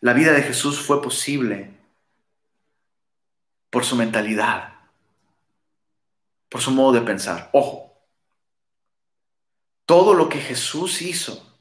La 0.00 0.12
vida 0.14 0.32
de 0.32 0.42
Jesús 0.42 0.80
fue 0.80 1.02
posible 1.02 1.70
por 3.68 3.84
su 3.84 3.96
mentalidad, 3.96 4.74
por 6.48 6.60
su 6.60 6.70
modo 6.70 6.92
de 6.92 7.02
pensar. 7.02 7.50
Ojo, 7.52 7.94
todo 9.84 10.14
lo 10.14 10.28
que 10.28 10.40
Jesús 10.40 11.02
hizo, 11.02 11.58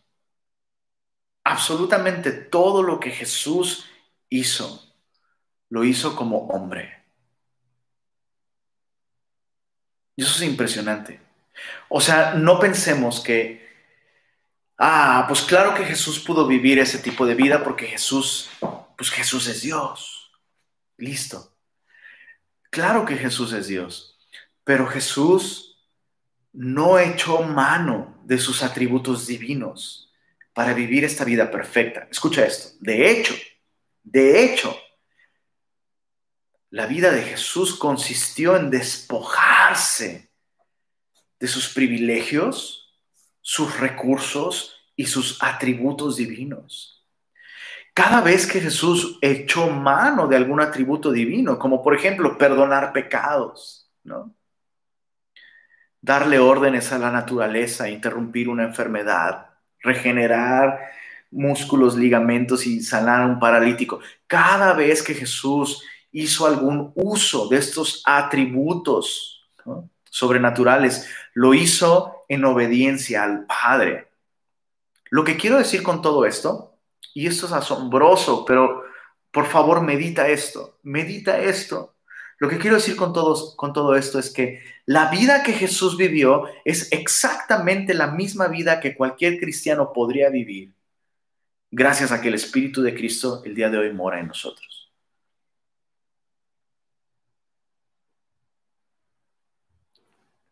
absolutamente 1.44 2.32
todo 2.32 2.82
lo 2.82 3.00
que 3.00 3.12
Jesús 3.12 3.86
hizo, 4.30 4.84
lo 5.70 5.84
hizo 5.84 6.16
como 6.16 6.48
hombre. 6.48 7.04
Y 10.16 10.24
eso 10.24 10.36
es 10.36 10.50
impresionante. 10.50 11.20
O 11.90 12.02
sea, 12.02 12.34
no 12.36 12.60
pensemos 12.60 13.22
que 13.22 13.69
Ah, 14.82 15.26
pues 15.28 15.42
claro 15.42 15.76
que 15.76 15.84
Jesús 15.84 16.20
pudo 16.20 16.48
vivir 16.48 16.80
ese 16.80 17.00
tipo 17.00 17.26
de 17.26 17.36
vida 17.36 17.62
porque 17.62 17.86
Jesús, 17.86 18.50
pues 18.98 19.10
Jesús 19.10 19.46
es 19.48 19.62
Dios. 19.62 20.32
Listo. 20.96 21.54
Claro 22.70 23.06
que 23.06 23.18
Jesús 23.18 23.52
es 23.52 23.68
Dios, 23.68 24.18
pero 24.64 24.88
Jesús 24.88 25.70
no 26.54 26.98
echó 26.98 27.42
mano 27.42 28.22
de 28.24 28.38
sus 28.38 28.64
atributos 28.64 29.28
divinos 29.28 30.14
para 30.54 30.74
vivir 30.74 31.04
esta 31.04 31.26
vida 31.26 31.52
perfecta. 31.52 32.08
Escucha 32.10 32.46
esto. 32.46 32.78
De 32.80 33.12
hecho, 33.12 33.36
de 34.04 34.46
hecho, 34.46 34.78
la 36.70 36.86
vida 36.86 37.12
de 37.12 37.24
Jesús 37.24 37.76
consistió 37.76 38.56
en 38.56 38.70
despojarse 38.70 40.32
de 41.38 41.48
sus 41.48 41.70
privilegios, 41.70 42.79
sus 43.50 43.80
recursos 43.80 44.80
y 44.96 45.08
sus 45.08 45.42
atributos 45.42 46.18
divinos. 46.18 47.04
Cada 47.96 48.22
vez 48.22 48.46
que 48.46 48.62
Jesús 48.62 49.18
echó 49.22 49.72
mano 49.72 50.28
de 50.28 50.36
algún 50.36 50.62
atributo 50.62 51.12
divino, 51.12 51.58
como 51.58 51.82
por 51.82 51.96
ejemplo 51.96 52.38
perdonar 52.38 52.94
pecados, 52.94 53.90
¿no? 54.04 54.36
darle 56.00 56.38
órdenes 56.38 56.92
a 56.92 57.00
la 57.00 57.10
naturaleza, 57.10 57.90
interrumpir 57.90 58.50
una 58.50 58.66
enfermedad, 58.66 59.48
regenerar 59.80 60.82
músculos, 61.32 61.98
ligamentos 61.98 62.68
y 62.68 62.84
sanar 62.84 63.24
a 63.24 63.26
un 63.26 63.40
paralítico. 63.40 64.00
Cada 64.28 64.74
vez 64.74 65.02
que 65.02 65.16
Jesús 65.16 65.84
hizo 66.12 66.46
algún 66.46 66.92
uso 66.94 67.50
de 67.50 67.58
estos 67.58 68.04
atributos 68.06 69.50
sobrenaturales, 70.04 71.10
lo 71.34 71.56
hizo 71.56 72.19
en 72.30 72.46
obediencia 72.46 73.24
al 73.24 73.46
Padre. 73.46 74.08
Lo 75.10 75.24
que 75.26 75.36
quiero 75.36 75.58
decir 75.58 75.84
con 75.84 76.02
todo 76.02 76.26
esto, 76.26 76.78
y 77.14 77.28
esto 77.28 77.48
es 77.48 77.52
asombroso, 77.52 78.46
pero 78.46 78.84
por 79.32 79.48
favor 79.48 79.82
medita 79.82 80.28
esto, 80.30 80.80
medita 80.84 81.40
esto. 81.40 81.96
Lo 82.38 82.48
que 82.48 82.58
quiero 82.58 82.78
decir 82.78 82.96
con, 82.96 83.12
con 83.12 83.74
todo 83.74 83.96
esto 83.96 84.18
es 84.18 84.30
que 84.30 84.62
la 84.86 85.10
vida 85.12 85.44
que 85.44 85.54
Jesús 85.54 85.98
vivió 85.98 86.46
es 86.64 86.92
exactamente 86.92 87.94
la 87.94 88.08
misma 88.08 88.48
vida 88.48 88.80
que 88.80 88.96
cualquier 88.96 89.40
cristiano 89.40 89.92
podría 89.92 90.30
vivir, 90.30 90.74
gracias 91.70 92.12
a 92.12 92.22
que 92.22 92.30
el 92.30 92.36
Espíritu 92.36 92.82
de 92.82 92.96
Cristo 92.96 93.42
el 93.44 93.56
día 93.56 93.70
de 93.70 93.80
hoy 93.80 93.92
mora 93.92 94.20
en 94.20 94.28
nosotros. 94.28 94.79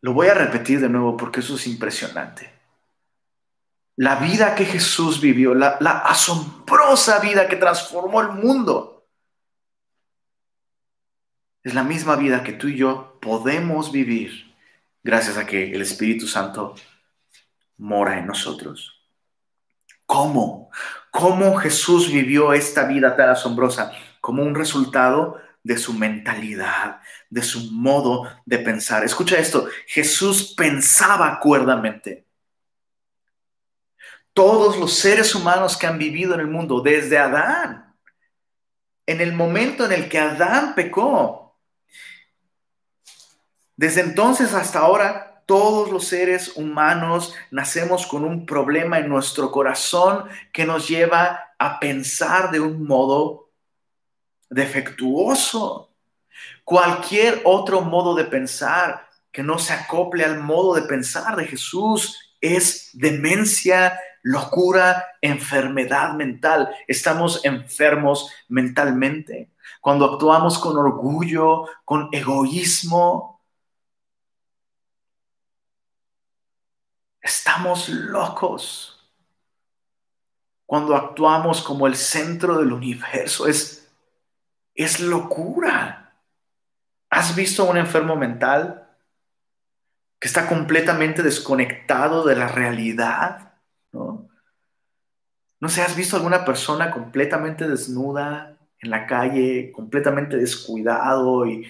Lo 0.02 0.14
voy 0.14 0.28
a 0.28 0.34
repetir 0.34 0.80
de 0.80 0.90
nuevo 0.90 1.18
porque 1.18 1.40
eso 1.40 1.56
es 1.56 1.68
impresionante. 1.68 2.52
La 3.96 4.16
vida 4.16 4.54
que 4.54 4.66
Jesús 4.66 5.20
vivió, 5.20 5.56
la, 5.56 5.78
asombrosa 6.06 7.20
vida 7.20 7.48
que 7.48 7.56
transformó 7.56 8.22
el 8.22 8.30
mundo 8.30 9.08
es 11.64 11.74
la 11.74 11.84
misma 11.84 12.16
vida 12.16 12.44
que 12.44 12.54
tú 12.54 12.68
y 12.68 12.78
yo 12.78 13.18
podemos 13.20 13.92
vivir 13.92 14.56
gracias 15.04 15.38
a 15.38 15.48
que 15.48 15.74
el 15.74 15.82
Espíritu 15.82 16.28
Santo 16.28 16.76
mora 17.78 18.20
en 18.20 18.28
nosotros. 18.28 19.02
¿Cómo? 20.06 20.70
¿Cómo 21.10 21.56
Jesús 21.58 22.12
vivió 22.12 22.54
esta 22.54 22.86
vida 22.86 23.16
tan 23.16 23.30
asombrosa? 23.30 23.92
Como 24.22 24.44
un 24.44 24.54
resultado 24.54 25.42
de 25.68 25.78
su 25.78 25.94
mentalidad, 25.94 27.02
de 27.30 27.44
su 27.44 27.72
modo 27.74 28.26
de 28.46 28.58
pensar. 28.60 29.04
Escucha 29.04 29.38
esto, 29.38 29.68
Jesús 29.86 30.54
pensaba 30.56 31.42
cuerdamente. 31.42 32.26
Todos 34.32 34.78
los 34.78 34.94
seres 34.94 35.36
humanos 35.36 35.76
que 35.76 35.86
han 35.86 35.98
vivido 35.98 36.34
en 36.36 36.40
el 36.40 36.48
mundo, 36.48 36.80
desde 36.80 37.18
Adán, 37.18 37.94
en 39.06 39.20
el 39.20 39.34
momento 39.34 39.86
en 39.86 39.92
el 39.92 40.08
que 40.08 40.20
Adán 40.20 40.74
pecó, 40.74 41.58
desde 43.76 44.02
entonces 44.02 44.54
hasta 44.54 44.80
ahora, 44.80 45.44
todos 45.46 45.92
los 45.92 46.08
seres 46.08 46.56
humanos 46.56 47.36
nacemos 47.52 48.08
con 48.08 48.24
un 48.24 48.46
problema 48.46 49.00
en 49.00 49.10
nuestro 49.10 49.52
corazón 49.52 50.30
que 50.54 50.66
nos 50.66 50.88
lleva 50.88 51.54
a 51.60 51.80
pensar 51.80 52.52
de 52.52 52.60
un 52.62 52.86
modo 52.86 53.47
defectuoso. 54.50 55.92
Cualquier 56.64 57.42
otro 57.46 57.82
modo 57.82 58.16
de 58.16 58.26
pensar 58.26 59.08
que 59.32 59.44
no 59.44 59.60
se 59.60 59.74
acople 59.74 60.26
al 60.26 60.40
modo 60.40 60.76
de 60.76 60.84
pensar 60.84 61.36
de 61.36 61.46
Jesús 61.46 62.18
es 62.42 62.90
demencia, 62.94 64.00
locura, 64.22 65.06
enfermedad 65.22 66.14
mental. 66.14 66.70
Estamos 66.88 67.44
enfermos 67.44 68.32
mentalmente. 68.48 69.52
Cuando 69.82 70.14
actuamos 70.14 70.58
con 70.60 70.78
orgullo, 70.78 71.66
con 71.86 72.10
egoísmo, 72.12 73.38
Estamos 77.28 77.90
locos. 77.90 79.06
Cuando 80.66 80.96
actuamos 80.96 81.62
como 81.62 81.86
el 81.86 81.98
centro 81.98 82.58
del 82.58 82.72
universo 82.72 83.48
es, 83.48 83.77
es 84.78 85.02
locura. 85.02 86.16
¿Has 87.10 87.36
visto 87.36 87.64
a 87.64 87.70
un 87.70 87.78
enfermo 87.78 88.16
mental 88.16 88.88
que 90.20 90.28
está 90.28 90.48
completamente 90.48 91.24
desconectado 91.24 92.24
de 92.24 92.36
la 92.36 92.48
realidad? 92.48 93.54
¿no? 93.92 94.30
no 95.60 95.70
sé, 95.70 95.82
¿has 95.82 95.96
visto 95.96 96.16
alguna 96.16 96.46
persona 96.46 96.92
completamente 96.92 97.68
desnuda 97.68 98.58
en 98.80 98.90
la 98.92 99.08
calle, 99.08 99.72
completamente 99.74 100.38
descuidado 100.38 101.46
y 101.46 101.68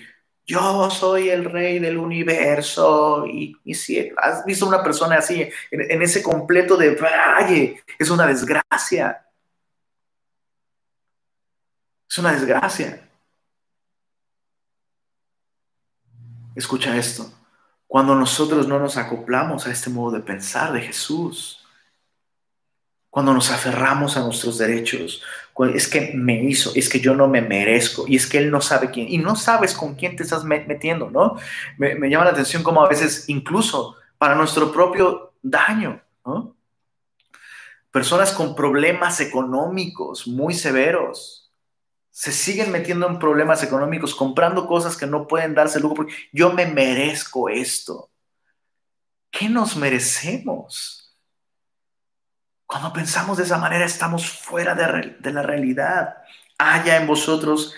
yo 0.47 0.89
soy 0.89 1.30
el 1.30 1.43
rey 1.43 1.78
del 1.80 1.97
universo. 1.97 3.28
Y, 3.28 3.58
si 3.74 4.12
has 4.16 4.45
visto 4.45 4.66
una 4.66 4.82
persona 4.82 5.18
así, 5.18 5.47
en, 5.72 6.01
ese 6.01 6.24
completo 6.24 6.78
de 6.78 6.95
valle, 6.95 7.84
es 7.99 8.10
una 8.10 8.26
desgracia. 8.26 9.26
Es 12.10 12.18
una 12.18 12.32
desgracia. 12.32 13.10
Escucha 16.55 16.95
esto. 16.97 17.32
Cuando 17.86 18.16
nosotros 18.16 18.68
no 18.68 18.80
nos 18.80 18.97
acoplamos 18.97 19.68
a 19.68 19.72
este 19.72 19.89
modo 19.89 20.18
de 20.18 20.24
pensar 20.24 20.74
de 20.74 20.82
Jesús, 20.82 21.64
cuando 23.10 23.34
nos 23.34 23.49
aferramos 23.51 24.18
a 24.18 24.22
nuestros 24.22 24.58
derechos, 24.58 25.24
es 25.74 25.88
que 25.88 26.12
me 26.14 26.43
hizo, 26.43 26.72
es 26.76 26.89
que 26.89 26.99
yo 26.99 27.16
no 27.16 27.28
me 27.28 27.41
merezco, 27.41 28.05
y 28.08 28.16
es 28.16 28.28
que 28.28 28.38
él 28.38 28.51
no 28.51 28.62
sabe 28.62 28.91
quién, 28.91 29.08
y 29.10 29.18
no 29.18 29.36
sabes 29.36 29.74
con 29.74 29.95
quién 29.95 30.16
te 30.16 30.24
estás 30.24 30.43
metiendo, 30.43 31.10
¿no? 31.10 31.38
Me, 31.78 32.10
llama 32.10 32.26
la 32.26 32.32
atención 32.32 32.62
como 32.64 32.84
a 32.84 32.89
veces, 32.89 33.28
incluso 33.28 33.95
para 34.18 34.36
nuestro 34.36 34.72
propio 34.72 35.34
daño. 35.41 36.01
Personas 37.91 38.32
con 38.34 38.55
problemas 38.55 39.20
económicos 39.22 40.28
muy 40.28 40.53
severos 40.53 41.46
se 42.18 42.32
siguen 42.32 42.72
metiendo 42.72 43.05
en 43.05 43.20
problemas 43.20 43.61
económicos, 43.61 44.15
comprando 44.15 44.65
cosas 44.65 44.97
que 44.97 45.05
no 45.05 45.28
pueden 45.28 45.53
darse 45.53 45.80
lujo, 45.80 45.93
porque 45.93 46.15
yo 46.32 46.51
me 46.51 46.65
merezco 46.65 47.47
esto. 47.47 48.09
¿Qué 49.30 49.47
nos 49.47 49.76
merecemos? 49.76 51.15
Cuando 52.65 52.91
pensamos 52.91 53.38
de 53.38 53.43
esa 53.43 53.59
manera 53.59 53.86
estamos 53.86 54.28
fuera 54.28 54.74
de, 54.74 55.32
la 55.32 55.43
realidad. 55.43 56.18
Haya 56.57 56.97
en 56.97 57.05
vosotros 57.05 57.76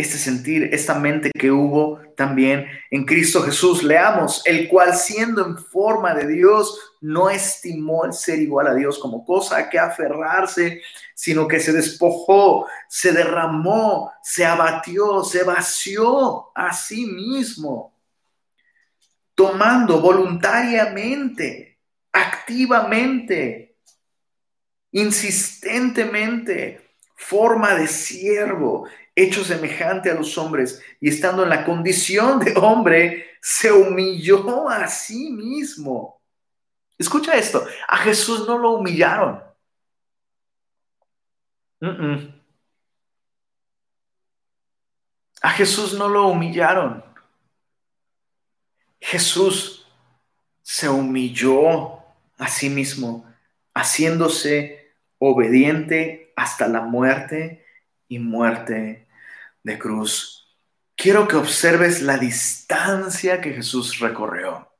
este 0.00 0.18
sentir, 0.18 0.70
esta 0.72 0.94
mente 0.94 1.30
que 1.30 1.50
hubo 1.50 2.00
también 2.16 2.66
en 2.90 3.04
Cristo 3.04 3.42
Jesús. 3.42 3.82
Leamos, 3.82 4.42
el 4.46 4.68
cual 4.68 4.94
siendo 4.94 5.46
en 5.46 5.58
forma 5.58 6.14
de 6.14 6.26
Dios, 6.26 6.78
no 7.00 7.30
estimó 7.30 8.04
el 8.04 8.12
ser 8.12 8.40
igual 8.40 8.66
a 8.66 8.74
Dios 8.74 8.98
como 8.98 9.24
cosa 9.24 9.68
que 9.70 9.78
aferrarse, 9.78 10.82
sino 11.14 11.46
que 11.46 11.60
se 11.60 11.72
despojó, 11.72 12.66
se 12.88 13.12
derramó, 13.12 14.12
se 14.22 14.44
abatió, 14.44 15.22
se 15.22 15.44
vació 15.44 16.50
a 16.54 16.72
sí 16.72 17.06
mismo, 17.06 17.94
tomando 19.34 20.00
voluntariamente, 20.00 21.78
activamente 22.12 23.70
insistentemente, 24.92 26.80
forma 27.16 27.74
de 27.74 27.86
siervo, 27.86 28.86
hecho 29.22 29.44
semejante 29.44 30.10
a 30.10 30.14
los 30.14 30.36
hombres, 30.38 30.82
y 31.00 31.08
estando 31.08 31.42
en 31.42 31.50
la 31.50 31.64
condición 31.64 32.38
de 32.38 32.54
hombre, 32.56 33.26
se 33.40 33.72
humilló 33.72 34.68
a 34.68 34.86
sí 34.86 35.30
mismo. 35.30 36.20
Escucha 36.98 37.36
esto, 37.36 37.66
a 37.88 37.96
Jesús 37.98 38.46
no 38.46 38.58
lo 38.58 38.72
humillaron. 38.72 39.42
A 45.42 45.50
Jesús 45.50 45.94
no 45.94 46.08
lo 46.08 46.26
humillaron. 46.26 47.02
Jesús 49.00 49.86
se 50.62 50.88
humilló 50.88 52.00
a 52.36 52.48
sí 52.48 52.68
mismo 52.68 53.26
haciéndose 53.74 54.92
obediente 55.18 56.32
hasta 56.36 56.68
la 56.68 56.82
muerte 56.82 57.64
y 58.08 58.18
muerte 58.18 59.06
de 59.62 59.78
cruz. 59.78 60.40
Quiero 60.96 61.26
que 61.26 61.36
observes 61.36 62.02
la 62.02 62.18
distancia 62.18 63.40
que 63.40 63.54
Jesús 63.54 63.98
recorrió. 64.00 64.70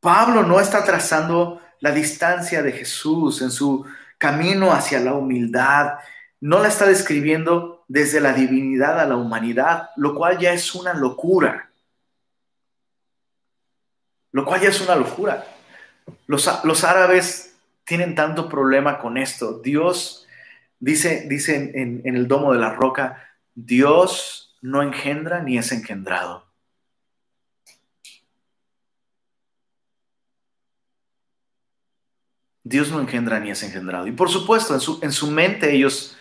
Pablo 0.00 0.42
no 0.42 0.60
está 0.60 0.84
trazando 0.84 1.62
la 1.80 1.92
distancia 1.92 2.62
de 2.62 2.72
Jesús 2.72 3.40
en 3.40 3.50
su 3.50 3.86
camino 4.18 4.72
hacia 4.72 5.00
la 5.00 5.14
humildad, 5.14 5.94
no 6.40 6.60
la 6.60 6.68
está 6.68 6.86
describiendo 6.86 7.84
desde 7.88 8.20
la 8.20 8.32
divinidad 8.32 9.00
a 9.00 9.06
la 9.06 9.16
humanidad, 9.16 9.90
lo 9.96 10.14
cual 10.14 10.38
ya 10.38 10.52
es 10.52 10.74
una 10.74 10.92
locura. 10.92 11.70
Lo 14.32 14.44
cual 14.44 14.60
ya 14.60 14.68
es 14.68 14.80
una 14.80 14.96
locura. 14.96 15.44
Los, 16.26 16.84
árabes 16.84 17.56
tienen 17.84 18.14
tanto 18.14 18.48
problema 18.48 18.98
con 18.98 19.16
esto. 19.16 19.60
Dios, 19.60 20.26
dice, 20.78 21.26
dice 21.28 21.72
en, 21.74 22.02
en 22.04 22.16
el 22.16 22.28
domo 22.28 22.52
de 22.52 22.60
la 22.60 22.74
roca, 22.74 23.31
Dios 23.54 24.56
no 24.60 24.82
engendra 24.82 25.42
ni 25.42 25.58
es 25.58 25.72
engendrado. 25.72 26.52
Dios 32.64 32.90
no 32.90 33.00
engendra 33.00 33.40
ni 33.40 33.50
es 33.50 33.62
engendrado. 33.62 34.06
Y 34.06 34.12
por 34.12 34.30
supuesto, 34.30 34.74
en 34.74 34.80
su, 34.80 34.98
en 35.02 35.12
su 35.12 35.30
mente 35.30 35.74
ellos 35.74 36.16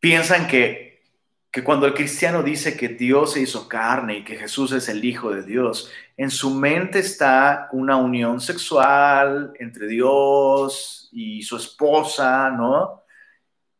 piensan 0.00 0.48
que, 0.48 1.04
que 1.50 1.62
cuando 1.62 1.86
el 1.86 1.94
cristiano 1.94 2.42
dice 2.42 2.76
que 2.76 2.88
Dios 2.88 3.34
se 3.34 3.40
hizo 3.40 3.68
carne 3.68 4.18
y 4.18 4.24
que 4.24 4.36
Jesús 4.36 4.72
es 4.72 4.88
el 4.88 5.04
Hijo 5.04 5.30
de 5.30 5.44
Dios, 5.44 5.92
en 6.16 6.30
su 6.30 6.50
mente 6.50 6.98
está 6.98 7.68
una 7.72 7.96
unión 7.96 8.40
sexual 8.40 9.52
entre 9.58 9.86
Dios 9.86 11.08
y 11.12 11.42
su 11.42 11.56
esposa, 11.56 12.50
¿no? 12.50 13.02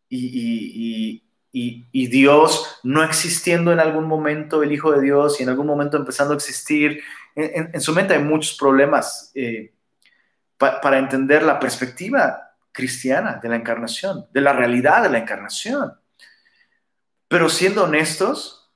Y, 0.08 1.18
y, 1.18 1.31
Dios 1.52 2.80
no 2.82 3.04
existiendo 3.04 3.72
en 3.72 3.80
algún 3.80 4.06
momento, 4.06 4.62
el 4.62 4.72
Hijo 4.72 4.92
de 4.92 5.02
Dios, 5.02 5.38
y 5.38 5.42
en 5.42 5.50
algún 5.50 5.66
momento 5.66 5.96
empezando 5.96 6.32
a 6.32 6.36
existir. 6.36 7.02
En, 7.34 7.80
su 7.80 7.94
mente 7.94 8.14
hay 8.14 8.22
muchos 8.22 8.56
problemas 8.56 9.30
eh, 9.34 9.72
para 10.56 10.98
entender 10.98 11.42
la 11.42 11.60
perspectiva 11.60 12.54
cristiana 12.72 13.38
de 13.42 13.48
la 13.48 13.56
encarnación, 13.56 14.26
de 14.32 14.40
la 14.40 14.52
realidad 14.52 15.02
de 15.02 15.10
la 15.10 15.18
encarnación. 15.18 15.92
Pero 17.28 17.48
siendo 17.48 17.84
honestos, 17.84 18.70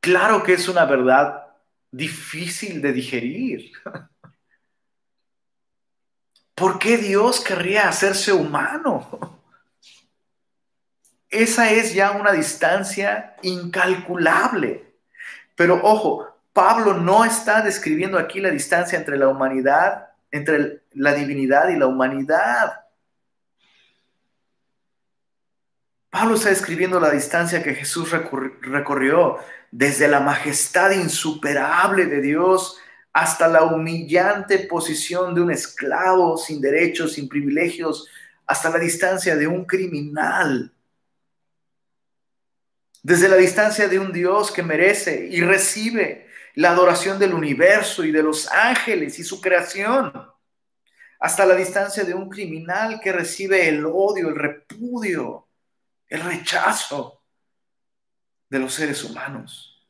claro 0.00 0.42
que 0.42 0.54
es 0.54 0.68
una 0.68 0.84
verdad 0.84 1.46
difícil 1.90 2.82
de 2.82 2.92
digerir. 2.92 3.72
¿Por 6.54 6.78
qué 6.78 6.96
Dios 6.98 7.40
querría 7.40 7.88
hacerse 7.88 8.32
humano? 8.32 9.38
Esa 11.32 11.70
es 11.70 11.94
ya 11.94 12.10
una 12.10 12.30
distancia 12.30 13.34
incalculable. 13.40 14.84
Pero 15.56 15.80
ojo, 15.82 16.28
Pablo 16.52 16.92
no 16.92 17.24
está 17.24 17.62
describiendo 17.62 18.18
aquí 18.18 18.38
la 18.38 18.50
distancia 18.50 18.98
entre 18.98 19.16
la 19.16 19.28
humanidad, 19.28 20.08
entre 20.30 20.82
la 20.92 21.14
divinidad 21.14 21.70
y 21.70 21.76
la 21.76 21.86
humanidad. 21.86 22.84
Pablo 26.10 26.34
está 26.34 26.50
describiendo 26.50 27.00
la 27.00 27.10
distancia 27.10 27.62
que 27.62 27.74
Jesús 27.74 28.10
recorrió 28.10 29.38
desde 29.70 30.08
la 30.08 30.20
majestad 30.20 30.90
insuperable 30.90 32.04
de 32.04 32.20
Dios 32.20 32.76
hasta 33.14 33.48
la 33.48 33.62
humillante 33.64 34.58
posición 34.58 35.34
de 35.34 35.40
un 35.40 35.50
esclavo 35.50 36.36
sin 36.36 36.60
derechos, 36.60 37.14
sin 37.14 37.26
privilegios, 37.26 38.06
hasta 38.46 38.68
la 38.68 38.78
distancia 38.78 39.34
de 39.34 39.46
un 39.46 39.64
criminal. 39.64 40.70
Desde 43.02 43.28
la 43.28 43.36
distancia 43.36 43.88
de 43.88 43.98
un 43.98 44.12
Dios 44.12 44.50
que 44.52 44.62
merece 44.62 45.26
y 45.30 45.40
recibe 45.40 46.28
la 46.54 46.70
adoración 46.70 47.18
del 47.18 47.34
universo 47.34 48.04
y 48.04 48.12
de 48.12 48.22
los 48.22 48.50
ángeles 48.50 49.18
y 49.18 49.24
su 49.24 49.40
creación, 49.40 50.12
hasta 51.18 51.46
la 51.46 51.54
distancia 51.54 52.04
de 52.04 52.14
un 52.14 52.28
criminal 52.28 53.00
que 53.00 53.12
recibe 53.12 53.68
el 53.68 53.84
odio, 53.86 54.28
el 54.28 54.36
repudio 54.36 55.48
el 56.12 56.20
rechazo 56.20 57.22
de 58.50 58.58
los 58.58 58.74
seres 58.74 59.02
humanos. 59.02 59.82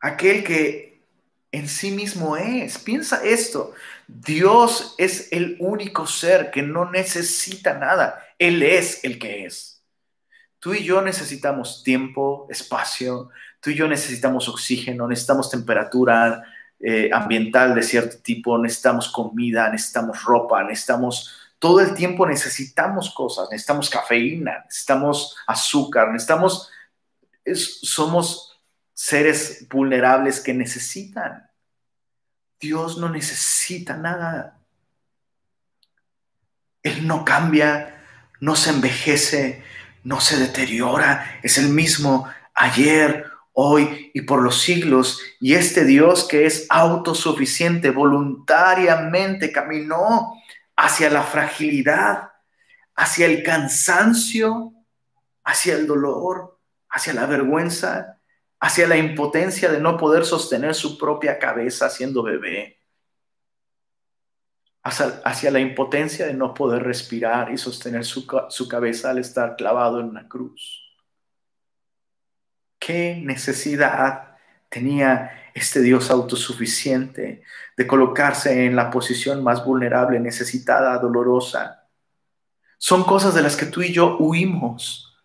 Aquel 0.00 0.42
que 0.42 1.04
en 1.52 1.68
sí 1.68 1.90
mismo 1.90 2.38
es. 2.38 2.78
Piensa 2.78 3.22
esto. 3.22 3.74
Dios 4.08 4.94
es 4.96 5.30
el 5.30 5.58
único 5.60 6.06
ser 6.06 6.50
que 6.50 6.62
no 6.62 6.90
necesita 6.90 7.74
nada. 7.74 8.26
Él 8.38 8.62
es 8.62 9.04
el 9.04 9.18
que 9.18 9.44
es. 9.44 9.75
Tú 10.66 10.74
y 10.74 10.82
yo 10.82 11.00
necesitamos 11.00 11.84
tiempo, 11.84 12.48
espacio. 12.50 13.28
Tú 13.60 13.70
y 13.70 13.76
yo 13.76 13.86
necesitamos 13.86 14.48
oxígeno, 14.48 15.06
necesitamos 15.06 15.48
temperatura 15.48 16.42
eh, 16.80 17.08
ambiental 17.12 17.72
de 17.72 17.84
cierto 17.84 18.16
tipo, 18.18 18.58
necesitamos 18.58 19.08
comida, 19.08 19.70
necesitamos 19.70 20.24
ropa, 20.24 20.64
necesitamos 20.64 21.52
todo 21.60 21.78
el 21.78 21.94
tiempo 21.94 22.26
necesitamos 22.26 23.14
cosas, 23.14 23.46
necesitamos 23.48 23.88
cafeína, 23.88 24.64
necesitamos 24.64 25.36
azúcar, 25.46 26.10
necesitamos, 26.10 26.68
somos 27.54 28.60
seres 28.92 29.68
vulnerables 29.70 30.40
que 30.40 30.52
necesitan. 30.52 31.48
Dios 32.58 32.98
no 32.98 33.08
necesita 33.08 33.96
nada. 33.96 34.58
Él 36.82 37.06
no 37.06 37.24
cambia, 37.24 38.04
no 38.40 38.56
se 38.56 38.70
envejece, 38.70 39.62
no 40.06 40.20
se 40.20 40.38
deteriora, 40.38 41.40
es 41.42 41.58
el 41.58 41.68
mismo 41.68 42.28
ayer, 42.54 43.26
hoy 43.54 44.12
y 44.14 44.20
por 44.20 44.40
los 44.40 44.62
siglos. 44.62 45.20
Y 45.40 45.54
este 45.54 45.84
Dios 45.84 46.28
que 46.28 46.46
es 46.46 46.66
autosuficiente, 46.70 47.90
voluntariamente 47.90 49.50
caminó 49.50 50.40
hacia 50.76 51.10
la 51.10 51.24
fragilidad, 51.24 52.30
hacia 52.94 53.26
el 53.26 53.42
cansancio, 53.42 54.74
hacia 55.42 55.74
el 55.74 55.88
dolor, 55.88 56.56
hacia 56.88 57.12
la 57.12 57.26
vergüenza, 57.26 58.20
hacia 58.60 58.86
la 58.86 58.98
impotencia 58.98 59.72
de 59.72 59.80
no 59.80 59.96
poder 59.96 60.24
sostener 60.24 60.76
su 60.76 60.96
propia 60.98 61.40
cabeza 61.40 61.90
siendo 61.90 62.22
bebé, 62.22 62.78
hacia, 64.86 65.50
la 65.50 65.60
impotencia 65.60 66.26
de 66.26 66.34
no 66.34 66.54
poder 66.54 66.82
respirar 66.82 67.52
y 67.52 67.58
sostener 67.58 68.04
su, 68.04 68.26
su 68.48 68.68
cabeza 68.68 69.10
al 69.10 69.18
estar 69.18 69.56
clavado 69.56 70.00
en 70.00 70.06
una 70.06 70.28
cruz. 70.28 70.82
¿Qué 72.78 73.20
necesidad 73.22 74.36
tenía 74.68 75.30
este 75.56 75.80
Dios 75.80 76.10
autosuficiente, 76.10 77.42
de 77.78 77.86
colocarse 77.86 78.66
en 78.66 78.76
la 78.76 78.90
posición 78.90 79.42
más 79.42 79.64
vulnerable, 79.64 80.20
necesitada, 80.20 80.98
dolorosa. 80.98 81.88
Son 82.76 83.04
cosas 83.04 83.34
de 83.34 83.40
las 83.42 83.56
que 83.56 83.64
tú 83.64 83.80
y 83.80 83.90
yo 83.90 84.18
huimos. 84.18 85.16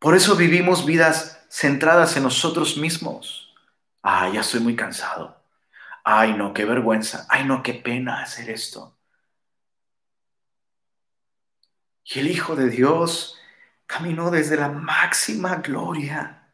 Por 0.00 0.16
eso 0.16 0.34
vivimos 0.34 0.84
vidas 0.84 1.37
centradas 1.50 2.16
en 2.16 2.24
nosotros 2.24 2.76
mismos. 2.76 3.54
Ay, 4.02 4.34
ya 4.34 4.40
estoy 4.40 4.60
muy 4.60 4.76
cansado. 4.76 5.42
Ay, 6.04 6.34
no, 6.34 6.52
qué 6.54 6.64
vergüenza. 6.64 7.26
Ay, 7.28 7.44
no, 7.44 7.62
qué 7.62 7.74
pena 7.74 8.22
hacer 8.22 8.50
esto. 8.50 8.96
Y 12.04 12.20
el 12.20 12.28
Hijo 12.28 12.56
de 12.56 12.70
Dios 12.70 13.38
caminó 13.86 14.30
desde 14.30 14.56
la 14.56 14.68
máxima 14.68 15.56
gloria, 15.56 16.52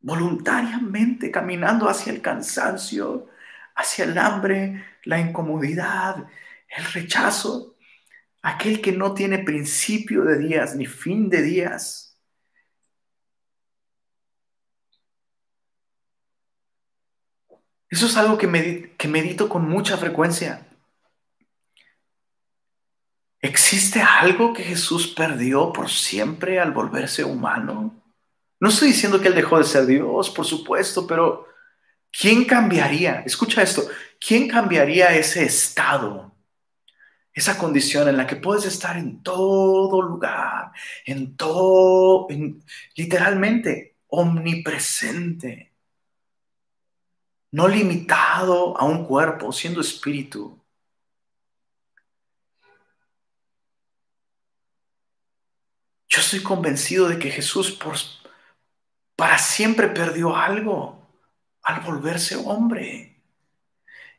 voluntariamente 0.00 1.30
caminando 1.30 1.88
hacia 1.88 2.12
el 2.12 2.22
cansancio, 2.22 3.28
hacia 3.74 4.04
el 4.04 4.16
hambre, 4.18 4.84
la 5.04 5.20
incomodidad, 5.20 6.26
el 6.68 6.84
rechazo, 6.92 7.76
aquel 8.42 8.80
que 8.80 8.92
no 8.92 9.14
tiene 9.14 9.38
principio 9.40 10.24
de 10.24 10.38
días 10.38 10.74
ni 10.76 10.86
fin 10.86 11.28
de 11.28 11.42
días. 11.42 12.09
Eso 17.90 18.06
es 18.06 18.16
algo 18.16 18.38
que, 18.38 18.94
que 18.96 19.08
medito 19.08 19.48
con 19.48 19.68
mucha 19.68 19.96
frecuencia. 19.98 20.66
¿Existe 23.40 24.00
algo 24.00 24.52
que 24.52 24.62
Jesús 24.62 25.08
perdió 25.08 25.72
por 25.72 25.90
siempre 25.90 26.60
al 26.60 26.72
volverse 26.72 27.24
humano? 27.24 27.94
No 28.60 28.68
estoy 28.68 28.88
diciendo 28.88 29.20
que 29.20 29.28
Él 29.28 29.34
dejó 29.34 29.58
de 29.58 29.64
ser 29.64 29.86
Dios, 29.86 30.30
por 30.30 30.46
supuesto, 30.46 31.06
pero 31.06 31.46
¿quién 32.12 32.44
cambiaría? 32.44 33.22
Escucha 33.26 33.62
esto, 33.62 33.82
¿quién 34.18 34.48
cambiaría 34.48 35.14
ese 35.16 35.42
estado 35.44 36.30
esa 37.32 37.58
condición 37.58 38.08
en 38.08 38.16
la 38.16 38.26
que 38.26 38.36
puedes 38.36 38.66
estar 38.66 38.96
en 38.96 39.22
todo 39.22 40.02
lugar, 40.02 40.72
en 41.04 41.36
todo, 41.36 42.28
literalmente 42.94 43.96
omnipresente, 44.08 45.69
no 47.52 47.68
limitado 47.68 48.76
a 48.78 48.84
un 48.84 49.04
cuerpo, 49.06 49.52
siendo 49.52 49.80
espíritu. 49.80 50.58
Yo 56.08 56.20
estoy 56.20 56.42
convencido 56.42 57.08
de 57.08 57.18
que 57.18 57.30
Jesús 57.30 57.70
por, 57.70 57.96
para 59.16 59.38
siempre 59.38 59.88
perdió 59.88 60.36
algo 60.36 61.08
al 61.62 61.80
volverse 61.80 62.36
hombre. 62.36 63.22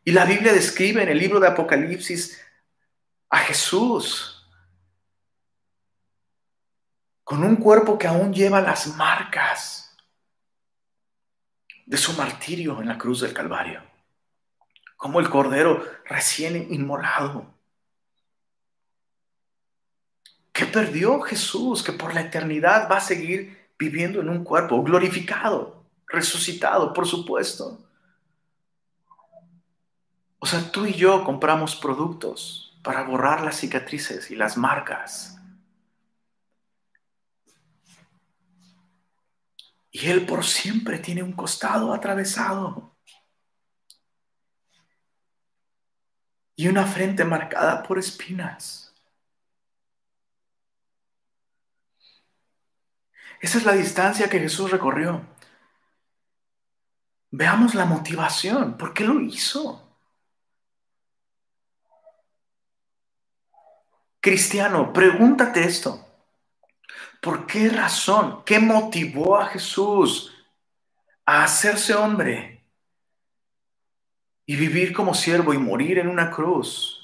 Y 0.03 0.11
la 0.11 0.25
Biblia 0.25 0.53
describe 0.53 1.03
en 1.03 1.09
el 1.09 1.17
libro 1.17 1.39
de 1.39 1.47
Apocalipsis 1.47 2.41
a 3.29 3.39
Jesús 3.39 4.38
con 7.23 7.43
un 7.43 7.55
cuerpo 7.55 7.97
que 7.97 8.07
aún 8.07 8.34
lleva 8.34 8.61
las 8.61 8.88
marcas 8.88 9.80
de 11.91 11.97
su 11.97 12.13
martirio 12.13 12.79
en 12.79 12.87
la 12.87 12.97
cruz 12.97 13.19
del 13.19 13.33
Calvario, 13.33 13.81
como 14.95 15.19
el 15.19 15.29
cordero 15.29 15.85
recién 16.05 16.71
inmolado. 16.73 17.53
¿Qué 20.53 20.65
perdió 20.65 21.19
Jesús? 21.19 21.83
Que 21.83 21.91
por 21.91 22.13
la 22.13 22.21
eternidad 22.21 22.89
va 22.89 22.95
a 22.95 23.01
seguir 23.01 23.67
viviendo 23.77 24.21
en 24.21 24.29
un 24.29 24.45
cuerpo 24.45 24.81
glorificado, 24.81 25.83
resucitado, 26.07 26.93
por 26.93 27.05
supuesto. 27.05 27.77
O 30.39 30.45
sea, 30.45 30.71
tú 30.71 30.85
y 30.85 30.93
yo 30.93 31.25
compramos 31.25 31.75
productos 31.75 32.73
para 32.83 33.03
borrar 33.03 33.41
las 33.41 33.57
cicatrices 33.57 34.31
y 34.31 34.37
las 34.37 34.55
marcas. 34.55 35.40
Y 39.91 40.09
Él 40.09 40.25
por 40.25 40.45
siempre 40.45 40.99
tiene 40.99 41.21
un 41.21 41.33
costado 41.33 41.93
atravesado. 41.93 42.95
Y 46.55 46.67
una 46.67 46.85
frente 46.85 47.25
marcada 47.25 47.83
por 47.83 47.99
espinas. 47.99 48.93
Esa 53.41 53.57
es 53.57 53.65
la 53.65 53.73
distancia 53.73 54.29
que 54.29 54.39
Jesús 54.39 54.71
recorrió. 54.71 55.25
Veamos 57.31 57.75
la 57.75 57.85
motivación. 57.85 58.77
¿Por 58.77 58.93
qué 58.93 59.03
lo 59.03 59.19
hizo? 59.19 59.97
Cristiano, 64.19 64.93
pregúntate 64.93 65.63
esto. 65.63 66.11
¿Por 67.22 67.45
qué 67.45 67.69
razón? 67.69 68.43
¿Qué 68.43 68.59
motivó 68.59 69.38
a 69.38 69.45
Jesús 69.45 70.34
a 71.24 71.43
hacerse 71.43 71.93
hombre 71.93 72.65
y 74.47 74.55
vivir 74.55 74.91
como 74.91 75.13
siervo 75.13 75.53
y 75.53 75.59
morir 75.59 75.99
en 75.99 76.07
una 76.07 76.32
cruz? 76.32 76.97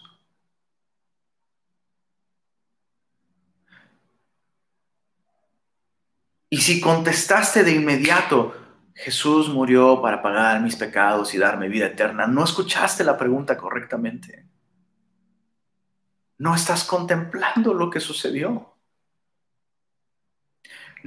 Y 6.49 6.57
si 6.57 6.82
contestaste 6.82 7.63
de 7.63 7.74
inmediato, 7.74 8.55
Jesús 8.95 9.49
murió 9.49 10.01
para 10.01 10.24
pagar 10.24 10.61
mis 10.61 10.76
pecados 10.76 11.36
y 11.36 11.38
darme 11.38 11.70
vida 11.70 11.86
eterna, 11.86 12.26
no 12.26 12.43
escuchaste 12.43 13.03
la 13.03 13.18
pregunta 13.18 13.55
correctamente. 13.55 14.47
No 16.39 16.55
estás 16.55 16.84
contemplando 16.86 17.76
lo 17.76 17.91
que 17.91 17.99
sucedió. 17.99 18.76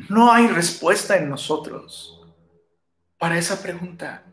No 0.09 0.33
hay 0.33 0.47
respuesta 0.47 1.17
en 1.17 1.29
nosotros 1.29 2.21
para 3.19 3.39
esa 3.39 3.63
pregunta. 3.63 4.25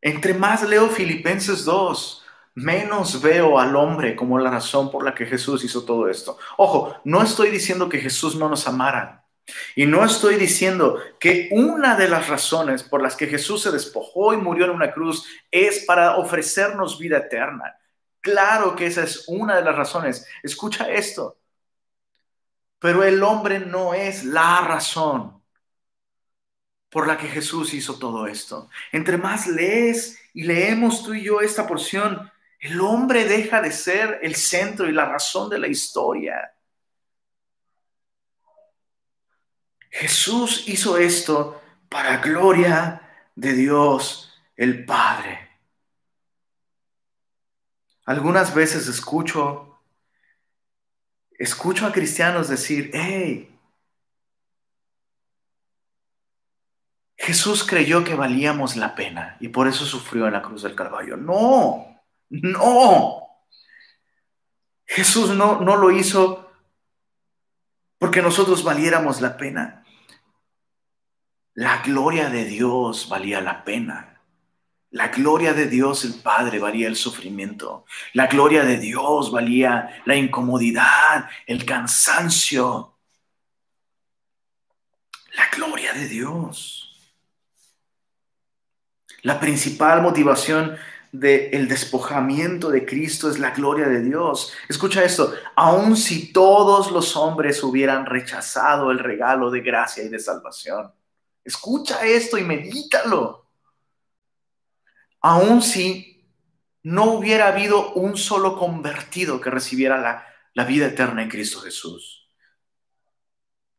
Entre 0.00 0.34
más 0.34 0.62
leo 0.68 0.88
Filipenses 0.88 1.64
2, 1.64 2.24
menos 2.56 3.22
veo 3.22 3.58
al 3.58 3.74
hombre 3.74 4.14
como 4.14 4.38
la 4.38 4.50
razón 4.50 4.90
por 4.90 5.02
la 5.02 5.14
que 5.14 5.26
Jesús 5.26 5.64
hizo 5.64 5.84
todo 5.84 6.08
esto. 6.08 6.38
Ojo, 6.58 6.94
no 7.04 7.22
estoy 7.22 7.50
diciendo 7.50 7.88
que 7.88 8.00
Jesús 8.00 8.36
no 8.36 8.48
nos 8.48 8.68
amara. 8.68 9.24
Y 9.76 9.86
no 9.86 10.04
estoy 10.04 10.36
diciendo 10.36 10.98
que 11.20 11.48
una 11.52 11.96
de 11.96 12.08
las 12.08 12.28
razones 12.28 12.82
por 12.82 13.02
las 13.02 13.14
que 13.14 13.26
Jesús 13.26 13.62
se 13.62 13.70
despojó 13.70 14.32
y 14.32 14.38
murió 14.38 14.64
en 14.64 14.70
una 14.70 14.92
cruz 14.92 15.26
es 15.50 15.84
para 15.84 16.16
ofrecernos 16.16 16.98
vida 16.98 17.18
eterna. 17.18 17.76
Claro 18.20 18.74
que 18.74 18.86
esa 18.86 19.02
es 19.02 19.24
una 19.28 19.56
de 19.56 19.62
las 19.62 19.76
razones. 19.76 20.26
Escucha 20.42 20.90
esto. 20.90 21.38
Pero 22.84 23.02
el 23.02 23.22
hombre 23.22 23.60
no 23.60 23.94
es 23.94 24.24
la 24.24 24.60
razón 24.60 25.42
por 26.90 27.06
la 27.06 27.16
que 27.16 27.28
Jesús 27.28 27.72
hizo 27.72 27.98
todo 27.98 28.26
esto. 28.26 28.68
Entre 28.92 29.16
más 29.16 29.46
lees 29.46 30.18
y 30.34 30.42
leemos 30.42 31.02
tú 31.02 31.14
y 31.14 31.22
yo 31.22 31.40
esta 31.40 31.66
porción, 31.66 32.30
el 32.60 32.78
hombre 32.82 33.24
deja 33.24 33.62
de 33.62 33.72
ser 33.72 34.18
el 34.20 34.34
centro 34.34 34.86
y 34.86 34.92
la 34.92 35.06
razón 35.06 35.48
de 35.48 35.60
la 35.60 35.66
historia. 35.66 36.54
Jesús 39.90 40.68
hizo 40.68 40.98
esto 40.98 41.62
para 41.88 42.18
gloria 42.18 43.00
de 43.34 43.54
Dios 43.54 44.30
el 44.56 44.84
Padre. 44.84 45.38
Algunas 48.04 48.54
veces 48.54 48.86
escucho, 48.88 49.73
escucho 51.38 51.86
a 51.86 51.92
cristianos 51.92 52.48
decir, 52.48 52.90
hey, 52.92 53.50
Jesús 57.16 57.64
creyó 57.64 58.04
que 58.04 58.14
valíamos 58.14 58.76
la 58.76 58.94
pena 58.94 59.36
y 59.40 59.48
por 59.48 59.66
eso 59.66 59.84
sufrió 59.84 60.26
en 60.26 60.34
la 60.34 60.42
cruz 60.42 60.62
del 60.62 60.74
Calvario. 60.74 61.16
No, 61.16 62.02
no. 62.28 63.22
Jesús 64.86 65.30
no, 65.30 65.60
no 65.60 65.76
lo 65.76 65.90
hizo 65.90 66.50
porque 67.98 68.20
nosotros 68.20 68.62
valiéramos 68.62 69.22
la 69.22 69.36
pena. 69.36 69.86
La 71.54 71.82
gloria 71.82 72.28
de 72.28 72.44
Dios 72.44 73.08
valía 73.08 73.40
la 73.40 73.64
pena. 73.64 74.13
La 74.94 75.08
gloria 75.08 75.52
de 75.54 75.66
Dios 75.66 76.04
el 76.04 76.14
Padre 76.14 76.60
valía 76.60 76.86
el 76.86 76.94
sufrimiento. 76.94 77.84
La 78.12 78.28
gloria 78.28 78.62
de 78.62 78.76
Dios 78.76 79.32
valía 79.32 80.00
la 80.04 80.14
incomodidad, 80.14 81.28
el 81.48 81.64
cansancio. 81.64 82.96
La 85.36 85.48
gloria 85.52 85.92
de 85.94 86.06
Dios. 86.06 86.96
La 89.22 89.40
principal 89.40 90.00
motivación 90.00 90.76
del 91.10 91.66
despojamiento 91.66 92.70
de 92.70 92.86
Cristo 92.86 93.28
es 93.28 93.40
la 93.40 93.50
gloria 93.50 93.88
de 93.88 94.00
Dios. 94.00 94.52
Escucha 94.68 95.02
esto, 95.02 95.34
aun 95.56 95.96
si 95.96 96.32
todos 96.32 96.92
los 96.92 97.16
hombres 97.16 97.64
hubieran 97.64 98.06
rechazado 98.06 98.92
el 98.92 99.00
regalo 99.00 99.50
de 99.50 99.60
gracia 99.60 100.04
y 100.04 100.08
de 100.08 100.20
salvación. 100.20 100.92
Escucha 101.42 102.06
esto 102.06 102.38
y 102.38 102.44
medítalo. 102.44 103.43
Aun 105.26 105.62
si 105.62 106.22
no 106.82 107.04
hubiera 107.04 107.48
habido 107.48 107.94
un 107.94 108.18
solo 108.18 108.58
convertido 108.58 109.40
que 109.40 109.48
recibiera 109.48 109.96
la, 109.96 110.26
la 110.52 110.64
vida 110.66 110.88
eterna 110.88 111.22
en 111.22 111.30
Cristo 111.30 111.62
Jesús, 111.62 112.28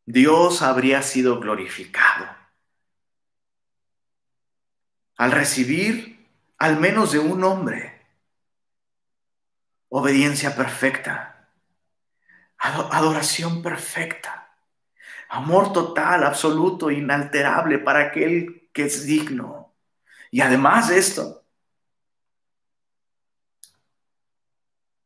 Dios 0.07 0.63
habría 0.63 1.03
sido 1.03 1.39
glorificado. 1.39 2.25
Al 5.17 5.31
recibir 5.31 6.27
al 6.57 6.79
menos 6.79 7.11
de 7.11 7.19
un 7.19 7.43
hombre. 7.43 7.93
Obediencia 9.89 10.55
perfecta, 10.55 11.47
adoración 12.57 13.61
perfecta, 13.61 14.51
amor 15.29 15.71
total, 15.73 16.23
absoluto, 16.23 16.89
inalterable 16.89 17.77
para 17.77 18.07
aquel 18.07 18.67
que 18.73 18.85
es 18.85 19.05
digno. 19.05 19.64
Y 20.36 20.41
además 20.41 20.89
de 20.89 20.97
esto, 20.97 21.45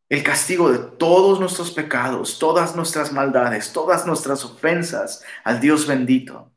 el 0.09 0.23
castigo 0.23 0.71
de 0.71 0.79
todos 0.79 1.39
nuestros 1.39 1.69
pecados, 1.69 2.39
todas 2.39 2.75
nuestras 2.75 3.11
maldades, 3.11 3.71
todas 3.71 4.07
nuestras 4.07 4.43
ofensas 4.43 5.23
al 5.43 5.59
Dios 5.59 5.85
bendito. 5.85 6.51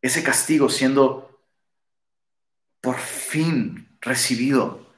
Ese 0.00 0.22
castigo 0.22 0.70
siendo 0.70 1.44
por 2.80 2.96
fin 2.96 3.98
recibido 4.00 4.90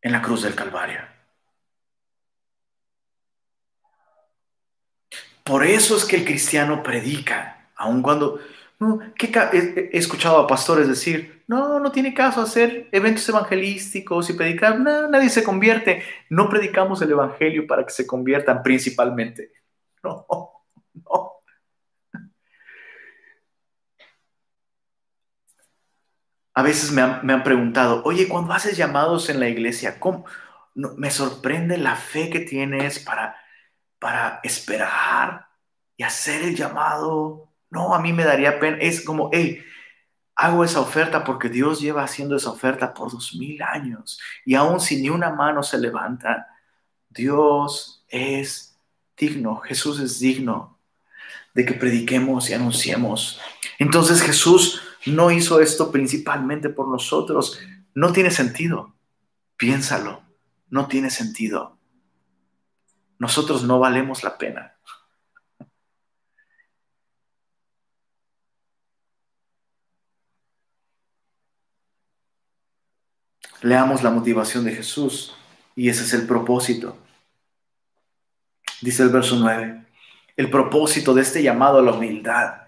en 0.00 0.12
la 0.12 0.22
cruz 0.22 0.42
del 0.42 0.54
Calvario. 0.54 1.00
Por 5.42 5.66
eso 5.66 5.96
es 5.96 6.04
que 6.04 6.14
el 6.14 6.24
cristiano 6.24 6.84
predica, 6.84 7.72
aun 7.74 8.00
cuando 8.00 8.38
he 9.52 9.98
escuchado 9.98 10.38
a 10.38 10.46
pastores 10.46 10.88
decir, 10.88 11.44
no, 11.46 11.78
no 11.78 11.92
tiene 11.92 12.14
caso 12.14 12.40
hacer 12.40 12.88
eventos 12.92 13.28
evangelísticos 13.28 14.30
y 14.30 14.32
predicar, 14.32 14.80
no, 14.80 15.08
nadie 15.08 15.28
se 15.28 15.44
convierte. 15.44 16.02
No 16.30 16.48
predicamos 16.48 17.02
el 17.02 17.10
Evangelio 17.10 17.66
para 17.66 17.84
que 17.84 17.92
se 17.92 18.06
conviertan 18.06 18.62
principalmente. 18.62 19.52
No, 20.02 20.26
no. 20.94 21.32
A 26.56 26.62
veces 26.62 26.92
me 26.92 27.02
han, 27.02 27.42
preguntado, 27.42 28.02
oye, 28.04 28.28
cuando 28.28 28.52
haces 28.52 28.76
llamados 28.76 29.28
en 29.28 29.40
la 29.40 29.48
iglesia, 29.48 29.98
¿cómo? 29.98 30.24
me 30.74 31.10
sorprende 31.10 31.78
la 31.78 31.96
fe 31.96 32.30
que 32.30 32.40
tienes 32.40 32.98
para, 33.00 33.36
para 33.98 34.40
esperar 34.42 35.48
y 35.96 36.02
hacer 36.04 36.42
el 36.42 36.56
llamado. 36.56 37.53
No, 37.74 37.94
a 37.94 38.00
mí 38.00 38.12
me 38.12 38.24
daría 38.24 38.58
pena. 38.58 38.78
Es 38.80 39.04
como, 39.04 39.28
hey, 39.32 39.62
hago 40.34 40.64
esa 40.64 40.80
oferta 40.80 41.24
porque 41.24 41.50
Dios 41.50 41.80
lleva 41.80 42.02
haciendo 42.02 42.36
esa 42.36 42.50
oferta 42.50 42.94
por 42.94 43.12
dos 43.12 43.34
mil 43.34 43.60
años. 43.62 44.18
Y 44.46 44.54
aún 44.54 44.80
si 44.80 45.02
ni 45.02 45.10
una 45.10 45.30
mano 45.30 45.62
se 45.62 45.78
levanta, 45.78 46.46
Dios 47.10 48.06
es 48.08 48.78
digno, 49.16 49.56
Jesús 49.58 50.00
es 50.00 50.18
digno 50.18 50.78
de 51.52 51.66
que 51.66 51.74
prediquemos 51.74 52.48
y 52.48 52.54
anunciemos. 52.54 53.40
Entonces 53.78 54.22
Jesús 54.22 54.80
no 55.04 55.30
hizo 55.30 55.60
esto 55.60 55.92
principalmente 55.92 56.70
por 56.70 56.88
nosotros. 56.88 57.60
No 57.94 58.12
tiene 58.12 58.30
sentido. 58.30 58.94
Piénsalo 59.56 60.24
no 60.74 60.88
tiene 60.88 61.08
sentido. 61.08 61.78
Nosotros 63.20 63.62
no 63.62 63.78
valemos 63.78 64.24
la 64.24 64.36
pena. 64.36 64.73
Leamos 73.64 74.02
la 74.02 74.10
motivación 74.10 74.64
de 74.64 74.72
Jesús 74.72 75.34
y 75.74 75.88
ese 75.88 76.04
es 76.04 76.12
el 76.14 76.26
propósito. 76.26 76.96
Dice 78.80 79.02
el 79.02 79.08
verso 79.08 79.36
9, 79.36 79.84
el 80.36 80.50
propósito 80.50 81.14
de 81.14 81.22
este 81.22 81.42
llamado 81.42 81.78
a 81.78 81.82
la 81.82 81.92
humildad 81.92 82.64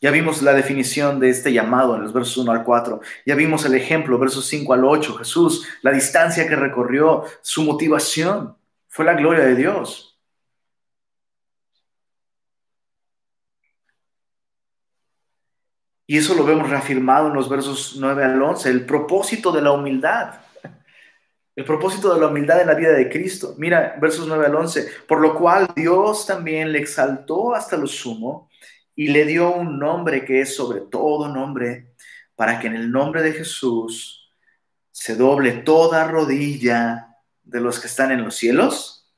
ya 0.00 0.12
vimos 0.12 0.42
la 0.42 0.52
definición 0.52 1.18
de 1.18 1.28
este 1.28 1.52
llamado 1.52 1.96
en 1.96 2.02
los 2.02 2.12
versos 2.12 2.36
1 2.36 2.52
al 2.52 2.62
4. 2.62 3.00
Ya 3.26 3.34
vimos 3.34 3.64
el 3.64 3.74
ejemplo, 3.74 4.16
versos 4.16 4.46
5 4.46 4.72
al 4.72 4.84
8. 4.84 5.14
Jesús, 5.16 5.66
la 5.82 5.90
distancia 5.90 6.46
que 6.46 6.54
recorrió, 6.54 7.24
su 7.42 7.64
motivación 7.64 8.56
fue 8.86 9.04
la 9.04 9.14
gloria 9.14 9.44
de 9.44 9.56
Dios. 9.56 10.07
Y 16.10 16.16
eso 16.16 16.34
lo 16.34 16.42
vemos 16.42 16.70
reafirmado 16.70 17.28
en 17.28 17.34
los 17.34 17.50
versos 17.50 17.96
9 17.98 18.24
al 18.24 18.40
11, 18.40 18.70
el 18.70 18.86
propósito 18.86 19.52
de 19.52 19.60
la 19.60 19.72
humildad. 19.72 20.36
El 21.54 21.66
propósito 21.66 22.14
de 22.14 22.18
la 22.18 22.28
humildad 22.28 22.62
en 22.62 22.68
la 22.68 22.74
vida 22.74 22.92
de 22.92 23.10
Cristo. 23.10 23.54
Mira, 23.58 23.94
versos 24.00 24.26
9 24.26 24.46
al 24.46 24.54
11, 24.54 24.88
por 25.06 25.20
lo 25.20 25.34
cual 25.34 25.68
Dios 25.76 26.24
también 26.24 26.72
le 26.72 26.78
exaltó 26.78 27.54
hasta 27.54 27.76
lo 27.76 27.86
sumo 27.86 28.48
y 28.94 29.08
le 29.08 29.26
dio 29.26 29.52
un 29.52 29.78
nombre 29.78 30.24
que 30.24 30.40
es 30.40 30.56
sobre 30.56 30.80
todo 30.80 31.28
nombre, 31.28 31.92
para 32.34 32.58
que 32.58 32.68
en 32.68 32.76
el 32.76 32.90
nombre 32.90 33.22
de 33.22 33.32
Jesús 33.32 34.32
se 34.90 35.14
doble 35.14 35.52
toda 35.52 36.08
rodilla 36.08 37.18
de 37.42 37.60
los 37.60 37.80
que 37.80 37.86
están 37.86 38.12
en 38.12 38.24
los 38.24 38.34
cielos 38.34 39.12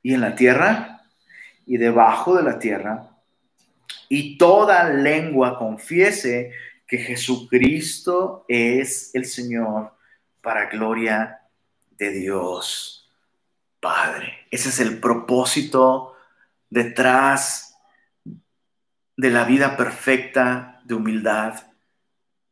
y 0.00 0.14
en 0.14 0.22
la 0.22 0.34
tierra 0.36 1.02
y 1.66 1.76
debajo 1.76 2.34
de 2.34 2.44
la 2.44 2.58
tierra, 2.58 3.11
y 4.14 4.36
toda 4.36 4.90
lengua 4.90 5.56
confiese 5.56 6.52
que 6.86 6.98
Jesucristo 6.98 8.44
es 8.46 9.10
el 9.14 9.24
Señor 9.24 9.94
para 10.42 10.66
gloria 10.66 11.40
de 11.92 12.10
Dios 12.10 13.10
Padre. 13.80 14.46
Ese 14.50 14.68
es 14.68 14.80
el 14.80 15.00
propósito 15.00 16.14
detrás 16.68 17.74
de 19.16 19.30
la 19.30 19.44
vida 19.44 19.78
perfecta 19.78 20.82
de 20.84 20.92
humildad 20.92 21.72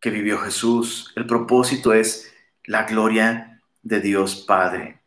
que 0.00 0.08
vivió 0.08 0.38
Jesús. 0.38 1.12
El 1.14 1.26
propósito 1.26 1.92
es 1.92 2.32
la 2.64 2.84
gloria 2.84 3.60
de 3.82 4.00
Dios 4.00 4.46
Padre. 4.48 4.98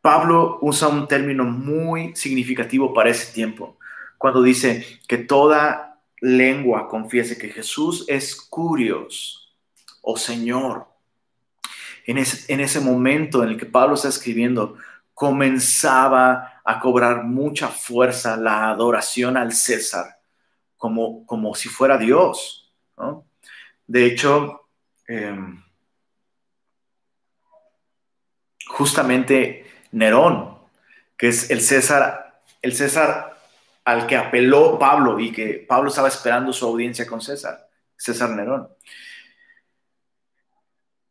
Pablo 0.00 0.58
usa 0.62 0.88
un 0.88 1.06
término 1.06 1.44
muy 1.44 2.16
significativo 2.16 2.94
para 2.94 3.10
ese 3.10 3.30
tiempo, 3.34 3.76
cuando 4.22 4.40
dice 4.40 5.00
que 5.08 5.18
toda 5.18 6.00
lengua 6.20 6.88
confiese 6.88 7.36
que 7.36 7.48
Jesús 7.48 8.04
es 8.06 8.36
curios 8.36 9.52
o 10.00 10.16
Señor. 10.16 10.86
En 12.06 12.18
ese, 12.18 12.52
en 12.52 12.60
ese 12.60 12.78
momento 12.78 13.42
en 13.42 13.48
el 13.48 13.56
que 13.56 13.66
Pablo 13.66 13.96
está 13.96 14.06
escribiendo, 14.06 14.76
comenzaba 15.12 16.60
a 16.64 16.78
cobrar 16.78 17.24
mucha 17.24 17.66
fuerza 17.66 18.36
la 18.36 18.70
adoración 18.70 19.36
al 19.36 19.52
César, 19.52 20.20
como, 20.76 21.26
como 21.26 21.56
si 21.56 21.68
fuera 21.68 21.98
Dios. 21.98 22.72
De 23.88 24.06
hecho, 24.06 24.68
em, 25.08 25.64
justamente 28.68 29.66
Nerón, 29.90 30.58
que 31.16 31.26
es 31.26 31.50
el 31.50 31.60
César, 31.60 32.40
el 32.62 32.72
César 32.76 33.31
al 33.84 34.06
que 34.06 34.16
apeló 34.16 34.78
Pablo 34.78 35.18
y 35.18 35.32
que 35.32 35.64
Pablo 35.68 35.88
estaba 35.88 36.08
esperando 36.08 36.52
su 36.52 36.66
audiencia 36.66 37.06
con 37.06 37.20
César, 37.20 37.68
César 37.96 38.30
Nerón. 38.30 38.68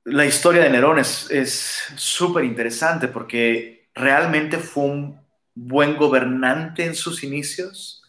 La 0.04 0.26
historia 0.26 0.64
de 0.64 0.70
Nerón 0.70 1.00
es 1.00 1.84
súper 1.96 2.44
interesante 2.44 3.08
porque 3.08 3.90
realmente 3.94 4.58
fue 4.58 4.86
un 4.86 5.22
buen 5.54 5.98
gobernante 5.98 6.86
en 6.86 6.96
sus 6.96 7.24
inicios 7.24 8.02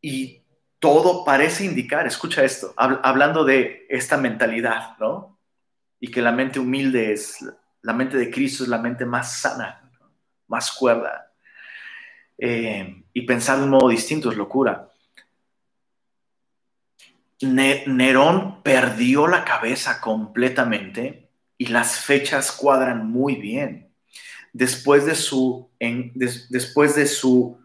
y 0.00 0.42
todo 0.78 1.24
parece 1.24 1.64
indicar, 1.64 2.06
escucha 2.06 2.44
esto, 2.44 2.74
hablando 2.76 3.42
de 3.42 3.86
esta 3.88 4.18
mentalidad, 4.18 4.98
¿no? 4.98 5.40
Y 5.98 6.10
que 6.10 6.20
la 6.20 6.30
mente 6.30 6.60
humilde 6.60 7.12
es, 7.14 7.38
la 7.80 7.94
mente 7.94 8.18
de 8.18 8.30
Cristo 8.30 8.64
es 8.64 8.68
la 8.68 8.76
mente 8.76 9.06
más 9.06 9.40
sana, 9.40 9.90
más 10.46 10.72
cuerda. 10.72 11.23
Eh, 12.38 13.04
y 13.12 13.22
pensar 13.22 13.58
de 13.58 13.64
un 13.64 13.70
modo 13.70 13.88
distinto 13.88 14.30
es 14.30 14.36
locura. 14.36 14.90
Nerón 17.40 18.62
perdió 18.62 19.26
la 19.26 19.44
cabeza 19.44 20.00
completamente 20.00 21.28
y 21.58 21.66
las 21.66 22.00
fechas 22.00 22.52
cuadran 22.52 23.06
muy 23.06 23.36
bien 23.36 23.92
después 24.52 25.04
de 25.04 25.14
su, 25.14 25.68
después 26.48 26.94
de 26.94 27.06
su 27.06 27.58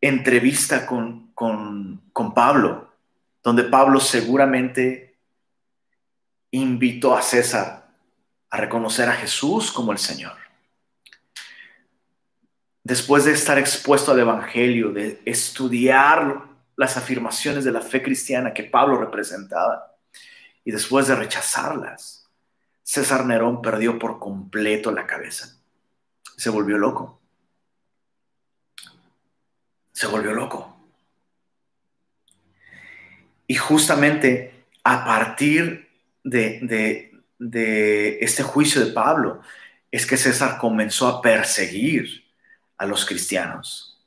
entrevista 0.00 0.86
con, 0.86 1.32
con 1.32 2.34
Pablo, 2.34 2.92
donde 3.42 3.64
Pablo 3.64 4.00
seguramente 4.00 5.16
invitó 6.50 7.16
a 7.16 7.22
César 7.22 7.88
a 8.50 8.56
reconocer 8.56 9.08
a 9.08 9.14
Jesús 9.14 9.70
como 9.70 9.92
el 9.92 9.98
Señor. 9.98 10.47
Después 12.88 13.24
de 13.24 13.32
estar 13.32 13.58
expuesto 13.58 14.12
al 14.12 14.18
Evangelio, 14.18 14.90
de 14.90 15.20
estudiar 15.24 16.44
las 16.74 16.96
afirmaciones 16.96 17.64
de 17.64 17.72
la 17.72 17.82
fe 17.82 18.02
cristiana 18.02 18.54
que 18.54 18.64
Pablo 18.64 18.98
representaba, 18.98 19.94
y 20.64 20.70
después 20.70 21.06
de 21.06 21.14
rechazarlas, 21.14 22.28
César 22.82 23.24
Nerón 23.26 23.62
perdió 23.62 23.98
por 23.98 24.18
completo 24.18 24.90
la 24.90 25.06
cabeza 25.06 25.58
se 26.38 26.50
volvió 26.50 26.78
loco. 26.78 27.20
Se 29.92 30.06
volvió 30.06 30.32
loco. 30.32 30.76
Y 33.48 33.56
justamente 33.56 34.66
a 34.84 35.04
partir 35.04 35.88
de, 36.22 37.10
este 38.20 38.42
juicio 38.44 38.84
de 38.84 38.92
Pablo 38.92 39.40
es 39.90 40.06
que 40.06 40.16
César 40.16 40.58
comenzó 40.58 41.08
a 41.08 41.20
perseguir 41.20 42.27
a 42.78 42.86
los 42.86 43.04
cristianos. 43.04 44.00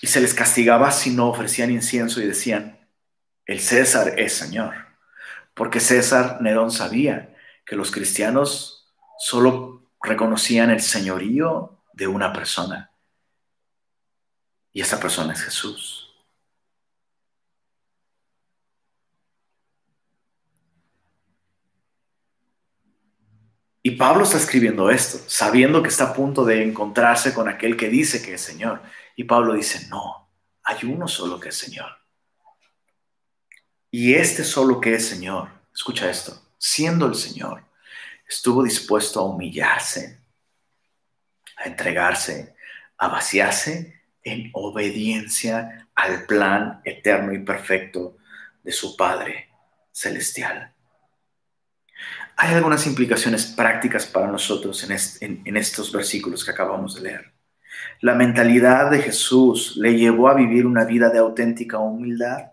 Y 0.00 0.06
se 0.06 0.20
les 0.20 0.32
castigaba 0.32 0.92
si 0.92 1.10
no 1.10 1.28
ofrecían 1.28 1.70
incienso 1.70 2.20
y 2.20 2.26
decían, 2.26 2.88
el 3.44 3.60
César 3.60 4.18
es 4.18 4.32
Señor. 4.32 4.74
Porque 5.54 5.80
César 5.80 6.40
Nerón 6.40 6.70
sabía 6.70 7.34
que 7.66 7.74
los 7.74 7.90
cristianos 7.90 8.94
solo 9.18 9.90
reconocían 10.00 10.70
el 10.70 10.80
señorío 10.80 11.82
de 11.92 12.06
una 12.06 12.32
persona. 12.32 12.92
Y 14.72 14.80
esa 14.80 15.00
persona 15.00 15.32
es 15.32 15.42
Jesús. 15.42 15.97
Y 23.88 23.92
Pablo 23.92 24.24
está 24.24 24.36
escribiendo 24.36 24.90
esto, 24.90 25.18
sabiendo 25.28 25.82
que 25.82 25.88
está 25.88 26.10
a 26.10 26.12
punto 26.12 26.44
de 26.44 26.62
encontrarse 26.62 27.32
con 27.32 27.48
aquel 27.48 27.74
que 27.74 27.88
dice 27.88 28.20
que 28.20 28.34
es 28.34 28.42
Señor. 28.42 28.82
Y 29.16 29.24
Pablo 29.24 29.54
dice, 29.54 29.88
no, 29.88 30.28
hay 30.62 30.76
uno 30.84 31.08
solo 31.08 31.40
que 31.40 31.48
es 31.48 31.56
Señor. 31.56 31.90
Y 33.90 34.12
este 34.12 34.44
solo 34.44 34.78
que 34.78 34.92
es 34.92 35.08
Señor, 35.08 35.48
escucha 35.72 36.10
esto, 36.10 36.38
siendo 36.58 37.06
el 37.06 37.14
Señor, 37.14 37.64
estuvo 38.28 38.62
dispuesto 38.62 39.20
a 39.20 39.24
humillarse, 39.24 40.20
a 41.56 41.64
entregarse, 41.64 42.56
a 42.98 43.08
vaciarse 43.08 44.02
en 44.22 44.50
obediencia 44.52 45.88
al 45.94 46.26
plan 46.26 46.82
eterno 46.84 47.32
y 47.32 47.38
perfecto 47.38 48.18
de 48.62 48.72
su 48.72 48.98
Padre 48.98 49.48
celestial. 49.92 50.74
Hay 52.40 52.54
algunas 52.54 52.86
implicaciones 52.86 53.46
prácticas 53.46 54.06
para 54.06 54.28
nosotros 54.28 54.88
en, 54.88 55.56
estos 55.56 55.92
versículos 55.92 56.44
que 56.44 56.52
acabamos 56.52 56.94
de 56.94 57.00
leer. 57.00 57.32
La 58.00 58.14
mentalidad 58.14 58.92
de 58.92 59.02
Jesús 59.02 59.76
le 59.76 59.96
llevó 59.96 60.28
a 60.28 60.34
vivir 60.34 60.64
una 60.64 60.84
vida 60.84 61.10
de 61.10 61.18
auténtica 61.18 61.78
humildad, 61.78 62.52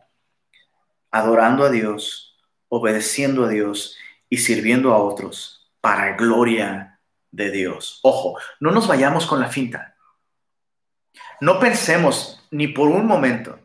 adorando 1.12 1.64
a 1.64 1.70
Dios, 1.70 2.36
obedeciendo 2.68 3.46
a 3.46 3.48
Dios 3.48 3.96
y 4.28 4.38
sirviendo 4.38 4.92
a 4.92 4.98
otros 4.98 5.72
para 5.82 6.16
gloria 6.16 7.00
de 7.30 7.52
Dios. 7.52 8.00
Ojo, 8.02 8.40
no 8.60 8.72
nos 8.72 8.88
vayamos 8.88 9.28
con 9.28 9.40
la 9.40 9.50
finta. 9.50 9.96
No 11.42 11.60
pensemos 11.60 12.44
ni 12.50 12.70
por 12.70 12.90
un 12.90 13.06
momento 13.06 13.60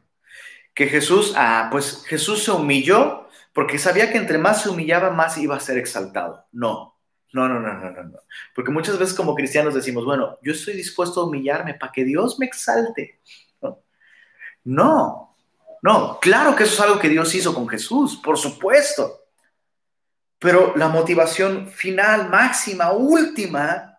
que 0.74 0.86
Jesús, 0.86 1.32
ah, 1.34 1.68
pues 1.72 2.04
Jesús 2.04 2.44
se 2.44 2.50
humilló 2.50 3.19
porque 3.52 3.78
sabía 3.78 4.12
que 4.12 4.18
entre 4.18 4.38
más 4.38 4.62
se 4.62 4.68
humillaba, 4.68 5.10
más 5.10 5.36
iba 5.38 5.56
a 5.56 5.60
ser 5.60 5.78
exaltado. 5.78 6.46
No, 6.52 6.98
no, 7.32 7.48
no, 7.48 7.60
no, 7.60 7.74
no, 7.74 7.90
no. 7.90 8.18
Porque 8.54 8.70
muchas 8.70 8.98
veces 8.98 9.14
como 9.14 9.34
cristianos 9.34 9.74
decimos, 9.74 10.04
bueno, 10.04 10.38
yo 10.42 10.52
estoy 10.52 10.74
dispuesto 10.74 11.20
a 11.20 11.24
humillarme 11.26 11.74
para 11.74 11.92
que 11.92 12.04
Dios 12.04 12.38
me 12.38 12.46
exalte. 12.46 13.20
No, 14.64 15.36
no, 15.82 16.18
claro 16.20 16.54
que 16.54 16.64
eso 16.64 16.74
es 16.74 16.80
algo 16.80 16.98
que 16.98 17.08
Dios 17.08 17.34
hizo 17.34 17.54
con 17.54 17.66
Jesús, 17.68 18.20
por 18.22 18.36
supuesto. 18.36 19.24
Pero 20.38 20.74
la 20.76 20.88
motivación 20.88 21.68
final, 21.68 22.28
máxima, 22.28 22.92
última, 22.92 23.98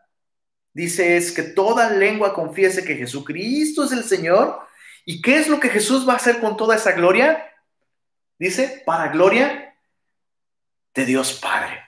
dice 0.74 1.18
es 1.18 1.32
que 1.32 1.44
toda 1.44 1.90
lengua 1.90 2.34
confiese 2.34 2.84
que 2.84 2.96
Jesucristo 2.96 3.84
es 3.84 3.92
el 3.92 4.04
Señor. 4.04 4.60
¿Y 5.06 5.22
qué 5.22 5.38
es 5.38 5.48
lo 5.48 5.60
que 5.60 5.70
Jesús 5.70 6.08
va 6.08 6.14
a 6.14 6.18
hacer 6.18 6.40
con 6.40 6.56
toda 6.56 6.76
esa 6.76 6.92
gloria? 6.92 7.51
Dice, 8.42 8.82
para 8.88 9.10
gloria 9.10 9.78
de 10.96 11.06
Dios 11.06 11.40
Padre. 11.40 11.80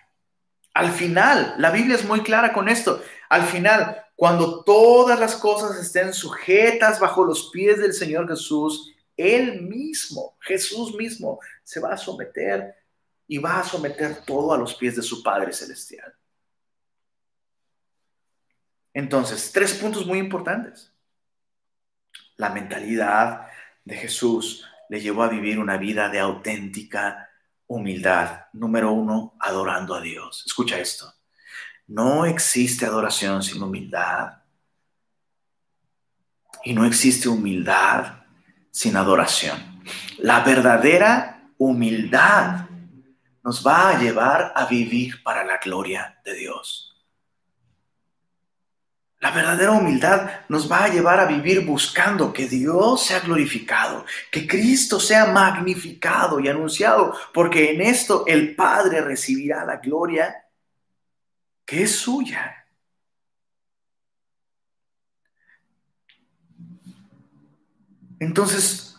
Al 0.76 0.92
final, 0.92 1.56
la 1.58 1.72
Biblia 1.72 1.96
es 1.96 2.06
muy 2.06 2.22
clara 2.22 2.54
con 2.54 2.70
esto. 2.70 3.02
Al 3.30 3.42
final, 3.42 4.06
cuando 4.16 4.64
todas 4.64 5.20
las 5.20 5.34
cosas 5.34 5.76
estén 5.80 6.14
sujetas 6.14 7.00
bajo 7.00 7.26
los 7.26 7.50
pies 7.50 7.80
del 7.80 7.92
Señor 7.92 8.28
Jesús, 8.28 8.94
Él 9.18 9.64
mismo, 9.64 10.38
Jesús 10.42 10.94
mismo, 10.94 11.40
se 11.64 11.80
va 11.80 11.94
a 11.94 11.98
someter 11.98 12.76
y 13.28 13.40
va 13.40 13.60
a 13.60 13.64
someter 13.64 14.24
todo 14.24 14.54
a 14.54 14.58
los 14.60 14.76
pies 14.76 14.96
de 14.96 15.02
su 15.02 15.24
Padre 15.24 15.54
Celestial. 15.54 16.14
Entonces, 18.94 19.52
tres 19.52 19.74
puntos 19.74 20.06
muy 20.06 20.20
importantes. 20.20 20.94
La 22.36 22.50
mentalidad 22.50 23.48
de 23.84 23.96
Jesús 23.96 24.68
le 24.90 25.02
llevó 25.02 25.24
a 25.24 25.30
vivir 25.30 25.60
una 25.60 25.78
vida 25.78 26.10
de 26.10 26.20
auténtica 26.20 27.30
humildad. 27.68 28.46
Número 28.54 28.92
uno, 28.92 29.36
adorando 29.40 29.96
a 29.96 30.02
Dios. 30.02 30.44
Escucha 30.46 30.80
esto. 30.80 31.14
No 31.88 32.26
existe 32.26 32.86
adoración 32.86 33.44
sin 33.44 33.62
humildad. 33.62 34.38
Y 36.64 36.74
no 36.74 36.86
existe 36.86 37.28
humildad 37.28 38.24
sin 38.72 38.96
adoración. 38.96 39.82
La 40.20 40.42
verdadera 40.42 41.50
humildad 41.58 42.68
nos 43.44 43.66
va 43.66 43.90
a 43.90 44.00
llevar 44.00 44.54
a 44.56 44.66
vivir 44.66 45.22
para 45.22 45.44
la 45.44 45.58
gloria 45.58 46.20
de 46.24 46.34
Dios. 46.36 46.93
La 49.24 49.32
verdadera 49.32 49.72
humildad 49.72 50.42
nos 50.50 50.70
va 50.70 50.84
a 50.84 50.90
llevar 50.90 51.18
a 51.18 51.26
vivir 51.26 51.66
buscando 51.66 52.34
que 52.34 52.46
Dios 52.46 53.06
sea 53.06 53.22
glorificado, 53.22 54.06
que 54.30 54.46
Cristo 54.46 55.00
sea 55.00 55.28
magnificado 55.28 56.42
y 56.42 56.50
anunciado, 56.50 57.16
porque 57.34 57.72
en 57.72 57.80
esto 57.80 58.26
el 58.28 58.54
Padre 58.54 59.00
recibirá 59.00 59.64
la 59.64 59.78
gloria 59.78 60.44
que 61.64 61.84
es 61.84 61.96
suya. 61.96 62.68
Entonces, 68.20 68.98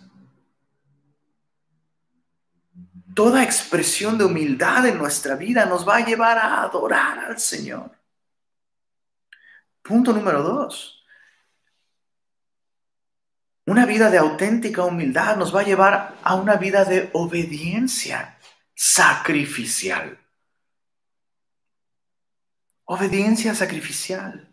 toda 3.15 3.43
expresión 3.43 4.17
de 4.17 4.25
humildad 4.25 4.87
en 4.87 4.97
nuestra 4.97 5.37
vida 5.37 5.67
nos 5.67 5.87
va 5.87 5.97
a 5.97 6.07
llevar 6.07 6.39
a 6.39 6.63
adorar 6.63 7.19
al 7.19 7.39
Señor. 7.39 8.04
Punto 9.85 10.15
número 10.15 10.43
dos. 10.43 11.05
Una 13.67 13.85
vida 13.85 14.11
de 14.11 14.17
auténtica 14.17 14.83
humildad 14.83 15.37
nos 15.37 15.55
va 15.55 15.61
a 15.61 15.65
llevar 15.65 16.19
a 16.23 16.35
una 16.37 16.57
vida 16.57 16.87
de 16.87 17.11
obediencia 17.13 18.39
sacrificial. 18.75 20.19
Obediencia 22.85 23.55
sacrificial. 23.55 24.51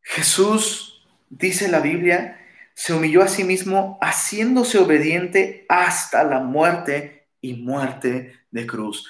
Jesús, 0.00 1.06
dice 1.28 1.68
la 1.68 1.80
Biblia, 1.80 2.40
se 2.72 2.94
humilló 2.94 3.22
a 3.22 3.28
sí 3.28 3.44
mismo 3.44 3.98
haciéndose 4.00 4.78
obediente 4.78 5.66
hasta 5.68 6.24
la 6.24 6.40
muerte 6.40 7.28
y 7.42 7.52
muerte 7.52 8.46
de 8.50 8.66
cruz. 8.66 9.06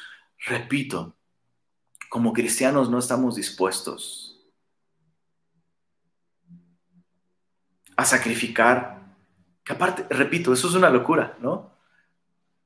Repito, 0.47 1.17
como 2.09 2.33
cristianos 2.33 2.91
no 2.91 2.99
estamos 2.99 3.37
dispuestos 3.37 4.22
a 8.03 8.05
sacrificar, 8.05 9.01
que 9.65 9.73
aparte, 9.73 10.07
repito, 10.11 10.53
eso 10.53 10.69
es 10.69 10.75
una 10.75 10.91
locura, 10.91 11.37
¿no? 11.41 11.73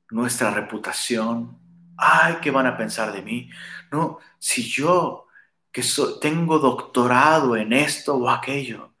Nuestra 0.09 0.51
reputación, 0.51 1.57
ay, 1.97 2.37
¿qué 2.41 2.51
van 2.51 2.67
a 2.67 2.77
pensar 2.77 3.11
de 3.11 3.21
mí? 3.21 3.49
No, 3.91 4.19
si 4.39 4.63
yo 4.63 5.27
que 5.71 5.83
tengo 6.21 6.59
doctorado 6.59 7.55
en 7.55 7.71
esto 7.71 8.15
o 8.15 8.29
aquello, 8.29 8.93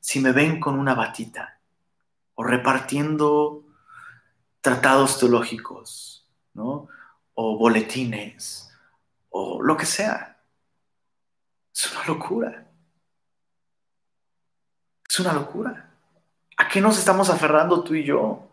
si 0.00 0.20
me 0.20 0.32
ven 0.32 0.60
con 0.60 0.78
una 0.78 0.94
batita 0.94 1.58
o 2.34 2.44
repartiendo 2.44 3.64
tratados 4.60 5.18
teológicos, 5.18 6.28
¿no? 6.54 6.88
O 7.34 7.56
boletines, 7.56 8.70
o 9.30 9.62
lo 9.62 9.76
que 9.76 9.86
sea. 9.86 10.38
Es 11.72 11.92
una 11.92 12.04
locura. 12.04 12.67
Una 15.20 15.32
locura. 15.32 15.90
¿A 16.56 16.68
qué 16.68 16.80
nos 16.80 16.98
estamos 16.98 17.30
aferrando 17.30 17.82
tú 17.82 17.94
y 17.94 18.04
yo? 18.04 18.48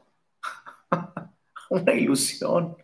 una 1.69 1.93
ilusión. 1.93 2.77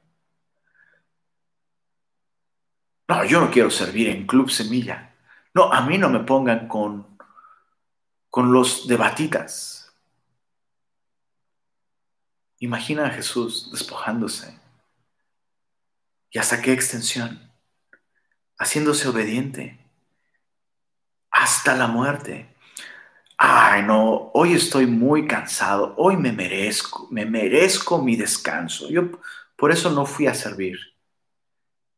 No, 3.08 3.26
yo 3.26 3.42
no 3.42 3.52
quiero 3.52 3.70
servir 3.70 4.10
en 4.10 4.28
Club 4.28 4.50
Semilla. 4.50 5.16
No, 5.54 5.72
a 5.72 5.82
mí 5.82 5.98
no 5.98 6.10
me 6.10 6.20
pongan 6.20 6.68
con, 6.68 7.18
con 8.30 8.54
los 8.54 8.88
de 8.88 8.98
batitas. 8.98 9.94
Imagina 12.60 13.08
a 13.08 13.10
Jesús 13.10 13.72
despojándose. 13.72 14.60
¿Y 16.30 16.40
hasta 16.40 16.62
qué 16.62 16.72
extensión? 16.72 17.52
Haciéndose 18.58 19.08
obediente 19.08 19.80
hasta 21.32 21.76
la 21.76 21.88
muerte 21.88 22.51
ay, 23.44 23.82
no, 23.84 24.30
hoy 24.36 24.54
estoy 24.54 24.86
muy 24.86 25.26
cansado, 25.26 25.96
hoy 25.98 26.16
me 26.16 26.32
merezco, 26.32 27.08
me 27.10 27.26
merezco 27.26 28.00
mi 28.00 28.16
descanso. 28.16 28.88
Yo 28.90 29.20
por 29.58 29.72
eso 29.72 29.90
no 29.90 30.06
fui 30.06 30.28
a 30.28 30.36
servir. 30.36 30.78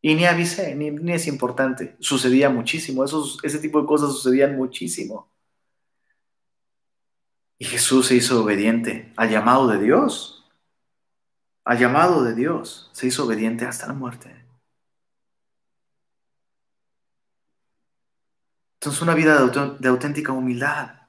Y 0.01 0.15
ni 0.15 0.25
avisé, 0.25 0.73
ni, 0.75 1.11
es 1.11 1.27
importante. 1.27 1.97
Sucedía 1.99 2.49
muchísimo, 2.49 3.03
ese 3.03 3.59
tipo 3.59 3.81
de 3.81 3.87
cosas 3.87 4.13
sucedían 4.13 4.55
muchísimo. 4.55 5.29
Y 7.57 7.65
Jesús 7.65 8.07
se 8.07 8.15
hizo 8.15 8.41
obediente 8.41 9.11
al 9.17 9.29
llamado 9.29 9.67
de 9.67 9.79
Dios. 9.79 10.45
Al 11.65 11.77
llamado 11.77 12.23
de 12.23 12.35
Dios. 12.35 12.89
Se 12.93 13.07
hizo 13.07 13.25
obediente 13.25 13.65
hasta 13.65 13.87
la 13.87 13.93
muerte. 13.93 14.33
Entonces 18.75 19.01
una 19.01 19.15
vida 19.15 19.45
de 19.79 19.89
auténtica 19.89 20.31
humildad 20.31 21.02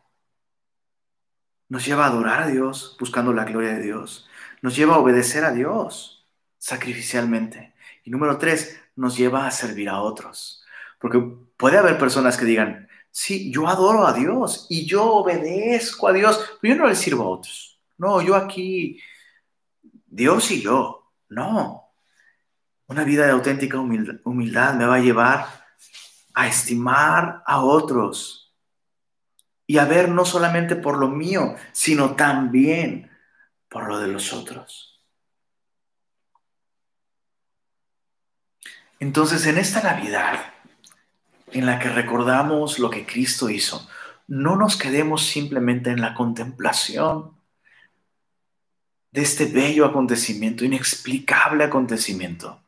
nos 1.69 1.85
lleva 1.85 2.05
a 2.05 2.09
adorar 2.09 2.43
a 2.43 2.47
Dios 2.49 2.97
buscando 2.99 3.32
la 3.32 3.45
gloria 3.45 3.74
de 3.74 3.82
Dios. 3.82 4.28
Nos 4.62 4.77
lleva 4.77 4.95
a 4.95 4.99
obedecer 4.99 5.45
a 5.45 5.53
Dios 5.53 6.27
sacrificialmente. 6.59 7.74
Y 8.05 8.11
número 8.11 8.39
tres, 8.39 8.81
nos 8.97 9.16
lleva 9.16 9.47
a 9.47 9.51
servir 9.51 9.89
a 9.89 10.01
otros. 10.01 10.62
Porque 10.99 11.20
puede 11.57 11.78
haber 11.78 11.99
personas 11.99 12.36
que 12.36 12.45
digan, 12.45 12.89
sí, 13.11 13.53
yo 13.53 13.69
adoro 13.69 14.07
a 14.07 14.12
Dios 14.12 14.66
y 14.69 14.86
yo 14.86 15.05
obedezco 15.05 16.09
a 16.09 16.12
Dios, 16.12 16.59
pero 16.61 16.74
yo 16.74 16.82
no 16.82 16.89
le 16.89 16.95
sirvo 16.95 17.24
a 17.24 17.28
otros. 17.28 17.78
No, 17.99 18.23
yo 18.23 18.35
aquí, 18.35 19.01
Dios 20.07 20.51
y 20.51 20.62
yo. 20.62 21.12
No. 21.28 21.93
Una 22.86 23.05
vida 23.05 23.24
de 23.24 23.32
auténtica 23.32 23.78
humildad 23.78 24.74
me 24.74 24.86
va 24.86 24.97
a 24.97 25.01
llevar 25.01 25.47
a 26.35 26.49
estimar 26.49 27.43
a 27.47 27.65
otros 27.65 28.44
y 29.66 29.78
a 29.78 29.85
ver 29.85 30.09
no 30.09 30.24
solamente 30.24 30.77
por 30.77 30.99
lo 30.99 31.09
mío, 31.09 31.57
sino 31.73 32.15
también 32.16 33.11
por 33.69 33.89
lo 33.89 33.99
de 33.99 34.09
los 34.09 34.32
otros. 34.32 35.01
Entonces, 39.01 39.47
en 39.47 39.59
esta 39.59 39.82
Navidad, 39.82 40.53
en 41.53 41.66
la 41.66 41.78
que 41.78 41.89
recordamos 41.89 42.78
lo 42.78 42.91
que 42.91 43.07
Cristo 43.07 43.51
hizo, 43.51 43.89
no 44.27 44.57
nos 44.57 44.77
quedemos 44.77 45.27
simplemente 45.27 45.91
en 45.91 46.01
la 46.01 46.15
contemplación 46.15 47.35
de 49.11 49.23
este 49.23 49.47
bello 49.47 49.85
acontecimiento, 49.85 50.65
inexplicable 50.65 51.65
acontecimiento. 51.65 52.62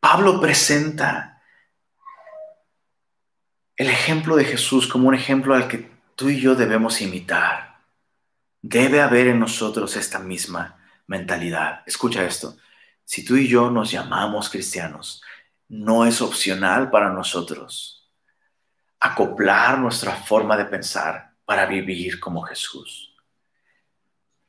Pablo 0.00 0.40
presenta 0.40 1.39
el 3.80 3.88
ejemplo 3.88 4.36
de 4.36 4.44
Jesús 4.44 4.86
como 4.86 5.08
un 5.08 5.14
ejemplo 5.14 5.54
al 5.54 5.66
que 5.66 5.90
tú 6.14 6.28
y 6.28 6.38
yo 6.38 6.54
debemos 6.54 7.00
imitar. 7.00 7.78
Debe 8.60 9.00
haber 9.00 9.28
en 9.28 9.40
nosotros 9.40 9.96
esta 9.96 10.18
misma 10.18 10.78
mentalidad. 11.06 11.82
Escucha 11.86 12.26
esto. 12.26 12.58
Si 13.06 13.24
tú 13.24 13.36
y 13.36 13.48
yo 13.48 13.70
nos 13.70 13.90
llamamos 13.90 14.50
cristianos, 14.50 15.22
no 15.68 16.04
es 16.04 16.20
opcional 16.20 16.90
para 16.90 17.08
nosotros 17.08 18.06
acoplar 19.00 19.78
nuestra 19.78 20.12
forma 20.12 20.58
de 20.58 20.66
pensar 20.66 21.32
para 21.46 21.64
vivir 21.64 22.20
como 22.20 22.42
Jesús. 22.42 23.16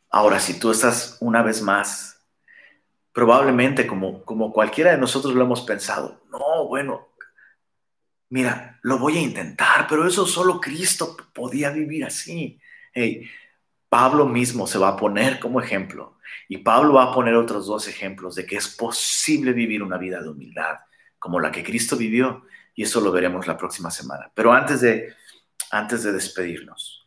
Ahora, 0.09 0.41
si 0.41 0.59
tú 0.59 0.71
estás 0.71 1.15
una 1.21 1.41
vez 1.41 1.61
más, 1.61 2.21
probablemente 3.13 3.87
como, 3.87 4.25
como 4.25 4.51
cualquiera 4.51 4.91
de 4.91 4.97
nosotros 4.97 5.33
lo 5.35 5.45
hemos 5.45 5.61
pensado, 5.61 6.21
no, 6.29 6.67
bueno, 6.67 7.10
mira, 8.31 8.79
lo 8.81 8.97
voy 8.97 9.17
a 9.17 9.21
intentar, 9.21 9.87
pero 9.87 10.07
eso 10.07 10.25
solo 10.25 10.59
Cristo 10.59 11.15
podía 11.33 11.69
vivir 11.69 12.05
así. 12.05 12.59
Pablo 13.89 14.25
mismo 14.25 14.65
se 14.65 14.79
va 14.79 14.89
a 14.89 14.95
poner 14.95 15.39
como 15.39 15.61
ejemplo 15.61 16.17
y 16.47 16.57
Pablo 16.59 16.93
va 16.93 17.03
a 17.03 17.13
poner 17.13 17.35
otros 17.35 17.67
dos 17.67 17.87
ejemplos 17.89 18.35
de 18.35 18.45
que 18.45 18.55
es 18.55 18.69
posible 18.69 19.51
vivir 19.51 19.83
una 19.83 19.97
vida 19.97 20.21
de 20.21 20.29
humildad 20.29 20.79
como 21.19 21.39
la 21.39 21.51
que 21.51 21.63
Cristo 21.63 21.97
vivió 21.97 22.45
y 22.73 22.83
eso 22.83 23.01
lo 23.01 23.11
veremos 23.11 23.47
la 23.47 23.57
próxima 23.57 23.91
semana. 23.91 24.31
Pero 24.33 24.53
antes 24.53 24.79
de, 24.79 25.13
antes 25.69 26.03
de 26.03 26.13
despedirnos, 26.13 27.05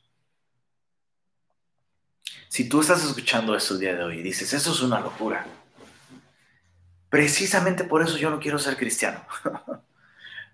si 2.49 2.69
tú 2.69 2.83
estás 2.83 3.03
escuchando 3.03 3.57
esto 3.57 3.75
el 3.75 3.81
día 3.81 3.97
de 3.97 4.05
hoy 4.05 4.19
y 4.19 4.23
dices, 4.23 4.53
eso 4.53 4.73
es 4.73 4.83
una 4.83 5.01
locura, 5.01 5.47
precisamente 7.09 7.85
por 7.85 8.03
eso 8.03 8.19
yo 8.19 8.29
no 8.29 8.39
quiero 8.39 8.59
ser 8.59 8.77
cristiano. 8.77 9.25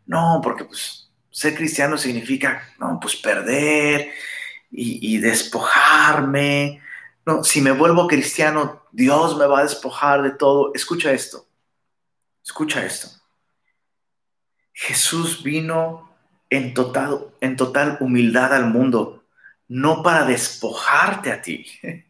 No, 0.07 0.41
porque 0.43 0.65
pues 0.65 1.11
ser 1.31 1.55
cristiano 1.55 1.97
significa, 1.97 2.63
no, 2.79 2.99
pues 3.01 3.17
perder 3.17 4.11
y, 4.71 5.19
despojarme. 5.19 6.83
No, 7.27 7.45
si 7.45 7.61
me 7.61 7.73
vuelvo 7.73 8.07
cristiano, 8.07 8.83
Dios 8.93 9.37
me 9.37 9.47
va 9.47 9.61
a 9.61 9.65
despojar 9.65 10.23
de 10.23 10.31
todo. 10.31 10.73
Escucha 10.75 11.13
esto. 11.13 11.47
Escucha 12.45 12.85
esto. 12.85 13.09
Jesús 14.73 15.43
vino 15.43 16.11
en 16.49 16.75
total, 16.75 17.27
en 17.41 17.57
total 17.57 17.99
humildad 18.01 18.55
al 18.55 18.67
mundo, 18.67 19.25
no 19.69 20.03
para 20.03 20.25
despojarte 20.25 21.31
a 21.31 21.43
ti, 21.43 21.67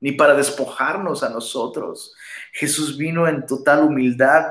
ni 0.00 0.12
para 0.12 0.34
despojarnos 0.34 1.22
a 1.22 1.28
nosotros. 1.28 2.14
Jesús 2.52 2.96
vino 2.96 3.28
en 3.28 3.46
total 3.46 3.84
humildad 3.84 4.46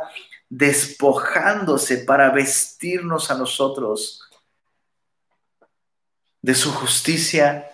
despojándose 0.50 2.00
para 2.00 2.32
vestirnos 2.32 3.30
a 3.30 3.38
nosotros 3.38 4.22
de 6.42 6.56
su 6.56 6.72
justicia, 6.74 7.70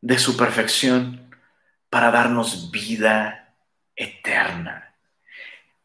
de 0.00 0.18
su 0.18 0.36
perfección, 0.36 1.30
para 1.90 2.10
darnos 2.10 2.70
vida 2.70 3.54
eterna. 3.96 4.94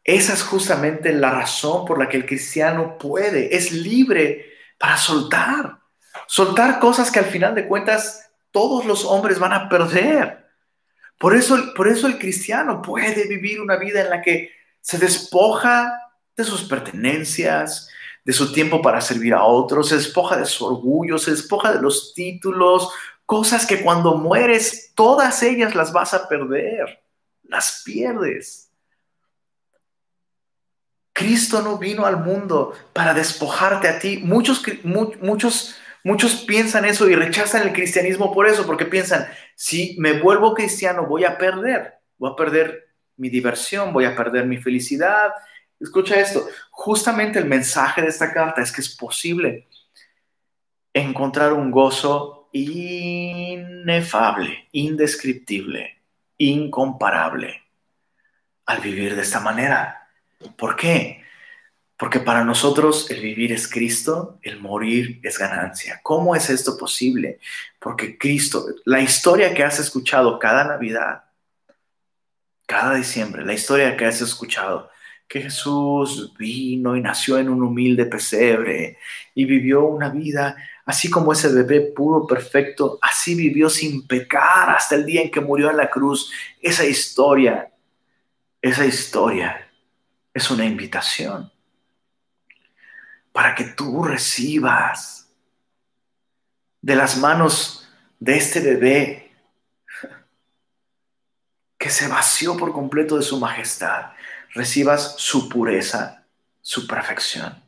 Esa 0.02 0.34
es 0.34 0.42
justamente 0.42 1.12
la 1.12 1.30
razón 1.30 1.86
por 1.86 1.98
la 1.98 2.08
que 2.08 2.18
el 2.18 2.26
cristiano 2.26 2.98
puede, 2.98 3.56
es 3.56 3.72
libre 3.72 4.52
para 4.78 4.96
soltar, 4.96 5.80
soltar 6.26 6.78
cosas 6.78 7.10
que 7.10 7.18
al 7.18 7.24
final 7.24 7.54
de 7.54 7.66
cuentas 7.66 8.30
todos 8.50 8.84
los 8.84 9.04
hombres 9.04 9.38
van 9.38 9.52
a 9.52 9.68
perder. 9.68 10.43
Por 11.18 11.34
eso, 11.34 11.72
por 11.74 11.88
eso 11.88 12.06
el 12.06 12.18
cristiano 12.18 12.82
puede 12.82 13.26
vivir 13.28 13.60
una 13.60 13.76
vida 13.76 14.00
en 14.00 14.10
la 14.10 14.20
que 14.20 14.50
se 14.80 14.98
despoja 14.98 15.92
de 16.36 16.44
sus 16.44 16.64
pertenencias, 16.64 17.88
de 18.24 18.32
su 18.32 18.52
tiempo 18.52 18.82
para 18.82 19.00
servir 19.00 19.34
a 19.34 19.44
otros, 19.44 19.88
se 19.88 19.96
despoja 19.96 20.36
de 20.36 20.46
su 20.46 20.64
orgullo, 20.64 21.18
se 21.18 21.30
despoja 21.30 21.72
de 21.72 21.80
los 21.80 22.14
títulos, 22.14 22.90
cosas 23.26 23.66
que 23.66 23.82
cuando 23.82 24.16
mueres, 24.16 24.92
todas 24.94 25.42
ellas 25.42 25.74
las 25.74 25.92
vas 25.92 26.14
a 26.14 26.28
perder, 26.28 27.02
las 27.42 27.82
pierdes. 27.84 28.70
Cristo 31.12 31.62
no 31.62 31.78
vino 31.78 32.06
al 32.06 32.16
mundo 32.16 32.74
para 32.92 33.14
despojarte 33.14 33.88
a 33.88 33.98
ti. 34.00 34.18
Muchos, 34.24 34.62
muchos 34.82 35.76
Muchos 36.06 36.34
piensan 36.34 36.84
eso 36.84 37.08
y 37.08 37.14
rechazan 37.14 37.62
el 37.62 37.72
cristianismo 37.72 38.30
por 38.30 38.46
eso, 38.46 38.66
porque 38.66 38.84
piensan, 38.84 39.26
si 39.54 39.96
me 39.98 40.20
vuelvo 40.20 40.54
cristiano 40.54 41.06
voy 41.06 41.24
a 41.24 41.38
perder, 41.38 41.94
voy 42.18 42.32
a 42.32 42.36
perder 42.36 42.88
mi 43.16 43.28
diversión, 43.28 43.92
voy 43.92 44.04
a 44.04 44.16
perder 44.16 44.46
mi 44.46 44.58
felicidad. 44.58 45.32
Escucha 45.80 46.20
esto, 46.20 46.46
justamente 46.70 47.38
el 47.38 47.46
mensaje 47.46 48.02
de 48.02 48.08
esta 48.08 48.32
carta 48.32 48.62
es 48.62 48.72
que 48.72 48.80
es 48.80 48.94
posible 48.94 49.68
encontrar 50.92 51.52
un 51.52 51.70
gozo 51.70 52.48
inefable, 52.52 53.48
indescriptible, 54.72 56.02
incomparable 56.38 57.62
al 58.66 58.80
vivir 58.80 59.16
de 59.16 59.22
esta 59.22 59.40
manera. 59.40 60.08
¿Por 60.56 60.76
qué? 60.76 61.23
Porque 61.96 62.18
para 62.18 62.44
nosotros 62.44 63.08
el 63.10 63.20
vivir 63.20 63.52
es 63.52 63.68
Cristo, 63.68 64.38
el 64.42 64.60
morir 64.60 65.20
es 65.22 65.38
ganancia. 65.38 66.00
¿Cómo 66.02 66.34
es 66.34 66.50
esto 66.50 66.76
posible? 66.76 67.38
Porque 67.78 68.18
Cristo, 68.18 68.66
la 68.84 69.00
historia 69.00 69.54
que 69.54 69.62
has 69.62 69.78
escuchado 69.78 70.38
cada 70.40 70.64
Navidad, 70.64 71.24
cada 72.66 72.94
diciembre, 72.94 73.44
la 73.44 73.54
historia 73.54 73.96
que 73.96 74.06
has 74.06 74.20
escuchado, 74.20 74.90
que 75.28 75.42
Jesús 75.42 76.34
vino 76.36 76.96
y 76.96 77.00
nació 77.00 77.38
en 77.38 77.48
un 77.48 77.62
humilde 77.62 78.06
pesebre 78.06 78.98
y 79.34 79.44
vivió 79.44 79.86
una 79.86 80.08
vida 80.08 80.56
así 80.84 81.08
como 81.08 81.32
ese 81.32 81.48
bebé 81.48 81.80
puro, 81.80 82.26
perfecto, 82.26 82.98
así 83.00 83.34
vivió 83.34 83.70
sin 83.70 84.06
pecar 84.06 84.70
hasta 84.70 84.96
el 84.96 85.06
día 85.06 85.22
en 85.22 85.30
que 85.30 85.40
murió 85.40 85.70
en 85.70 85.76
la 85.76 85.88
cruz. 85.88 86.30
Esa 86.60 86.84
historia, 86.84 87.72
esa 88.60 88.84
historia 88.84 89.70
es 90.34 90.50
una 90.50 90.66
invitación 90.66 91.53
para 93.34 93.56
que 93.56 93.64
tú 93.64 94.04
recibas 94.04 95.28
de 96.80 96.94
las 96.94 97.16
manos 97.18 97.88
de 98.20 98.36
este 98.36 98.60
bebé 98.60 99.32
que 101.76 101.90
se 101.90 102.06
vació 102.06 102.56
por 102.56 102.72
completo 102.72 103.16
de 103.16 103.24
su 103.24 103.40
majestad, 103.40 104.12
recibas 104.50 105.16
su 105.18 105.48
pureza, 105.48 106.24
su 106.62 106.86
perfección, 106.86 107.60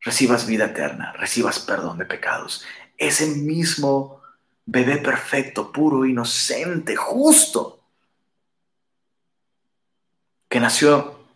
recibas 0.00 0.46
vida 0.46 0.64
eterna, 0.64 1.12
recibas 1.12 1.58
perdón 1.58 1.98
de 1.98 2.06
pecados. 2.06 2.64
Ese 2.96 3.26
mismo 3.26 4.22
bebé 4.64 4.96
perfecto, 4.96 5.70
puro, 5.70 6.06
inocente, 6.06 6.96
justo, 6.96 7.84
que 10.48 10.60
nació 10.60 11.26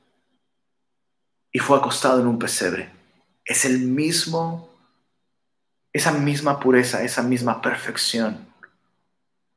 y 1.52 1.58
fue 1.58 1.76
acostado 1.76 2.22
en 2.22 2.26
un 2.26 2.38
pesebre 2.38 2.99
es 3.44 3.64
el 3.64 3.78
mismo, 3.80 4.70
esa 5.92 6.12
misma 6.12 6.60
pureza, 6.60 7.02
esa 7.02 7.22
misma 7.22 7.60
perfección 7.60 8.48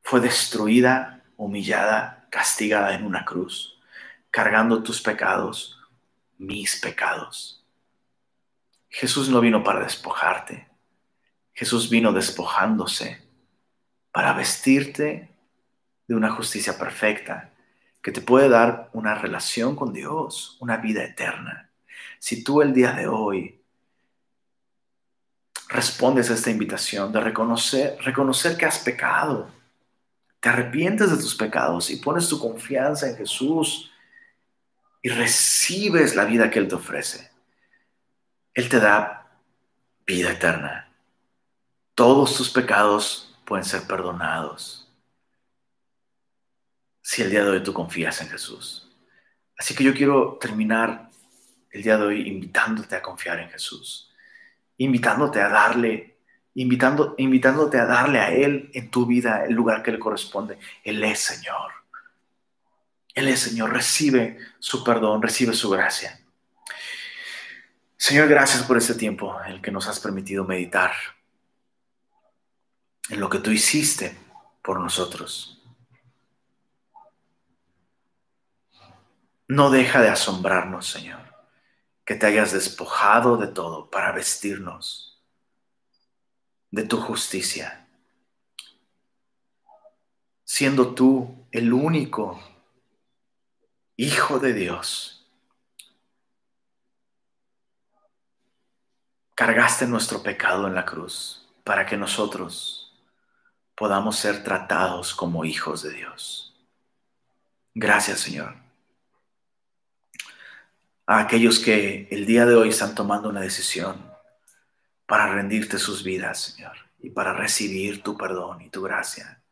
fue 0.02 0.20
destruida, 0.20 1.24
humillada, 1.36 2.28
castigada 2.30 2.94
en 2.94 3.04
una 3.04 3.24
cruz, 3.24 3.78
cargando 4.30 4.82
tus 4.82 5.00
pecados, 5.00 5.78
mis 6.38 6.80
pecados. 6.80 7.64
Jesús 8.88 9.28
no 9.28 9.40
vino 9.40 9.64
para 9.64 9.80
despojarte, 9.80 10.68
Jesús 11.52 11.88
vino 11.88 12.12
despojándose 12.12 13.22
para 14.12 14.32
vestirte 14.32 15.30
de 16.06 16.14
una 16.14 16.30
justicia 16.30 16.76
perfecta 16.78 17.52
que 18.02 18.12
te 18.12 18.20
puede 18.20 18.48
dar 18.48 18.90
una 18.92 19.14
relación 19.14 19.74
con 19.74 19.92
Dios, 19.92 20.58
una 20.60 20.76
vida 20.76 21.02
eterna. 21.02 21.70
Si 22.18 22.44
tú 22.44 22.60
el 22.60 22.74
día 22.74 22.92
de 22.92 23.08
hoy 23.08 23.63
respondes 25.74 26.30
a 26.30 26.34
esta 26.34 26.50
invitación 26.50 27.12
de 27.12 27.20
reconocer, 27.20 27.98
reconocer 28.00 28.56
que 28.56 28.64
has 28.64 28.78
pecado, 28.78 29.50
te 30.38 30.48
arrepientes 30.48 31.10
de 31.10 31.16
tus 31.16 31.34
pecados 31.34 31.90
y 31.90 31.96
pones 31.96 32.28
tu 32.28 32.38
confianza 32.38 33.08
en 33.08 33.16
Jesús 33.16 33.90
y 35.02 35.08
recibes 35.08 36.14
la 36.14 36.26
vida 36.26 36.48
que 36.48 36.60
Él 36.60 36.68
te 36.68 36.76
ofrece, 36.76 37.28
Él 38.54 38.68
te 38.68 38.78
da 38.78 39.26
vida 40.06 40.30
eterna. 40.30 40.92
Todos 41.96 42.36
tus 42.36 42.50
pecados 42.50 43.36
pueden 43.44 43.64
ser 43.64 43.82
perdonados 43.82 44.88
si 47.02 47.22
el 47.22 47.30
día 47.30 47.42
de 47.42 47.50
hoy 47.50 47.62
tú 47.64 47.72
confías 47.72 48.20
en 48.20 48.28
Jesús. 48.28 48.88
Así 49.58 49.74
que 49.74 49.82
yo 49.82 49.92
quiero 49.92 50.38
terminar 50.40 51.10
el 51.72 51.82
día 51.82 51.96
de 51.96 52.04
hoy 52.04 52.28
invitándote 52.28 52.94
a 52.94 53.02
confiar 53.02 53.40
en 53.40 53.50
Jesús, 53.50 54.13
invitándote 54.78 55.40
a 55.40 55.48
darle, 55.48 56.18
invitando, 56.54 57.14
invitándote 57.18 57.78
a 57.78 57.86
darle 57.86 58.20
a 58.20 58.30
Él 58.32 58.70
en 58.74 58.90
tu 58.90 59.06
vida 59.06 59.44
el 59.44 59.54
lugar 59.54 59.82
que 59.82 59.92
le 59.92 59.98
corresponde. 59.98 60.58
Él 60.82 61.02
es 61.04 61.20
Señor. 61.20 61.72
Él 63.14 63.28
es 63.28 63.40
Señor. 63.40 63.72
Recibe 63.72 64.38
su 64.58 64.82
perdón, 64.84 65.22
recibe 65.22 65.52
su 65.54 65.70
gracia. 65.70 66.20
Señor, 67.96 68.28
gracias 68.28 68.62
por 68.64 68.76
este 68.76 68.94
tiempo 68.94 69.36
en 69.46 69.52
el 69.52 69.62
que 69.62 69.70
nos 69.70 69.88
has 69.88 69.98
permitido 70.00 70.44
meditar 70.44 70.92
en 73.08 73.20
lo 73.20 73.30
que 73.30 73.38
tú 73.38 73.50
hiciste 73.50 74.16
por 74.62 74.80
nosotros. 74.80 75.62
No 79.46 79.70
deja 79.70 80.00
de 80.00 80.08
asombrarnos, 80.08 80.86
Señor, 80.86 81.33
que 82.04 82.14
te 82.14 82.26
hayas 82.26 82.52
despojado 82.52 83.36
de 83.36 83.48
todo 83.48 83.90
para 83.90 84.12
vestirnos 84.12 85.22
de 86.70 86.84
tu 86.84 87.00
justicia, 87.00 87.88
siendo 90.44 90.94
tú 90.94 91.46
el 91.50 91.72
único 91.72 92.42
Hijo 93.96 94.40
de 94.40 94.52
Dios. 94.52 95.24
Cargaste 99.36 99.86
nuestro 99.86 100.20
pecado 100.20 100.66
en 100.66 100.74
la 100.74 100.84
cruz 100.84 101.48
para 101.62 101.86
que 101.86 101.96
nosotros 101.96 102.92
podamos 103.76 104.16
ser 104.16 104.42
tratados 104.42 105.14
como 105.14 105.44
hijos 105.44 105.84
de 105.84 105.90
Dios. 105.90 106.56
Gracias, 107.72 108.18
Señor 108.18 108.63
a 111.06 111.20
aquellos 111.20 111.58
que 111.58 112.08
el 112.10 112.26
día 112.26 112.46
de 112.46 112.54
hoy 112.54 112.70
están 112.70 112.94
tomando 112.94 113.28
una 113.28 113.40
decisión 113.40 114.10
para 115.06 115.32
rendirte 115.32 115.78
sus 115.78 116.02
vidas, 116.02 116.40
Señor, 116.40 116.76
y 116.98 117.10
para 117.10 117.34
recibir 117.34 118.02
tu 118.02 118.16
perdón 118.16 118.62
y 118.62 118.70
tu 118.70 118.82
gracia. 118.82 119.42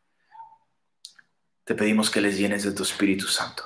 Te 1.63 1.75
pedimos 1.75 2.09
que 2.09 2.21
les 2.21 2.37
llenes 2.37 2.63
de 2.63 2.71
tu 2.71 2.83
Espíritu 2.83 3.27
Santo, 3.27 3.63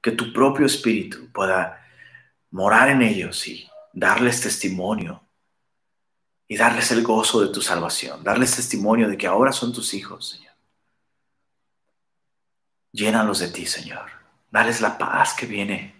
que 0.00 0.10
tu 0.10 0.32
propio 0.32 0.66
Espíritu 0.66 1.30
pueda 1.32 1.86
morar 2.50 2.88
en 2.88 3.02
ellos 3.02 3.46
y 3.46 3.68
darles 3.92 4.40
testimonio 4.40 5.22
y 6.48 6.56
darles 6.56 6.90
el 6.90 7.02
gozo 7.02 7.40
de 7.40 7.48
tu 7.48 7.62
salvación, 7.62 8.22
darles 8.24 8.56
testimonio 8.56 9.08
de 9.08 9.16
que 9.16 9.26
ahora 9.26 9.52
son 9.52 9.72
tus 9.72 9.94
hijos, 9.94 10.30
Señor. 10.30 10.52
Llénalos 12.90 13.38
de 13.38 13.48
ti, 13.48 13.64
Señor. 13.64 14.10
Dales 14.50 14.82
la 14.82 14.98
paz 14.98 15.32
que 15.32 15.46
viene 15.46 15.91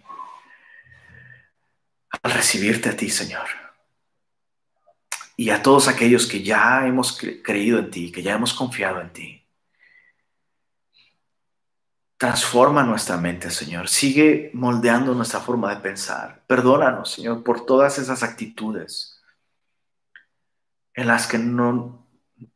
al 2.21 2.31
recibirte 2.31 2.89
a 2.89 2.95
ti, 2.95 3.09
Señor. 3.09 3.47
Y 5.35 5.49
a 5.49 5.63
todos 5.63 5.87
aquellos 5.87 6.27
que 6.27 6.43
ya 6.43 6.85
hemos 6.85 7.19
creído 7.43 7.79
en 7.79 7.89
ti, 7.89 8.11
que 8.11 8.21
ya 8.21 8.35
hemos 8.35 8.53
confiado 8.53 9.01
en 9.01 9.11
ti. 9.11 9.39
Transforma 12.17 12.83
nuestra 12.83 13.17
mente, 13.17 13.49
Señor. 13.49 13.89
Sigue 13.89 14.51
moldeando 14.53 15.13
nuestra 15.13 15.39
forma 15.39 15.73
de 15.73 15.81
pensar. 15.81 16.43
Perdónanos, 16.47 17.11
Señor, 17.11 17.43
por 17.43 17.65
todas 17.65 17.97
esas 17.97 18.23
actitudes 18.23 19.21
en 20.93 21.07
las 21.07 21.27
que 21.27 21.39
no, 21.39 22.07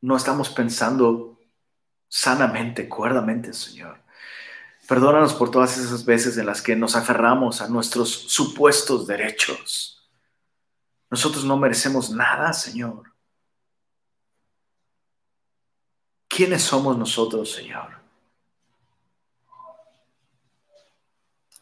no 0.02 0.16
estamos 0.16 0.50
pensando 0.50 1.40
sanamente, 2.08 2.88
cuerdamente, 2.88 3.54
Señor. 3.54 4.00
Perdónanos 4.88 5.34
por 5.34 5.52
todas 5.52 5.78
esas 5.78 6.06
veces 6.06 6.38
en 6.38 6.46
las 6.46 6.62
que 6.62 6.76
nos 6.76 6.96
aferramos 6.96 7.62
a 7.62 7.68
nuestros 7.68 8.10
supuestos 8.10 9.06
derechos. 9.06 10.10
Nosotros 11.10 11.44
no 11.44 11.58
merecemos 11.58 12.10
nada, 12.10 12.54
Señor. 12.54 13.14
¿Quiénes 16.30 16.62
somos 16.64 16.98
nosotros, 16.98 17.52
Señor? 17.52 18.00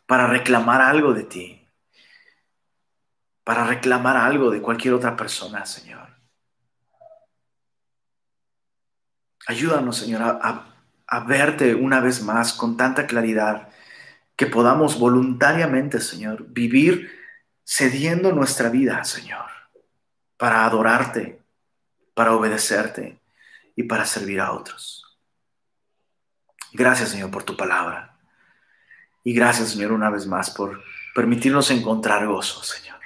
Para 0.05 0.27
reclamar 0.27 0.81
algo 0.81 1.13
de 1.13 1.23
ti. 1.23 1.67
Para 3.43 3.65
reclamar 3.65 4.17
algo 4.17 4.51
de 4.51 4.61
cualquier 4.61 4.93
otra 4.93 5.15
persona, 5.15 5.65
Señor. 5.65 6.09
Ayúdanos, 9.47 9.97
Señor, 9.97 10.21
a, 10.21 10.74
a 11.07 11.19
verte 11.21 11.75
una 11.75 11.99
vez 11.99 12.21
más 12.21 12.53
con 12.53 12.77
tanta 12.77 13.07
claridad, 13.07 13.69
que 14.35 14.47
podamos 14.47 14.99
voluntariamente, 14.99 16.01
Señor, 16.01 16.47
vivir 16.49 17.11
cediendo 17.63 18.31
nuestra 18.31 18.69
vida, 18.69 19.03
Señor, 19.03 19.45
para 20.37 20.65
adorarte, 20.65 21.41
para 22.13 22.35
obedecerte 22.35 23.19
y 23.75 23.83
para 23.83 24.05
servir 24.05 24.41
a 24.41 24.51
otros. 24.51 25.17
Gracias, 26.73 27.09
Señor, 27.09 27.31
por 27.31 27.43
tu 27.43 27.55
palabra. 27.55 28.17
Y 29.23 29.33
gracias, 29.33 29.69
Señor, 29.69 29.91
una 29.91 30.09
vez 30.09 30.27
más 30.27 30.51
por 30.51 30.83
permitirnos 31.15 31.71
encontrar 31.71 32.27
gozo, 32.27 32.61
Señor, 32.61 32.99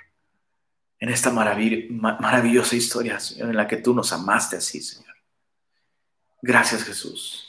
en 1.00 1.10
esta 1.10 1.32
maravillosa 1.32 2.76
historia, 2.76 3.20
Señor, 3.20 3.50
en 3.50 3.56
la 3.56 3.68
que 3.68 3.78
tú 3.78 3.94
nos 3.94 4.12
amaste 4.12 4.58
así, 4.58 4.82
Señor. 4.82 5.16
Gracias, 6.42 6.84
Jesús. 6.84 7.49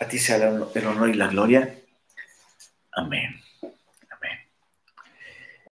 A 0.00 0.06
ti 0.06 0.18
sea 0.18 0.36
el 0.36 0.86
honor 0.86 1.10
y 1.10 1.14
la 1.14 1.28
gloria. 1.28 1.74
Amén. 2.92 3.40